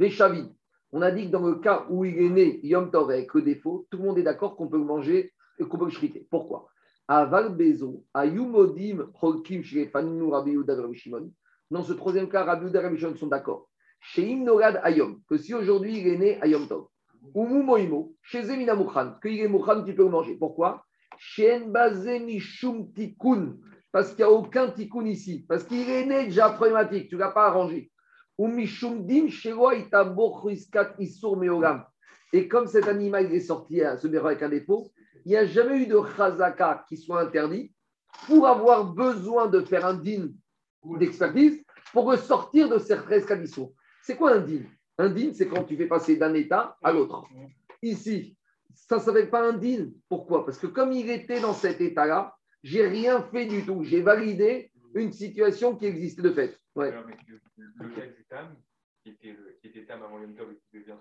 Veshavi. 0.00 0.50
On 0.92 1.02
a 1.02 1.10
dit 1.10 1.26
que 1.26 1.30
dans 1.30 1.46
le 1.46 1.56
cas 1.56 1.84
où 1.90 2.06
il 2.06 2.18
est 2.18 2.30
né 2.30 2.60
Yom 2.62 2.90
Tov 2.90 3.10
avec 3.10 3.34
le 3.34 3.42
défaut, 3.42 3.86
tout 3.90 3.98
le 3.98 4.04
monde 4.04 4.18
est 4.18 4.22
d'accord 4.22 4.56
qu'on 4.56 4.66
peut 4.66 4.78
le 4.78 4.84
manger 4.84 5.34
et 5.58 5.64
qu'on 5.64 5.76
peut 5.76 5.84
le 5.84 5.90
shriter. 5.90 6.26
Pourquoi 6.30 6.68
Aval 7.06 7.54
Bezo, 7.54 8.04
Ayumodim, 8.14 9.10
Holkim, 9.20 9.62
Shirefanu, 9.62 10.22
Rabbi. 10.30 10.56
Dans 11.70 11.82
ce 11.82 11.92
troisième 11.92 12.30
cas, 12.30 12.44
Rabbi 12.44 12.98
Shimon 12.98 13.14
sont 13.16 13.26
d'accord. 13.26 13.68
Chez 14.00 14.26
Imnogad 14.26 14.80
Ayom, 14.82 15.20
que 15.28 15.36
si 15.36 15.52
aujourd'hui 15.52 15.98
il 15.98 16.08
est 16.08 16.16
né 16.16 16.40
à 16.40 16.46
Yom 16.46 16.66
Tov, 16.66 16.86
ou 17.34 18.16
chez 18.22 18.44
Zemina 18.44 18.74
Mukhan, 18.74 19.16
qu'il 19.20 19.38
est 19.38 19.48
Mukhan, 19.48 19.84
tu 19.84 19.94
peux 19.94 20.04
le 20.04 20.08
manger. 20.08 20.36
Pourquoi? 20.36 20.82
Chez 21.18 21.60
Mishum 21.60 22.90
Tikkun, 22.94 23.58
parce 23.92 24.14
qu'il 24.14 24.24
n'y 24.24 24.30
a 24.30 24.32
aucun 24.32 24.70
tikkun 24.70 25.04
ici, 25.04 25.44
parce 25.46 25.64
qu'il 25.64 25.90
est 25.90 26.06
né 26.06 26.24
déjà 26.24 26.48
problématique, 26.48 27.10
tu 27.10 27.16
ne 27.16 27.20
l'as 27.20 27.32
pas 27.32 27.48
arrangé. 27.48 27.89
Et 32.32 32.48
comme 32.48 32.66
cet 32.66 32.88
animal 32.88 33.34
est 33.34 33.40
sorti 33.40 33.82
à 33.82 33.96
ce 33.96 34.06
avec 34.16 34.42
un 34.42 34.48
défaut, 34.48 34.92
il 35.24 35.30
n'y 35.30 35.36
a 35.36 35.44
jamais 35.44 35.82
eu 35.82 35.86
de 35.86 35.98
chazaka 36.16 36.84
qui 36.88 36.96
soit 36.96 37.20
interdit 37.20 37.72
pour 38.26 38.46
avoir 38.46 38.92
besoin 38.92 39.46
de 39.46 39.60
faire 39.60 39.84
un 39.84 39.94
din 39.94 40.28
d'expertise 40.84 41.62
pour 41.92 42.16
sortir 42.16 42.68
de 42.68 42.78
cette 42.78 43.00
rescadisson. 43.00 43.74
C'est 44.02 44.16
quoi 44.16 44.32
un 44.32 44.40
din? 44.40 44.62
Un 44.98 45.10
din, 45.10 45.32
c'est 45.34 45.48
quand 45.48 45.64
tu 45.64 45.76
fais 45.76 45.86
passer 45.86 46.16
d'un 46.16 46.34
état 46.34 46.76
à 46.82 46.92
l'autre. 46.92 47.24
Ici, 47.82 48.36
ça 48.74 48.96
ne 48.96 49.00
s'appelle 49.00 49.30
pas 49.30 49.46
un 49.46 49.52
din. 49.52 49.90
Pourquoi? 50.08 50.44
Parce 50.44 50.58
que 50.58 50.66
comme 50.66 50.92
il 50.92 51.10
était 51.10 51.40
dans 51.40 51.54
cet 51.54 51.80
état-là, 51.80 52.34
j'ai 52.62 52.86
rien 52.86 53.22
fait 53.22 53.46
du 53.46 53.64
tout. 53.64 53.82
J'ai 53.84 54.02
validé 54.02 54.70
une 54.94 55.12
situation 55.12 55.76
qui 55.76 55.86
existait 55.86 56.22
de 56.22 56.32
fait. 56.32 56.59
Ouais. 56.76 56.88
Alors, 56.88 57.04
mais 57.06 57.16
le, 57.26 57.38
le 57.88 57.88
cas 57.94 58.06
du 58.06 58.24
Tam, 58.28 58.54
qui 59.02 59.10
était, 59.10 59.32
le, 59.32 59.56
qui 59.60 59.66
était 59.68 59.84
Tam 59.84 60.02
avant 60.02 60.20
Yom 60.20 60.34
Tov 60.34 60.52
et 60.52 60.56
qui 60.56 60.78
devient. 60.78 60.96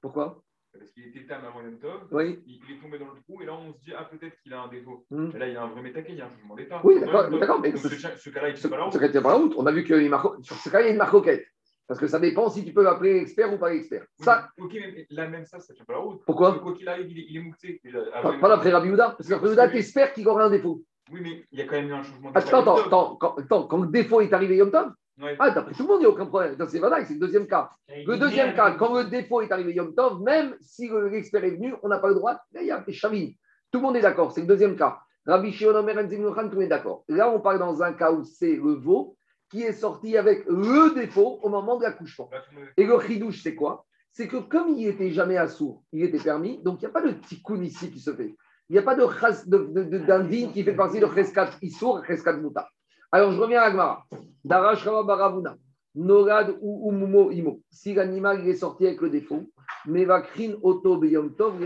Pourquoi? 0.00 0.42
Parce 0.78 0.90
qu'il 0.92 1.06
était 1.08 1.26
Tam 1.26 1.44
avant 1.44 1.60
Yom 1.62 1.78
Tov, 1.78 2.08
Oui. 2.12 2.42
il, 2.46 2.60
il 2.68 2.76
est 2.76 2.80
tombé 2.80 2.98
dans 2.98 3.10
le 3.12 3.20
trou 3.22 3.42
et 3.42 3.46
là 3.46 3.54
on 3.54 3.72
se 3.74 3.78
dit, 3.80 3.92
ah 3.96 4.04
peut-être 4.04 4.36
qu'il 4.40 4.52
a 4.54 4.62
un 4.62 4.68
défaut. 4.68 5.04
Hmm. 5.10 5.30
Et 5.34 5.38
là 5.38 5.48
il 5.48 5.54
y 5.54 5.56
a 5.56 5.62
un 5.62 5.68
vrai 5.68 5.82
métaquet, 5.82 6.12
il 6.12 6.18
y 6.18 6.20
a 6.22 6.26
un 6.26 6.30
changement 6.30 6.54
d'état. 6.54 6.80
Oui, 6.84 6.98
d'accord, 7.00 7.60
mais 7.60 7.76
ce- 7.76 7.88
ce, 7.88 8.16
ce 8.16 8.30
cas-là, 8.30 8.48
il 8.50 8.54
tient 8.54 8.70
pas 8.70 8.78
la 8.78 8.84
route. 8.84 8.92
ce 8.94 8.98
cas 8.98 9.08
tient 9.08 9.22
pas 9.22 9.30
la 9.32 9.34
route. 9.36 9.54
On 9.56 9.66
a 9.66 9.72
vu 9.72 9.82
une 9.82 10.08
marque- 10.08 10.42
sur 10.44 10.56
ce 10.56 10.70
cas, 10.70 10.80
il 10.80 10.84
y 10.84 10.88
a 10.88 10.90
une 10.92 10.96
marcoquette. 10.98 11.46
Parce 11.88 11.98
que 12.00 12.06
ça 12.06 12.18
dépend 12.20 12.48
si 12.48 12.64
tu 12.64 12.72
peux 12.72 12.82
l'appeler 12.82 13.16
expert 13.18 13.52
ou 13.52 13.58
pas 13.58 13.74
expert. 13.74 14.06
Ça, 14.20 14.48
ok, 14.56 14.72
mais 14.72 15.06
là 15.10 15.28
même 15.28 15.44
ça, 15.44 15.58
ça 15.60 15.74
tient 15.74 15.84
pas 15.84 15.94
la 15.94 15.98
route. 15.98 16.22
Pourquoi? 16.24 16.54
Que 16.54 16.60
Quoi 16.60 16.72
qu'il 16.74 16.88
arrive, 16.88 17.10
il 17.10 17.18
est, 17.18 17.26
il 17.28 17.36
est 17.36 17.40
mouxé. 17.40 17.82
pas, 18.22 18.38
pas 18.38 18.48
d'après 18.48 18.70
Rabbi 18.70 18.88
Houda, 18.88 19.10
parce 19.10 19.28
que 19.28 19.34
Rabbi 19.34 19.48
Houda, 19.48 19.68
t'espères 19.68 20.12
qu'il 20.14 20.26
aura 20.28 20.44
un 20.44 20.50
défaut. 20.50 20.82
Oui, 21.10 21.20
mais 21.22 21.44
il 21.50 21.58
y 21.58 21.62
a 21.62 21.66
quand 21.66 21.76
même 21.76 21.88
eu 21.88 21.92
un 21.94 22.02
changement 22.02 22.28
d'état. 22.30 22.40
Attends, 22.58 22.60
attends, 22.60 22.76
attends, 22.86 23.16
quand, 23.16 23.34
attends, 23.38 23.66
quand 23.66 23.78
le 23.78 23.88
défaut 23.88 24.20
est 24.20 24.32
arrivé 24.32 24.56
Yom 24.56 24.70
Tov, 24.70 24.92
Ouais. 25.20 25.36
ah, 25.38 25.50
d'après 25.50 25.74
tout 25.74 25.82
le 25.82 25.88
monde, 25.88 25.98
il 25.98 26.04
n'y 26.04 26.06
a 26.06 26.10
aucun 26.10 26.24
problème. 26.26 26.56
C'est 26.68 26.78
Vadaï, 26.78 27.04
c'est 27.06 27.14
le 27.14 27.20
deuxième 27.20 27.46
cas. 27.46 27.68
Le 28.06 28.16
deuxième 28.16 28.54
cas, 28.54 28.70
quand 28.72 28.94
le 28.94 29.04
défaut 29.04 29.42
est 29.42 29.52
arrivé 29.52 29.74
Yom 29.74 29.94
Tov, 29.94 30.22
même 30.22 30.56
si 30.60 30.88
le- 30.88 31.08
l'expert 31.08 31.44
est 31.44 31.50
venu, 31.50 31.74
on 31.82 31.88
n'a 31.88 31.98
pas 31.98 32.08
le 32.08 32.14
droit. 32.14 32.32
Là, 32.52 32.62
il 32.62 32.66
y 32.66 32.70
a 32.70 32.80
des 32.80 32.92
chavines. 32.94 33.34
Tout 33.70 33.78
le 33.78 33.82
monde 33.82 33.96
est 33.96 34.00
d'accord, 34.00 34.32
c'est 34.32 34.40
le 34.40 34.46
deuxième 34.46 34.74
cas. 34.76 34.98
Rabbi 35.26 35.52
Shimon 35.52 35.74
Omer 35.76 35.94
Ben 35.94 36.08
tout 36.08 36.16
le 36.16 36.28
monde 36.30 36.62
est 36.62 36.66
d'accord. 36.66 37.04
Là, 37.08 37.30
on 37.30 37.40
parle 37.40 37.58
dans 37.58 37.82
un 37.82 37.92
cas 37.92 38.10
où 38.10 38.24
c'est 38.24 38.56
le 38.56 38.72
veau 38.72 39.16
qui 39.50 39.62
est 39.62 39.72
sorti 39.74 40.16
avec 40.16 40.44
le 40.46 40.94
défaut 40.94 41.38
au 41.42 41.48
moment 41.50 41.76
de 41.76 41.82
l'accouchement. 41.84 42.30
Monde- 42.54 42.64
Et 42.76 42.84
le 42.86 42.98
chidouche, 43.00 43.42
c'est 43.42 43.54
quoi? 43.54 43.84
C'est 44.12 44.26
que 44.28 44.38
comme 44.38 44.70
il 44.70 44.86
n'était 44.88 45.10
jamais 45.10 45.36
assourd, 45.36 45.84
il 45.92 46.02
était 46.04 46.18
permis, 46.18 46.62
donc 46.62 46.80
il 46.80 46.86
n'y 46.86 46.90
a 46.90 46.92
pas 46.92 47.02
de 47.02 47.12
tikkun 47.12 47.62
ici 47.62 47.90
qui 47.90 48.00
se 48.00 48.12
fait. 48.14 48.34
Il 48.72 48.76
n'y 48.76 48.78
a 48.78 48.84
pas 48.84 48.96
d'un 48.96 50.20
din 50.20 50.48
qui 50.48 50.62
fait 50.62 50.72
partie 50.72 50.98
de 50.98 51.06
Cheskat 51.06 51.50
Issour, 51.60 52.02
Cheskat 52.06 52.38
Muta. 52.38 52.66
Alors, 53.10 53.30
je 53.32 53.38
reviens 53.38 53.60
à 53.60 53.64
Agmara. 53.64 54.06
Darash 54.42 54.86
Baravuna, 54.86 55.56
Norad 55.94 56.56
ou 56.62 56.90
Umumo 56.90 57.30
Imo. 57.30 57.60
Si 57.70 57.92
l'animal 57.92 58.48
est 58.48 58.54
sorti 58.54 58.86
avec 58.86 59.02
le 59.02 59.10
défaut, 59.10 59.42
Mevakrin 59.84 60.54
Oto 60.62 60.96
Beyom 60.96 61.34
Tov. 61.34 61.60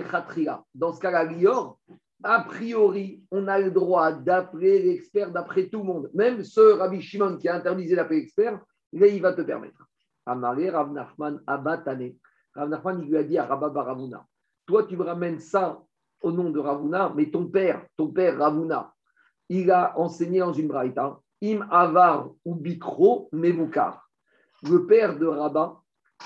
Dans 0.75 0.93
ce 0.93 0.99
cas-là, 0.99 1.23
Lior, 1.23 1.79
a 2.25 2.41
priori, 2.41 3.23
on 3.31 3.47
a 3.47 3.61
le 3.61 3.71
droit 3.71 4.11
d'appeler 4.11 4.83
l'expert 4.83 5.31
d'après 5.31 5.69
tout 5.69 5.79
le 5.79 5.85
monde. 5.85 6.11
Même 6.13 6.43
ce 6.43 6.77
Rabbi 6.77 7.01
Shimon 7.01 7.37
qui 7.37 7.49
a 7.49 7.55
interdit 7.55 7.87
d'appeler 7.95 8.23
l'expert, 8.23 8.59
il 8.93 9.23
va 9.23 9.33
te 9.33 9.43
permettre. 9.43 9.87
Amaré 10.27 10.71
Rav 10.71 10.93
Nachman 10.93 11.41
Abatane. 11.47 12.15
Rav 12.57 12.69
Nachman, 12.69 13.01
il 13.01 13.11
lui 13.11 13.17
a 13.17 13.23
dit 13.23 13.39
à 13.39 13.47
Rabba 13.47 13.69
Baravuna, 13.69 14.27
toi, 14.67 14.83
tu 14.83 14.97
me 14.97 15.05
ramènes 15.05 15.39
ça 15.39 15.81
au 16.23 16.33
nom 16.33 16.51
de 16.51 16.59
Ravuna, 16.59 17.13
mais 17.15 17.31
ton 17.31 17.47
père, 17.47 17.85
ton 17.97 18.09
père 18.09 18.39
Ravuna, 18.39 18.93
il 19.49 19.71
a 19.71 19.99
enseigné 19.99 20.41
dans 20.41 20.53
une 20.53 20.73
Im 21.43 21.67
Avar 21.71 22.31
ou 22.45 22.55
Bikro 22.55 23.29
Mevukar. 23.33 24.09
Le 24.63 24.87
père 24.87 25.19
de 25.19 25.27
Rabba, 25.27 25.81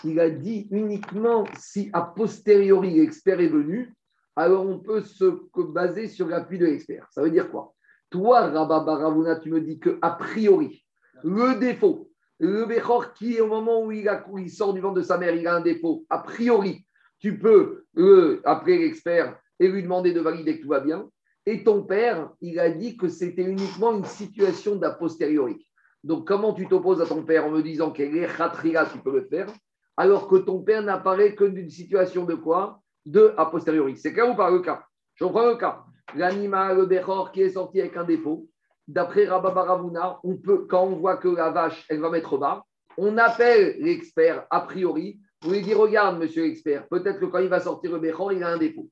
il 0.05 0.21
a 0.21 0.31
dit 0.31 0.69
uniquement 0.71 1.45
si 1.59 1.91
a 1.93 2.03
posteriori 2.03 2.95
l'expert 2.95 3.41
est 3.41 3.49
venu, 3.49 3.93
alors 4.37 4.65
on 4.67 4.79
peut 4.79 5.01
se 5.03 5.41
baser 5.57 6.07
sur 6.07 6.29
l'appui 6.29 6.59
de 6.59 6.67
l'expert. 6.67 7.09
Ça 7.11 7.23
veut 7.23 7.31
dire 7.31 7.51
quoi? 7.51 7.75
Toi, 8.09 8.41
Rabba 8.43 8.81
Baravuna, 8.81 9.37
tu 9.37 9.51
me 9.51 9.61
dis 9.61 9.79
que 9.79 9.99
a 10.01 10.11
priori, 10.13 10.85
le 11.25 11.59
défaut, 11.59 12.09
le 12.39 12.65
Bechor 12.65 13.13
qui, 13.13 13.41
au 13.41 13.49
moment 13.49 13.85
où 13.85 13.93
il, 13.93 14.09
a- 14.09 14.25
sort 14.49 14.73
du 14.73 14.81
ventre 14.81 14.95
de 14.95 15.03
sa 15.03 15.19
mère, 15.19 15.35
il 15.35 15.47
a 15.47 15.57
un 15.57 15.61
défaut, 15.61 16.05
a 16.09 16.19
priori, 16.21 16.87
tu 17.19 17.39
peux 17.39 17.85
euh, 17.99 18.41
appeler 18.45 18.79
l'expert 18.79 19.39
et 19.61 19.69
lui 19.69 19.83
demander 19.83 20.13
de 20.13 20.21
valider 20.21 20.57
que 20.57 20.63
tout 20.63 20.71
va 20.71 20.81
bien. 20.81 21.09
Et 21.47 21.63
ton 21.63 21.83
père, 21.83 22.31
il 22.41 22.59
a 22.59 22.71
dit 22.71 22.97
que 22.97 23.09
c'était 23.09 23.45
uniquement 23.45 23.97
une 23.97 24.05
situation 24.05 24.77
d'a 24.77 24.91
posteriori. 24.91 25.67
Donc, 26.03 26.27
comment 26.27 26.55
tu 26.55 26.67
t'opposes 26.67 27.01
à 27.01 27.07
ton 27.07 27.23
père 27.23 27.47
en 27.47 27.51
me 27.51 27.63
disant 27.63 27.91
qu'elle 27.91 28.17
est 28.17 28.37
khatriya, 28.37 28.87
tu 28.87 28.99
peux 28.99 29.13
le 29.13 29.27
faire, 29.27 29.49
alors 29.97 30.29
que 30.29 30.37
ton 30.37 30.63
père 30.63 30.83
n'apparaît 30.83 31.35
que 31.35 31.45
d'une 31.45 31.69
situation 31.69 32.25
de 32.25 32.35
quoi? 32.35 32.81
De 33.05 33.35
a 33.37 33.47
posteriori. 33.47 33.97
C'est 33.97 34.13
clair 34.13 34.31
ou 34.31 34.35
pas 34.35 34.51
le 34.51 34.61
cas? 34.61 34.85
Je 35.15 35.25
reprends 35.25 35.47
le 35.47 35.57
cas. 35.57 35.85
L'animal, 36.15 36.77
le 36.77 36.87
Bechor 36.87 37.33
qui 37.33 37.43
est 37.43 37.51
sorti 37.51 37.81
avec 37.81 37.97
un 37.97 38.05
défaut, 38.05 38.49
d'après 38.89 39.27
Rabba 39.27 39.51
Baravuna, 39.51 40.19
on 40.25 40.37
peut, 40.37 40.67
quand 40.67 40.85
on 40.85 40.97
voit 40.97 41.17
que 41.17 41.29
la 41.29 41.51
vache, 41.51 41.85
elle 41.89 42.01
va 42.01 42.11
mettre 42.11 42.39
bas, 42.39 42.65
on 42.97 43.17
appelle 43.19 43.77
l'expert 43.79 44.47
a 44.51 44.61
priori 44.63 45.21
pour 45.41 45.53
lui 45.53 45.63
dire 45.63 45.79
Regarde, 45.79 46.19
monsieur 46.19 46.43
l'expert, 46.43 46.89
peut-être 46.89 47.21
que 47.21 47.27
quand 47.27 47.39
il 47.39 47.49
va 47.49 47.61
sortir 47.61 47.93
le 47.93 47.99
Bechor, 47.99 48.33
il 48.33 48.43
a 48.43 48.49
un 48.49 48.59
défaut. 48.59 48.89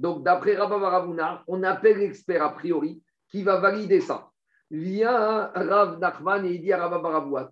Donc, 0.00 0.24
d'après 0.24 0.56
Rabba 0.56 0.78
Baravuna, 0.78 1.44
on 1.46 1.62
appelle 1.62 1.98
l'expert 1.98 2.42
a 2.42 2.54
priori 2.54 3.02
qui 3.28 3.42
va 3.42 3.60
valider 3.60 4.00
ça. 4.00 4.30
Vient 4.70 5.50
Rav 5.54 5.98
Nachman 5.98 6.46
et 6.46 6.52
il 6.52 6.62
dit 6.62 6.72
à 6.72 6.86
Rabba 6.86 6.98
Baravuna, 7.00 7.50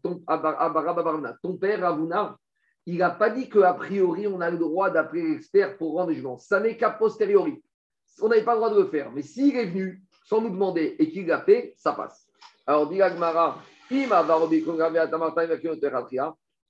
ton, 1.43 1.57
père 1.59 1.81
Ravuna, 1.83 2.39
il 2.87 2.97
n'a 2.97 3.11
pas 3.11 3.29
dit 3.29 3.51
qu'a 3.51 3.75
priori, 3.75 4.27
on 4.27 4.41
a 4.41 4.51
le 4.51 4.57
droit 4.57 4.89
d'appeler 4.89 5.29
l'expert 5.29 5.77
pour 5.77 5.93
rendre 5.93 6.11
jugement. 6.11 6.39
Ça 6.39 6.59
n'est 6.59 6.79
qu'à 6.79 6.89
posteriori. 6.89 7.63
On 8.23 8.29
n'avait 8.29 8.45
pas 8.45 8.55
le 8.55 8.61
droit 8.61 8.71
de 8.71 8.81
le 8.81 8.87
faire. 8.87 9.13
Mais 9.13 9.21
s'il 9.21 9.55
est 9.55 9.67
venu 9.67 10.03
sans 10.25 10.41
nous 10.41 10.49
demander 10.49 10.97
et 10.99 11.11
qu'il 11.11 11.27
l'a 11.27 11.43
fait, 11.43 11.75
ça 11.77 11.93
passe. 11.93 12.27
Alors, 12.67 12.89
dit 12.89 13.03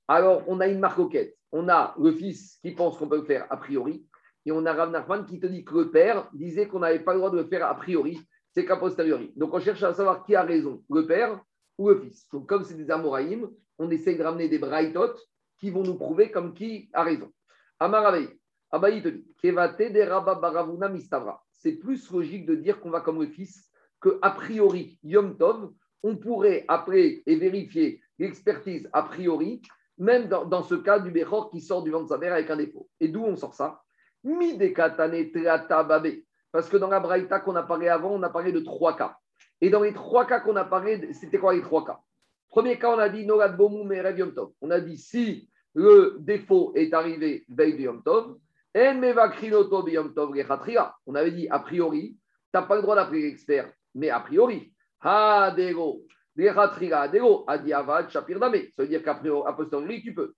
alors 0.08 0.42
on 0.48 0.60
a 0.60 0.66
une 0.66 0.80
marcoquette. 0.80 1.36
On 1.52 1.68
a 1.68 1.94
le 2.00 2.12
fils 2.12 2.58
qui 2.62 2.72
pense 2.72 2.96
qu'on 2.96 3.08
peut 3.08 3.18
le 3.18 3.24
faire 3.24 3.46
a 3.50 3.56
priori, 3.56 4.04
et 4.48 4.50
on 4.50 4.64
a 4.64 4.72
Rav 4.72 4.90
Nachman 4.90 5.26
qui 5.26 5.38
te 5.38 5.46
dit 5.46 5.62
que 5.62 5.74
le 5.74 5.90
père 5.90 6.30
disait 6.32 6.68
qu'on 6.68 6.78
n'avait 6.78 7.00
pas 7.00 7.12
le 7.12 7.18
droit 7.18 7.30
de 7.30 7.36
le 7.36 7.44
faire 7.44 7.66
a 7.66 7.74
priori, 7.74 8.18
c'est 8.50 8.64
qu'a 8.64 8.78
posteriori. 8.78 9.30
Donc 9.36 9.52
on 9.52 9.60
cherche 9.60 9.82
à 9.82 9.92
savoir 9.92 10.24
qui 10.24 10.34
a 10.34 10.42
raison, 10.42 10.82
le 10.88 11.06
père 11.06 11.38
ou 11.76 11.90
le 11.90 12.00
fils. 12.00 12.26
Donc 12.32 12.48
comme 12.48 12.64
c'est 12.64 12.74
des 12.74 12.90
Amoraïm, 12.90 13.50
on 13.76 13.90
essaie 13.90 14.14
de 14.14 14.22
ramener 14.22 14.48
des 14.48 14.58
Braithot 14.58 15.16
qui 15.58 15.68
vont 15.68 15.82
nous 15.82 15.96
prouver 15.96 16.30
comme 16.30 16.54
qui 16.54 16.88
a 16.94 17.02
raison. 17.02 17.30
Amaravei, 17.78 18.26
Abaï 18.70 19.02
te 19.02 19.08
dit, 19.08 19.26
Kevate 19.42 19.92
de 19.92 20.40
Baravuna 20.40 20.88
Mistavra. 20.88 21.42
C'est 21.52 21.72
plus 21.72 22.10
logique 22.10 22.46
de 22.46 22.54
dire 22.54 22.80
qu'on 22.80 22.90
va 22.90 23.02
comme 23.02 23.20
le 23.20 23.28
fils, 23.28 23.70
que 24.00 24.18
priori, 24.30 24.98
Yom 25.02 25.36
Tov, 25.36 25.74
on 26.02 26.16
pourrait 26.16 26.64
appeler 26.68 27.22
et 27.26 27.36
vérifier 27.36 28.00
l'expertise 28.18 28.88
a 28.94 29.02
priori, 29.02 29.60
même 29.98 30.26
dans, 30.26 30.62
ce 30.62 30.76
cas 30.76 31.00
du 31.00 31.10
Bechor 31.10 31.50
qui 31.50 31.60
sort 31.60 31.82
du 31.82 31.90
ventre 31.90 32.04
de 32.04 32.08
sa 32.08 32.18
mère 32.18 32.32
avec 32.32 32.48
un 32.48 32.56
défaut. 32.56 32.88
Et 32.98 33.08
d'où 33.08 33.24
on 33.24 33.36
sort 33.36 33.52
ça? 33.52 33.82
Parce 36.50 36.68
que 36.68 36.76
dans 36.76 36.88
la 36.88 37.00
Braïta 37.00 37.40
qu'on 37.40 37.56
a 37.56 37.62
parlé 37.62 37.88
avant, 37.88 38.12
on 38.12 38.22
a 38.22 38.30
parlé 38.30 38.52
de 38.52 38.60
trois 38.60 38.96
cas. 38.96 39.16
Et 39.60 39.70
dans 39.70 39.82
les 39.82 39.92
trois 39.92 40.26
cas 40.26 40.40
qu'on 40.40 40.56
a 40.56 40.64
parlé, 40.64 41.12
c'était 41.12 41.38
quoi 41.38 41.54
les 41.54 41.62
trois 41.62 41.84
cas? 41.84 42.00
Premier 42.48 42.78
cas, 42.78 42.94
on 42.94 42.98
a 42.98 43.08
dit 43.08 43.26
Norad 43.26 43.56
Bomu 43.56 43.84
Merev 43.84 44.18
Yom 44.18 44.34
Tov. 44.34 44.52
On 44.60 44.70
a 44.70 44.80
dit 44.80 44.96
si 44.96 45.48
le 45.74 46.16
défaut 46.20 46.72
est 46.74 46.92
arrivé 46.94 47.44
veille 47.48 47.76
de 47.76 47.82
Yom 47.82 48.02
Tov. 48.02 48.38
On 48.74 49.02
avait 51.14 51.30
dit 51.30 51.48
a 51.50 51.58
priori, 51.58 52.16
tu 52.16 52.18
n'as 52.54 52.62
pas 52.62 52.76
le 52.76 52.82
droit 52.82 52.94
d'appeler 52.94 53.22
l'expert, 53.22 53.72
mais 53.94 54.10
a 54.10 54.20
priori, 54.20 54.72
Ha 55.00 55.52
Dego, 55.56 56.02
Rechatria 56.36 57.08
Dego, 57.08 57.44
Adiavad 57.46 58.10
Shapir 58.10 58.40
Dame. 58.40 58.62
Ça 58.74 58.82
veut 58.82 58.88
dire 58.88 59.02
qu'à 59.02 59.14
priori, 59.14 59.42
a 59.46 59.52
posteriori, 59.52 60.02
tu 60.02 60.14
peux. 60.14 60.34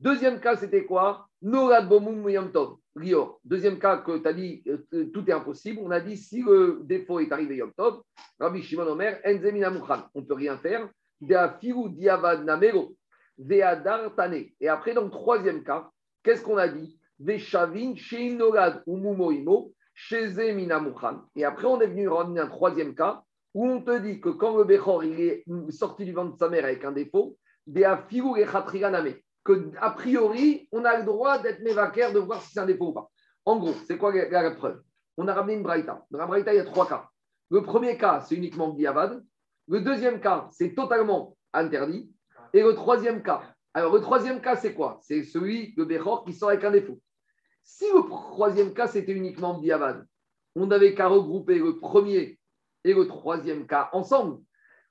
Deuxième 0.00 0.40
cas, 0.40 0.56
c'était 0.56 0.86
quoi? 0.86 1.28
Norad 1.42 1.86
Bomum 1.86 2.26
Yom. 2.30 2.50
Rior. 2.96 3.38
Deuxième 3.44 3.78
cas 3.78 3.98
que 3.98 4.16
tu 4.16 4.26
as 4.26 4.32
dit 4.32 4.64
euh, 4.66 5.10
tout 5.12 5.28
est 5.28 5.32
impossible. 5.32 5.78
On 5.82 5.90
a 5.90 6.00
dit 6.00 6.16
si 6.16 6.40
le 6.42 6.80
défaut 6.84 7.20
est 7.20 7.30
arrivé 7.30 7.56
Yom 7.56 7.70
Tov, 7.74 8.00
Rabbi 8.38 8.62
Shimon 8.62 8.86
Omer, 8.86 9.20
Enzemina 9.26 9.68
Mukhan. 9.68 10.04
On 10.14 10.22
ne 10.22 10.24
peut 10.24 10.34
rien 10.34 10.56
faire. 10.56 10.88
Deafiru 11.20 11.90
Diavad 11.90 12.46
Namero. 12.46 12.96
Veadar 13.36 14.14
Tane. 14.16 14.46
Et 14.58 14.68
après, 14.68 14.94
dans 14.94 15.04
le 15.04 15.10
troisième 15.10 15.62
cas, 15.62 15.90
qu'est-ce 16.22 16.42
qu'on 16.42 16.56
a 16.56 16.68
dit? 16.68 16.98
Veshavin 17.18 17.94
Shein 17.94 18.36
Norad 18.36 18.82
Umumoimo. 18.86 19.74
Sheze 19.92 20.54
Mina 20.54 20.80
Mukhan. 20.80 21.24
Et 21.36 21.44
après, 21.44 21.66
on 21.66 21.78
est 21.78 21.86
venu 21.86 22.08
ramener 22.08 22.40
un 22.40 22.48
troisième 22.48 22.94
cas 22.94 23.22
où 23.52 23.68
on 23.68 23.82
te 23.82 23.98
dit 23.98 24.18
que 24.18 24.30
quand 24.30 24.56
le 24.56 24.64
Bechor 24.64 25.04
il 25.04 25.20
est 25.20 25.44
sorti 25.68 26.06
du 26.06 26.12
ventre 26.14 26.32
de 26.32 26.38
sa 26.38 26.48
mère 26.48 26.64
avec 26.64 26.86
un 26.86 26.92
défaut, 26.92 27.36
Deafiru 27.66 28.40
Rechatria 28.40 28.88
Name 28.88 29.12
que 29.44 29.70
a 29.80 29.90
priori, 29.90 30.68
on 30.72 30.84
a 30.84 30.98
le 30.98 31.04
droit 31.04 31.38
d'être 31.38 31.60
mévacaire, 31.60 32.12
de 32.12 32.18
voir 32.18 32.42
si 32.42 32.52
c'est 32.52 32.60
un 32.60 32.66
défaut 32.66 32.88
ou 32.88 32.92
pas. 32.92 33.10
En 33.44 33.58
gros, 33.58 33.74
c'est 33.86 33.96
quoi 33.96 34.12
la 34.14 34.50
preuve? 34.50 34.82
On 35.16 35.28
a 35.28 35.34
ramené 35.34 35.54
une 35.54 35.62
braïta. 35.62 36.04
Dans 36.10 36.18
la 36.18 36.26
braïta, 36.26 36.52
il 36.52 36.58
y 36.58 36.60
a 36.60 36.64
trois 36.64 36.88
cas. 36.88 37.08
Le 37.50 37.62
premier 37.62 37.96
cas, 37.96 38.20
c'est 38.20 38.36
uniquement 38.36 38.68
diavad. 38.68 39.22
Le 39.68 39.80
deuxième 39.80 40.20
cas, 40.20 40.48
c'est 40.52 40.74
totalement 40.74 41.36
interdit. 41.52 42.10
Et 42.52 42.62
le 42.62 42.74
troisième 42.74 43.22
cas, 43.22 43.42
alors 43.74 43.94
le 43.94 44.00
troisième 44.00 44.40
cas, 44.40 44.56
c'est 44.56 44.74
quoi? 44.74 44.98
C'est 45.02 45.22
celui 45.22 45.74
de 45.74 45.84
Bechor 45.84 46.24
qui 46.24 46.32
sort 46.32 46.50
avec 46.50 46.64
un 46.64 46.70
défaut. 46.70 47.00
Si 47.62 47.84
le 47.94 48.02
troisième 48.08 48.74
cas, 48.74 48.88
c'était 48.88 49.12
uniquement 49.12 49.58
diavad, 49.58 50.04
on 50.56 50.66
n'avait 50.66 50.94
qu'à 50.94 51.06
regrouper 51.06 51.58
le 51.58 51.78
premier 51.78 52.38
et 52.84 52.94
le 52.94 53.06
troisième 53.06 53.66
cas 53.66 53.88
ensemble. 53.92 54.42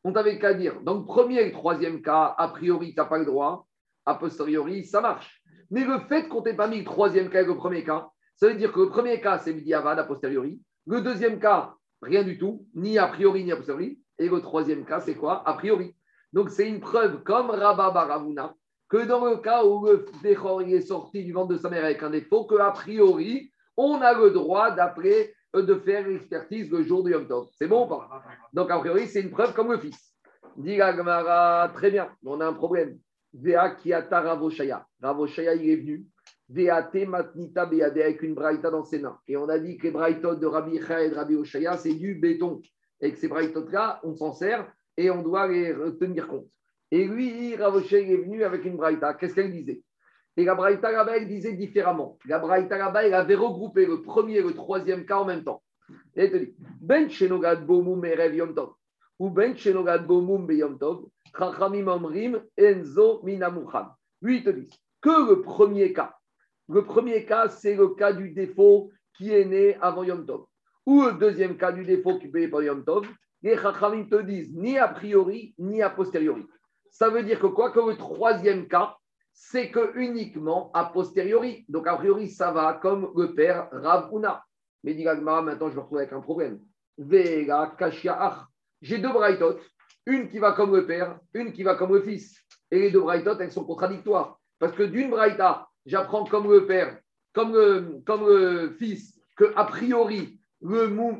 On 0.04 0.12
n'avait 0.12 0.40
qu'à 0.40 0.54
dire, 0.54 0.82
dans 0.82 0.96
le 0.96 1.04
premier 1.04 1.42
et 1.42 1.46
le 1.46 1.52
troisième 1.52 2.02
cas, 2.02 2.34
a 2.38 2.48
priori, 2.48 2.94
tu 2.94 2.96
n'as 2.96 3.06
pas 3.06 3.18
le 3.18 3.26
droit 3.26 3.68
a 4.10 4.16
posteriori, 4.16 4.86
ça 4.86 5.02
marche. 5.02 5.42
Mais 5.72 5.86
le 5.86 6.00
fait 6.10 6.28
qu'on 6.28 6.42
t'ait 6.42 6.56
pas 6.56 6.68
mis 6.68 6.80
le 6.80 6.86
troisième 6.86 7.30
cas 7.30 7.44
et 7.44 7.46
le 7.46 7.56
premier 7.56 7.84
cas, 7.84 8.10
ça 8.36 8.48
veut 8.48 8.56
dire 8.56 8.72
que 8.72 8.80
le 8.80 8.90
premier 8.90 9.22
cas, 9.22 9.38
c'est 9.38 9.54
Midiavad 9.54 10.00
a 10.00 10.04
posteriori. 10.04 10.62
Le 10.88 11.02
deuxième 11.02 11.40
cas, 11.40 11.76
rien 12.02 12.24
du 12.24 12.38
tout, 12.38 12.66
ni 12.74 12.98
a 12.98 13.08
priori, 13.08 13.44
ni 13.44 13.52
a 13.52 13.56
posteriori. 13.56 14.00
Et 14.18 14.28
le 14.28 14.42
troisième 14.42 14.86
cas, 14.86 15.00
c'est 15.00 15.16
quoi? 15.16 15.48
A 15.48 15.54
priori. 15.54 15.96
Donc, 16.34 16.50
c'est 16.50 16.68
une 16.68 16.80
preuve, 16.80 17.24
comme 17.24 17.50
Rabba 17.50 17.92
Baravuna, 17.92 18.54
que 18.90 19.06
dans 19.06 19.26
le 19.26 19.38
cas 19.38 19.64
où 19.64 19.86
le 19.86 20.06
est 20.74 20.82
sorti 20.82 21.24
du 21.24 21.32
ventre 21.32 21.50
de 21.50 21.58
sa 21.58 21.70
mère 21.70 21.86
avec 21.86 22.02
un 22.02 22.10
défaut, 22.10 22.46
qu'a 22.46 22.72
priori, 22.72 23.52
on 23.78 24.02
a 24.02 24.14
le 24.14 24.32
droit 24.32 24.72
d'appeler, 24.72 25.34
euh, 25.56 25.62
de 25.62 25.76
faire 25.76 26.08
l'expertise 26.08 26.70
le 26.72 26.84
jour 26.84 27.04
du 27.04 27.12
Yom 27.12 27.28
Tov. 27.28 27.48
C'est 27.58 27.68
bon 27.68 27.86
ou 27.86 27.88
pas? 27.88 28.10
Donc, 28.54 28.72
a 28.72 28.80
priori, 28.80 29.08
c'est 29.08 29.22
une 29.22 29.32
preuve 29.32 29.54
comme 29.54 29.72
le 29.72 29.80
fils. 29.80 30.16
Dit 30.58 30.78
la 30.78 30.96
Gemara, 30.96 31.70
très 31.74 31.92
bien, 31.92 32.10
on 32.26 32.42
a 32.42 32.48
un 32.48 32.54
problème. 32.54 32.98
Vea 33.34 33.76
kiata 33.76 34.22
Ravoshaya. 34.22 34.86
Ravoshaya, 35.02 35.56
il 35.56 35.70
est 35.70 35.76
venu. 35.76 36.06
Veate 36.50 37.06
matnita 37.08 37.66
beade 37.66 38.00
avec 38.00 38.22
une 38.24 38.34
braïta 38.34 38.72
dans 38.72 38.84
ses 38.84 39.00
mains. 39.00 39.20
Et 39.28 39.38
on 39.38 39.48
a 39.50 39.60
dit 39.60 39.78
que 39.78 39.84
les 39.84 39.92
braïtotes 39.92 40.40
de 40.40 40.48
Rabbi 40.48 40.78
Icha 40.78 41.04
et 41.04 41.10
de 41.10 41.16
Rabbi 41.16 41.36
Oshaya, 41.36 41.78
c'est 41.78 41.94
du 41.94 42.16
béton. 42.16 42.62
Et 43.02 43.12
que 43.12 43.20
ces 43.20 43.28
braïtotes-là, 43.28 44.00
on 44.04 44.16
s'en 44.16 44.34
sert 44.34 44.72
et 44.98 45.10
on 45.12 45.22
doit 45.22 45.48
les 45.48 45.74
tenir 46.00 46.28
compte. 46.28 46.48
Et 46.92 47.06
lui, 47.06 47.56
Ravoshaya, 47.56 48.02
il 48.02 48.12
est 48.12 48.24
venu 48.24 48.44
avec 48.44 48.66
une 48.66 48.78
braïta. 48.78 49.14
Qu'est-ce 49.14 49.36
qu'elle 49.36 49.52
disait? 49.52 49.84
Et 50.40 50.46
la 50.46 50.56
braïta 50.56 50.90
là-bas, 50.92 51.18
elle 51.18 51.28
disait 51.28 51.54
différemment. 51.54 52.18
La 52.26 52.40
braïta 52.40 52.78
là-bas, 52.78 53.02
avait 53.18 53.36
regroupé 53.36 53.86
le 53.86 54.02
premier 54.02 54.38
et 54.38 54.42
le 54.42 54.54
troisième 54.54 55.06
cas 55.06 55.18
en 55.18 55.26
même 55.26 55.44
temps. 55.44 55.62
Et 56.16 56.22
elle 56.22 56.32
te 56.32 56.38
dit 56.38 56.56
Ben 56.80 57.10
shenogad 57.10 57.66
bomum 57.66 58.06
erev 58.06 58.36
yom 58.36 58.56
tov. 58.56 58.74
Ou 59.20 59.30
ben 59.30 59.58
shenogad 59.58 60.08
bomum 60.08 60.48
beyom 60.48 60.80
tov. 60.80 61.10
Enzo. 62.58 63.22
Lui, 64.22 64.38
il 64.38 64.44
te 64.44 64.50
dit 64.50 64.70
que 65.02 65.30
le 65.30 65.42
premier 65.42 65.94
cas. 65.94 66.16
Le 66.68 66.84
premier 66.84 67.26
cas, 67.26 67.50
c'est 67.50 67.76
le 67.76 67.90
cas 67.90 68.14
du 68.14 68.32
défaut 68.32 68.92
qui 69.16 69.34
est 69.34 69.46
né 69.46 69.76
avant 69.82 70.04
Yom 70.04 70.26
Tov. 70.26 70.46
Ou 70.86 71.04
le 71.04 71.14
deuxième 71.14 71.58
cas 71.58 71.72
du 71.72 71.86
défaut 71.86 72.20
qui 72.20 72.28
paye 72.28 72.48
par 72.48 72.62
Yom 72.62 72.84
Tov, 72.84 73.08
les 73.42 73.58
Chachamim 73.58 74.06
te 74.06 74.22
disent 74.22 74.54
ni 74.56 74.78
a 74.78 74.88
priori, 74.88 75.54
ni 75.58 75.82
a 75.82 75.90
posteriori. 75.90 76.46
Ça 76.92 77.10
veut 77.10 77.24
dire 77.24 77.40
que 77.40 77.48
quoi 77.48 77.72
Que 77.72 77.80
le 77.80 77.96
troisième 77.96 78.68
cas, 78.68 78.96
c'est 79.34 79.72
que 79.72 79.98
uniquement 79.98 80.72
a 80.74 80.86
posteriori. 80.86 81.66
Donc 81.70 81.88
a 81.88 81.96
priori, 81.96 82.30
ça 82.30 82.52
va 82.52 82.74
comme 82.74 83.12
le 83.16 83.34
père 83.34 83.70
Rav 83.72 84.10
Una. 84.14 84.44
Mais 84.84 84.94
dit 84.94 85.06
maintenant 85.06 85.70
je 85.70 85.76
me 85.76 85.82
retrouve 85.82 86.00
avec 86.00 86.14
un 86.14 86.22
problème. 86.22 86.60
Vega 86.98 87.74
Kashiach. 87.78 88.46
J'ai 88.82 88.98
deux 88.98 89.12
braïtot, 89.12 89.58
une 90.06 90.30
qui 90.30 90.40
va 90.40 90.54
comme 90.54 90.76
le 90.76 90.86
père, 90.86 91.20
une 91.34 91.54
qui 91.54 91.64
va 91.64 91.76
comme 91.76 91.94
le 91.94 92.02
fils. 92.02 92.40
Et 92.72 92.80
les 92.80 92.92
deux 92.92 93.02
braïtot, 93.02 93.38
elles 93.40 93.52
sont 93.52 93.66
contradictoires. 93.66 94.40
Parce 94.60 94.74
que 94.74 94.84
d'une 94.84 95.10
braïta, 95.10 95.68
j'apprends 95.86 96.26
comme 96.26 96.52
le 96.52 96.66
père, 96.66 97.00
comme 97.34 97.54
le, 97.54 98.76
fils, 98.78 99.20
que 99.38 99.54
a 99.56 99.66
priori, 99.66 100.40
le, 100.62 100.88
mou, 100.88 101.20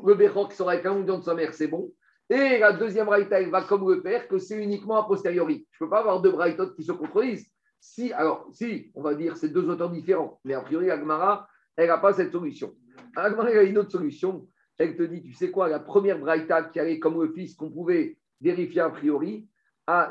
sera 0.50 0.72
avec 0.72 0.86
un 0.86 0.94
million 0.94 1.18
de 1.18 1.24
sa 1.24 1.34
mère, 1.34 1.54
c'est 1.54 1.68
bon. 1.68 1.92
Et 2.28 2.58
la 2.58 2.72
deuxième 2.72 3.06
braïta, 3.06 3.40
elle 3.40 3.50
va 3.50 3.62
comme 3.62 3.88
le 3.90 4.02
père, 4.02 4.28
que 4.28 4.38
c'est 4.38 4.62
uniquement 4.62 5.02
a 5.02 5.06
posteriori. 5.06 5.66
Je 5.72 5.82
ne 5.82 5.86
peux 5.86 5.90
pas 5.90 6.00
avoir 6.00 6.20
deux 6.20 6.30
braïtot 6.30 6.70
qui 6.74 6.84
se 6.84 6.92
contredisent. 6.92 7.50
Si, 7.80 8.12
alors, 8.12 8.48
si, 8.52 8.92
on 8.94 9.02
va 9.02 9.14
dire, 9.14 9.36
c'est 9.36 9.48
deux 9.48 9.68
auteurs 9.68 9.90
différents, 9.90 10.38
mais 10.44 10.54
a 10.54 10.60
priori, 10.60 10.90
Agmara, 10.90 11.48
elle 11.76 11.88
n'a 11.88 11.98
pas 11.98 12.12
cette 12.12 12.30
solution. 12.30 12.74
Agmara, 13.16 13.50
elle 13.50 13.58
a 13.58 13.62
une 13.62 13.78
autre 13.78 13.90
solution. 13.90 14.46
Elle 14.76 14.96
te 14.96 15.02
dit, 15.02 15.22
tu 15.22 15.32
sais 15.32 15.50
quoi, 15.50 15.68
la 15.68 15.80
première 15.80 16.18
braïta 16.18 16.64
qui 16.64 16.78
allait 16.78 16.98
comme 16.98 17.20
le 17.20 17.32
fils, 17.32 17.54
qu'on 17.54 17.70
pouvait 17.70 18.18
vérifier 18.40 18.80
a 18.80 18.90
priori, 18.90 19.48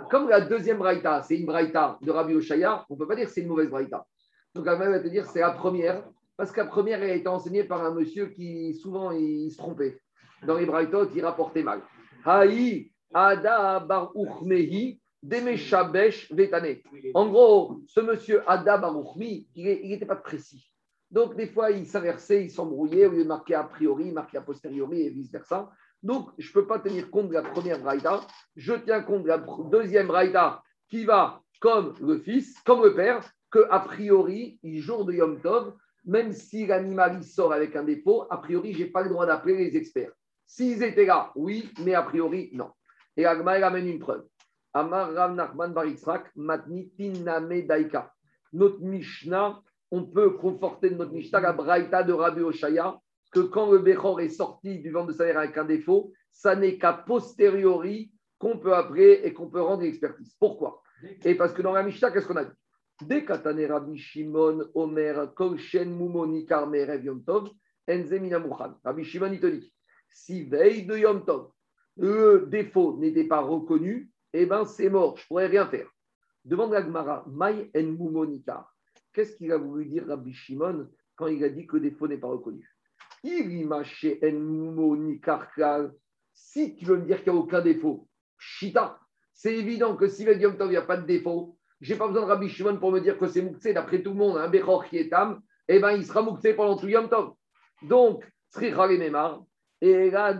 comme 0.09 0.29
la 0.29 0.41
deuxième 0.41 0.77
braïta, 0.77 1.21
c'est 1.21 1.37
une 1.37 1.45
braïta 1.45 1.97
de 2.01 2.11
Rabbi 2.11 2.35
Oshaya, 2.35 2.85
on 2.89 2.95
ne 2.95 2.99
peut 2.99 3.07
pas 3.07 3.15
dire 3.15 3.25
que 3.25 3.31
c'est 3.31 3.41
une 3.41 3.47
mauvaise 3.47 3.69
braïta. 3.69 4.05
Donc, 4.53 4.67
Agmara 4.67 4.91
va 4.91 4.99
te 4.99 5.07
dire, 5.07 5.25
c'est 5.25 5.39
la 5.39 5.51
première, 5.51 6.03
parce 6.35 6.51
que 6.51 6.59
la 6.59 6.67
première, 6.67 7.01
elle 7.03 7.11
a 7.11 7.15
été 7.15 7.27
enseignée 7.27 7.63
par 7.63 7.85
un 7.85 7.93
monsieur 7.93 8.27
qui, 8.27 8.73
souvent, 8.73 9.11
il 9.11 9.49
se 9.51 9.57
trompait. 9.57 9.99
Dans 10.45 10.57
les 10.57 10.65
braïtotes, 10.65 11.11
il 11.15 11.23
rapportait 11.23 11.63
mal. 11.63 11.81
Haï, 12.25 12.91
Ada, 13.13 13.79
Bar 13.79 14.11
Uchmehi, 14.15 14.99
Demeshabesh 15.21 16.31
Vetane. 16.31 16.77
En 17.13 17.27
gros, 17.27 17.81
ce 17.87 17.99
monsieur 17.99 18.41
Ada 18.49 18.77
Baruchmi, 18.77 19.47
il 19.55 19.89
n'était 19.89 20.05
pas 20.05 20.15
précis. 20.15 20.65
Donc, 21.11 21.35
des 21.35 21.47
fois, 21.47 21.71
il 21.71 21.85
s'inversait, 21.85 22.43
il 22.43 22.51
s'embrouillait, 22.51 23.07
au 23.07 23.11
lieu 23.11 23.23
de 23.23 23.27
marquer 23.27 23.55
a 23.55 23.63
priori, 23.63 24.07
il 24.07 24.13
marquait 24.13 24.37
a 24.37 24.41
posteriori 24.41 25.01
et 25.01 25.09
vice-versa. 25.09 25.69
Donc, 26.01 26.29
je 26.37 26.47
ne 26.47 26.53
peux 26.53 26.67
pas 26.67 26.79
tenir 26.79 27.09
compte 27.11 27.29
de 27.29 27.33
la 27.33 27.41
première 27.41 27.79
braïda. 27.79 28.21
Je 28.55 28.73
tiens 28.73 29.01
compte 29.01 29.23
de 29.23 29.27
la 29.27 29.43
deuxième 29.71 30.07
braïda 30.07 30.61
qui 30.89 31.05
va 31.05 31.41
comme 31.59 31.93
le 32.01 32.19
fils, 32.19 32.59
comme 32.61 32.83
le 32.83 32.95
père, 32.95 33.21
que 33.51 33.67
a 33.69 33.79
priori, 33.79 34.59
il 34.63 34.79
jour 34.81 35.05
de 35.05 35.13
Yom 35.13 35.41
Tov, 35.41 35.73
même 36.05 36.31
si 36.31 36.65
l'animal 36.65 37.23
sort 37.23 37.51
avec 37.51 37.75
un 37.75 37.83
défaut, 37.83 38.25
a 38.29 38.37
priori, 38.37 38.73
je 38.73 38.79
n'ai 38.79 38.89
pas 38.89 39.03
le 39.03 39.09
droit 39.09 39.25
d'appeler 39.25 39.57
les 39.57 39.77
experts. 39.77 40.11
S'ils 40.45 40.81
étaient 40.83 41.05
là, 41.05 41.31
oui, 41.35 41.71
mais 41.83 41.93
a 41.93 42.01
priori, 42.01 42.49
non. 42.53 42.71
Et 43.17 43.25
Agma, 43.25 43.59
il 43.59 43.87
une 43.87 43.99
preuve. 43.99 44.25
Amar 44.73 45.13
Rav 45.13 45.35
Nachman 45.35 45.73
Baritzrak, 45.73 46.31
Name 46.35 47.61
Daika. 47.67 48.13
Notre 48.53 48.79
Mishnah, 48.79 49.61
on 49.91 50.05
peut 50.05 50.31
conforter 50.31 50.91
notre 50.91 51.11
Mishnah 51.11 51.39
la 51.39 51.53
Braïta 51.53 52.03
de 52.03 52.13
Rabbi 52.13 52.41
Oshaya, 52.41 52.97
que 53.31 53.41
quand 53.41 53.71
le 53.71 53.79
Bechor 53.79 54.21
est 54.21 54.29
sorti 54.29 54.79
du 54.79 54.91
ventre 54.91 55.07
de 55.07 55.13
sa 55.13 55.25
mère 55.25 55.37
avec 55.37 55.57
un 55.57 55.65
défaut, 55.65 56.13
ça 56.31 56.55
n'est 56.55 56.77
qu'à 56.77 56.93
posteriori 56.93 58.11
qu'on 58.37 58.57
peut 58.57 58.73
appeler 58.73 59.21
et 59.23 59.33
qu'on 59.33 59.49
peut 59.49 59.61
rendre 59.61 59.83
l'expertise. 59.83 60.35
Pourquoi? 60.39 60.81
Et 61.23 61.35
parce 61.35 61.53
que 61.53 61.61
dans 61.61 61.73
la 61.73 61.83
Mishnah, 61.83 62.11
qu'est-ce 62.11 62.27
qu'on 62.27 62.35
a 62.35 62.45
dit? 62.45 62.51
Dès 63.01 63.25
Rabbi 63.25 63.97
Shimon, 63.97 64.65
Omer, 64.73 65.33
Kolshen, 65.33 65.95
Mumoni, 65.95 66.45
Karme, 66.45 66.75
Rev 66.75 67.05
Yom 67.05 67.23
Tov, 67.23 67.49
Enze 67.87 68.11
Minamuchan. 68.11 68.75
Rabbi 68.83 69.03
Shimon, 69.03 69.31
il 69.31 69.39
te 69.39 69.47
dit 69.47 69.73
si 70.11 70.43
veille 70.43 70.85
de 70.85 70.97
Yom 70.97 71.23
Tov, 71.25 71.51
le 71.97 72.47
défaut 72.47 72.97
n'était 72.97 73.25
pas 73.25 73.41
reconnu, 73.41 74.09
eh 74.33 74.45
bien 74.45 74.65
c'est 74.65 74.89
mort, 74.89 75.17
je 75.17 75.23
ne 75.23 75.27
pourrais 75.27 75.47
rien 75.47 75.67
faire. 75.67 75.89
Demande 76.45 76.71
la 76.71 76.83
Gemara, 76.83 77.25
Mai 77.27 77.69
en 77.75 77.83
Mumonikar. 77.83 78.73
Qu'est-ce 79.13 79.35
qu'il 79.35 79.51
a 79.51 79.57
voulu 79.57 79.85
dire 79.85 80.07
Rabbi 80.07 80.33
Shimon 80.33 80.89
quand 81.15 81.27
il 81.27 81.43
a 81.43 81.49
dit 81.49 81.67
que 81.67 81.75
le 81.75 81.89
défaut 81.89 82.07
n'est 82.07 82.17
pas 82.17 82.27
reconnu? 82.27 82.67
Si 83.21 83.45
tu 86.75 86.85
veux 86.85 86.97
me 86.97 87.05
dire 87.05 87.23
qu'il 87.23 87.31
n'y 87.33 87.37
a 87.37 87.41
aucun 87.41 87.61
défaut, 87.61 88.07
Shita, 88.37 88.99
c'est 89.33 89.55
évident 89.55 89.95
que 89.95 90.07
si 90.07 90.25
de 90.25 90.33
Yom 90.33 90.57
Tov, 90.57 90.67
il 90.67 90.71
n'y 90.71 90.77
a 90.77 90.81
pas 90.81 90.97
de 90.97 91.05
défaut, 91.05 91.57
je 91.81 91.93
n'ai 91.93 91.99
pas 91.99 92.07
besoin 92.07 92.23
de 92.23 92.27
Rabbi 92.27 92.49
Shimon 92.49 92.77
pour 92.77 92.91
me 92.91 92.99
dire 92.99 93.17
que 93.17 93.27
c'est 93.27 93.41
Mouktsé, 93.41 93.73
d'après 93.73 94.01
tout 94.01 94.11
le 94.11 94.17
monde, 94.17 94.37
un 94.37 94.49
Bechor 94.49 94.85
qui 94.85 94.97
est 94.97 95.09
Tam, 95.09 95.41
eh 95.67 95.79
bien 95.79 95.91
il 95.91 96.05
sera 96.05 96.21
Mouktsé 96.21 96.53
pendant 96.53 96.77
tout 96.77 96.87
Yom 96.87 97.09
Tov. 97.09 97.33
Donc, 97.83 98.25
Sricha 98.49 98.87
Memar, 98.87 99.43
et 99.81 100.11
là, 100.11 100.33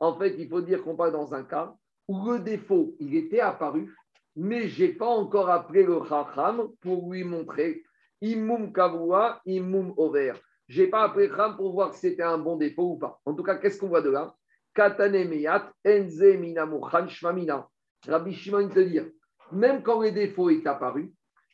en 0.00 0.18
fait, 0.18 0.34
il 0.38 0.48
faut 0.48 0.60
dire 0.60 0.82
qu'on 0.82 0.96
parle 0.96 1.12
dans 1.12 1.34
un 1.34 1.42
cas 1.42 1.74
où 2.06 2.30
le 2.30 2.38
défaut, 2.38 2.94
il 2.98 3.14
était 3.14 3.40
apparu, 3.40 3.94
mais 4.36 4.68
je 4.68 4.84
n'ai 4.84 4.92
pas 4.92 5.08
encore 5.08 5.50
appelé 5.50 5.82
le 5.84 6.00
Chacham 6.08 6.68
pour 6.80 7.12
lui 7.12 7.24
montrer 7.24 7.82
Imum 8.20 8.72
Kavua, 8.72 9.40
Imum 9.46 9.94
Over. 9.96 10.34
Je 10.68 10.82
n'ai 10.82 10.88
pas 10.88 11.04
appelé 11.04 11.28
Chacham 11.28 11.56
pour 11.56 11.72
voir 11.72 11.94
si 11.94 12.00
c'était 12.00 12.22
un 12.22 12.38
bon 12.38 12.56
défaut 12.56 12.92
ou 12.92 12.98
pas. 12.98 13.20
En 13.24 13.34
tout 13.34 13.42
cas, 13.42 13.56
qu'est-ce 13.56 13.78
qu'on 13.78 13.88
voit 13.88 14.02
de 14.02 14.10
là? 14.10 14.34
Katane 14.74 15.28
Meyat, 15.28 15.72
Enze 15.86 16.36
Minamuchan 16.38 17.08
Shmamina. 17.08 17.66
Rabbi 18.06 18.32
Shimon 18.34 18.68
te 18.68 18.80
dire, 18.80 19.06
même 19.50 19.82
quand 19.82 20.00
le 20.02 20.12
défaut 20.12 20.50
est 20.50 20.66
apparu, 20.66 21.12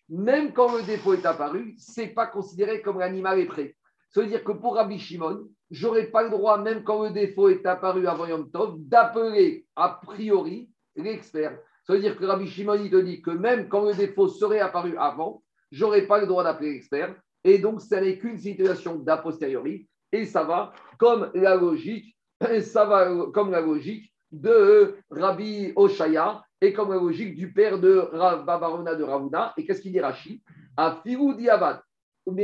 même 0.09 0.53
quand 0.53 0.77
le 0.77 0.83
défaut 0.83 1.15
est 1.15 1.25
apparu, 1.25 1.75
ce 1.79 2.03
n'est 2.03 2.09
pas 2.09 2.27
considéré 2.27 2.83
comme 2.83 2.99
l'animal 2.99 3.39
est 3.39 3.47
prêt. 3.47 3.77
Ça 4.11 4.21
veut 4.21 4.27
dire 4.27 4.45
que 4.45 4.53
pour 4.53 4.75
Rabbi 4.75 4.99
Shimon, 4.99 5.49
je 5.71 5.87
n'aurais 5.87 6.07
pas 6.07 6.23
le 6.23 6.31
droit, 6.31 6.59
même 6.59 6.85
quand 6.85 7.05
le 7.05 7.11
défaut 7.11 7.49
est 7.49 7.65
apparu 7.67 8.07
avant 8.07 8.27
Yom 8.27 8.51
Tov, 8.51 8.77
d'appeler 8.79 9.67
a 9.77 10.01
priori 10.03 10.71
l'expert. 10.97 11.59
Ça 11.85 11.93
veut 11.93 12.01
dire 12.01 12.17
que 12.17 12.25
Rabbi 12.25 12.49
Shimon, 12.49 12.75
il 12.75 12.91
te 12.91 12.97
dit 12.97 13.23
que 13.23 13.31
même 13.31 13.69
quand 13.69 13.85
le 13.85 13.95
défaut 13.95 14.29
serait 14.29 14.61
apparu 14.61 14.97
avant, 14.99 15.43
je 15.75 15.85
n'aurais 15.85 16.07
pas 16.07 16.21
le 16.21 16.27
droit 16.29 16.45
d'appeler 16.45 16.75
l'expert. 16.75 17.17
Et 17.43 17.59
donc, 17.59 17.81
ça 17.81 18.01
n'est 18.01 18.17
qu'une 18.17 18.39
situation 18.39 18.95
d'a 18.95 19.17
posteriori. 19.17 19.89
Et 20.13 20.25
ça 20.25 20.45
va 20.45 20.73
comme 20.99 21.31
la 21.35 21.57
logique, 21.57 22.17
ça 22.61 22.85
va 22.85 23.13
comme 23.33 23.51
la 23.51 23.61
logique 23.61 24.13
de 24.31 24.97
Rabbi 25.11 25.73
Oshaya 25.75 26.45
et 26.61 26.73
comme 26.73 26.91
la 26.91 26.97
logique 26.99 27.35
du 27.35 27.53
père 27.53 27.81
de 27.81 28.09
Rav 28.13 28.45
Babarona 28.45 28.95
de 28.95 29.03
Ravuna. 29.03 29.53
Et 29.57 29.67
qu'est-ce 29.67 29.81
qu'il 29.81 29.91
dit 29.91 30.01
Rashi? 30.01 30.45
À 30.77 31.01
Firu 31.03 31.35
Diavad, 31.35 31.81
donc, 32.27 32.37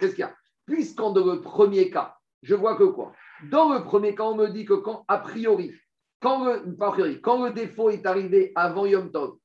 qu'est-ce 0.00 0.14
qu'il 0.14 0.20
y 0.20 0.22
a? 0.24 0.34
Puisqu'en 0.66 1.12
dans 1.12 1.26
le 1.26 1.40
premier 1.40 1.90
cas, 1.90 2.16
je 2.42 2.54
vois 2.54 2.76
que 2.76 2.84
quoi? 2.84 3.12
Dans 3.50 3.72
le 3.72 3.84
premier 3.84 4.14
cas, 4.14 4.24
on 4.24 4.36
me 4.36 4.48
dit 4.48 4.64
que 4.64 4.74
quand, 4.74 5.04
a 5.06 5.18
priori, 5.18 5.72
quand 6.22 6.44
le, 6.44 7.50
défaut 7.50 7.90
est 7.90 8.06
arrivé 8.06 8.52
avant 8.54 8.86
Yom 8.86 9.10
Tov, 9.10 9.36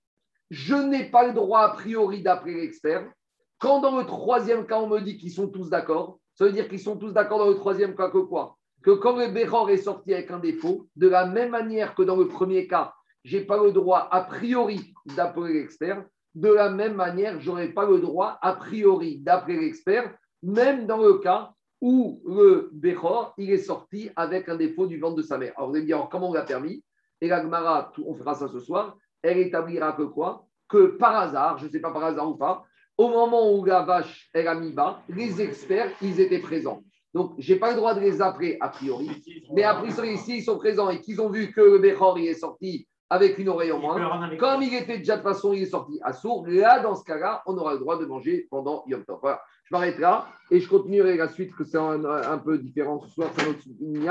je 0.49 0.75
n'ai 0.75 1.05
pas 1.05 1.27
le 1.27 1.33
droit 1.33 1.61
a 1.61 1.69
priori 1.69 2.21
d'appeler 2.21 2.61
l'expert. 2.61 3.11
Quand 3.59 3.81
dans 3.81 3.97
le 3.97 4.05
troisième 4.05 4.65
cas, 4.65 4.79
on 4.79 4.87
me 4.87 4.99
dit 4.99 5.17
qu'ils 5.17 5.31
sont 5.31 5.49
tous 5.49 5.69
d'accord, 5.69 6.19
ça 6.35 6.45
veut 6.45 6.51
dire 6.51 6.69
qu'ils 6.69 6.79
sont 6.79 6.97
tous 6.97 7.11
d'accord 7.11 7.39
dans 7.39 7.49
le 7.49 7.55
troisième 7.55 7.95
cas 7.95 8.09
que 8.09 8.19
quoi? 8.19 8.57
Que 8.83 8.91
quand 8.91 9.17
le 9.17 9.29
Béhor 9.29 9.69
est 9.71 9.77
sorti 9.77 10.13
avec 10.13 10.29
un 10.29 10.39
défaut, 10.39 10.87
de 10.95 11.07
la 11.07 11.25
même 11.25 11.49
manière 11.49 11.95
que 11.95 12.03
dans 12.03 12.15
le 12.15 12.27
premier 12.27 12.67
cas, 12.67 12.93
je 13.23 13.37
n'ai 13.37 13.43
pas 13.43 13.61
le 13.61 13.71
droit 13.71 14.07
a 14.11 14.21
priori 14.21 14.93
d'appeler 15.15 15.55
l'expert. 15.55 16.05
De 16.35 16.49
la 16.49 16.69
même 16.69 16.93
manière, 16.93 17.41
je 17.41 17.49
n'aurai 17.49 17.69
pas 17.69 17.85
le 17.85 17.99
droit 17.99 18.37
a 18.41 18.53
priori 18.53 19.17
d'appeler 19.17 19.59
l'expert, 19.59 20.15
même 20.43 20.85
dans 20.85 21.01
le 21.01 21.15
cas 21.15 21.51
où 21.81 22.21
le 22.25 22.69
Bechor, 22.73 23.33
il 23.37 23.51
est 23.51 23.57
sorti 23.57 24.09
avec 24.15 24.49
un 24.49 24.55
défaut 24.55 24.87
du 24.87 24.99
ventre 24.99 25.15
de 25.15 25.21
sa 25.21 25.37
mère. 25.37 25.53
Alors 25.57 25.69
vous 25.69 25.75
allez 25.75 25.83
me 25.83 25.87
dire, 25.87 26.07
comment 26.11 26.29
on 26.29 26.33
l'a 26.33 26.43
permis? 26.43 26.83
Et 27.21 27.27
la 27.27 27.41
Gemara, 27.41 27.91
on 28.05 28.13
fera 28.13 28.35
ça 28.35 28.47
ce 28.47 28.59
soir, 28.59 28.97
elle 29.21 29.39
établira 29.39 29.93
que 29.93 30.03
quoi? 30.03 30.45
Que 30.67 30.87
par 30.97 31.15
hasard, 31.15 31.57
je 31.57 31.65
ne 31.65 31.71
sais 31.71 31.79
pas 31.79 31.91
par 31.91 32.03
hasard 32.03 32.29
ou 32.29 32.35
pas, 32.35 32.63
au 32.97 33.09
moment 33.09 33.53
où 33.53 33.63
la 33.63 33.83
vache, 33.83 34.29
elle 34.33 34.47
a 34.47 34.55
mis 34.55 34.71
bas, 34.71 35.01
les 35.09 35.41
experts, 35.41 35.91
ils 36.01 36.19
étaient 36.19 36.39
présents. 36.39 36.83
Donc, 37.13 37.33
je 37.37 37.53
n'ai 37.53 37.59
pas 37.59 37.71
le 37.71 37.77
droit 37.77 37.93
de 37.93 37.99
les 37.99 38.21
appeler 38.21 38.57
a 38.59 38.69
priori. 38.69 39.09
Mais 39.53 39.63
a 39.63 39.75
priori, 39.75 40.13
ici, 40.13 40.37
ils 40.37 40.43
sont 40.43 40.57
présents 40.57 40.89
et 40.89 40.99
qu'ils 40.99 41.21
ont 41.21 41.29
vu 41.29 41.51
que 41.51 41.61
le 41.61 41.79
Bechor, 41.79 42.19
il 42.19 42.27
est 42.27 42.33
sorti 42.35 42.87
avec 43.09 43.37
une 43.37 43.49
oreille 43.49 43.71
en 43.71 43.79
moins. 43.79 44.35
Comme 44.37 44.61
il 44.61 44.73
était 44.73 44.97
déjà 44.97 45.17
de 45.17 45.21
façon, 45.21 45.53
il 45.53 45.63
est 45.63 45.67
sorti 45.67 45.99
à 46.03 46.11
sourd. 46.13 46.45
Là, 46.47 46.79
dans 46.81 46.95
ce 46.95 47.03
cas-là, 47.05 47.41
on 47.45 47.57
aura 47.57 47.73
le 47.73 47.79
droit 47.79 47.97
de 47.97 48.05
manger 48.05 48.47
pendant 48.51 48.83
Yom 48.87 49.05
Tov. 49.05 49.19
Voilà. 49.21 49.41
Je 49.69 49.75
m'arrête 49.75 49.99
là 49.99 50.27
et 50.49 50.59
je 50.61 50.69
continuerai 50.69 51.17
la 51.17 51.27
suite, 51.27 51.53
que 51.55 51.65
c'est 51.65 51.77
un, 51.77 52.37
peu 52.37 52.57
différent 52.57 53.01
ce 53.05 53.13
soir. 53.13 53.29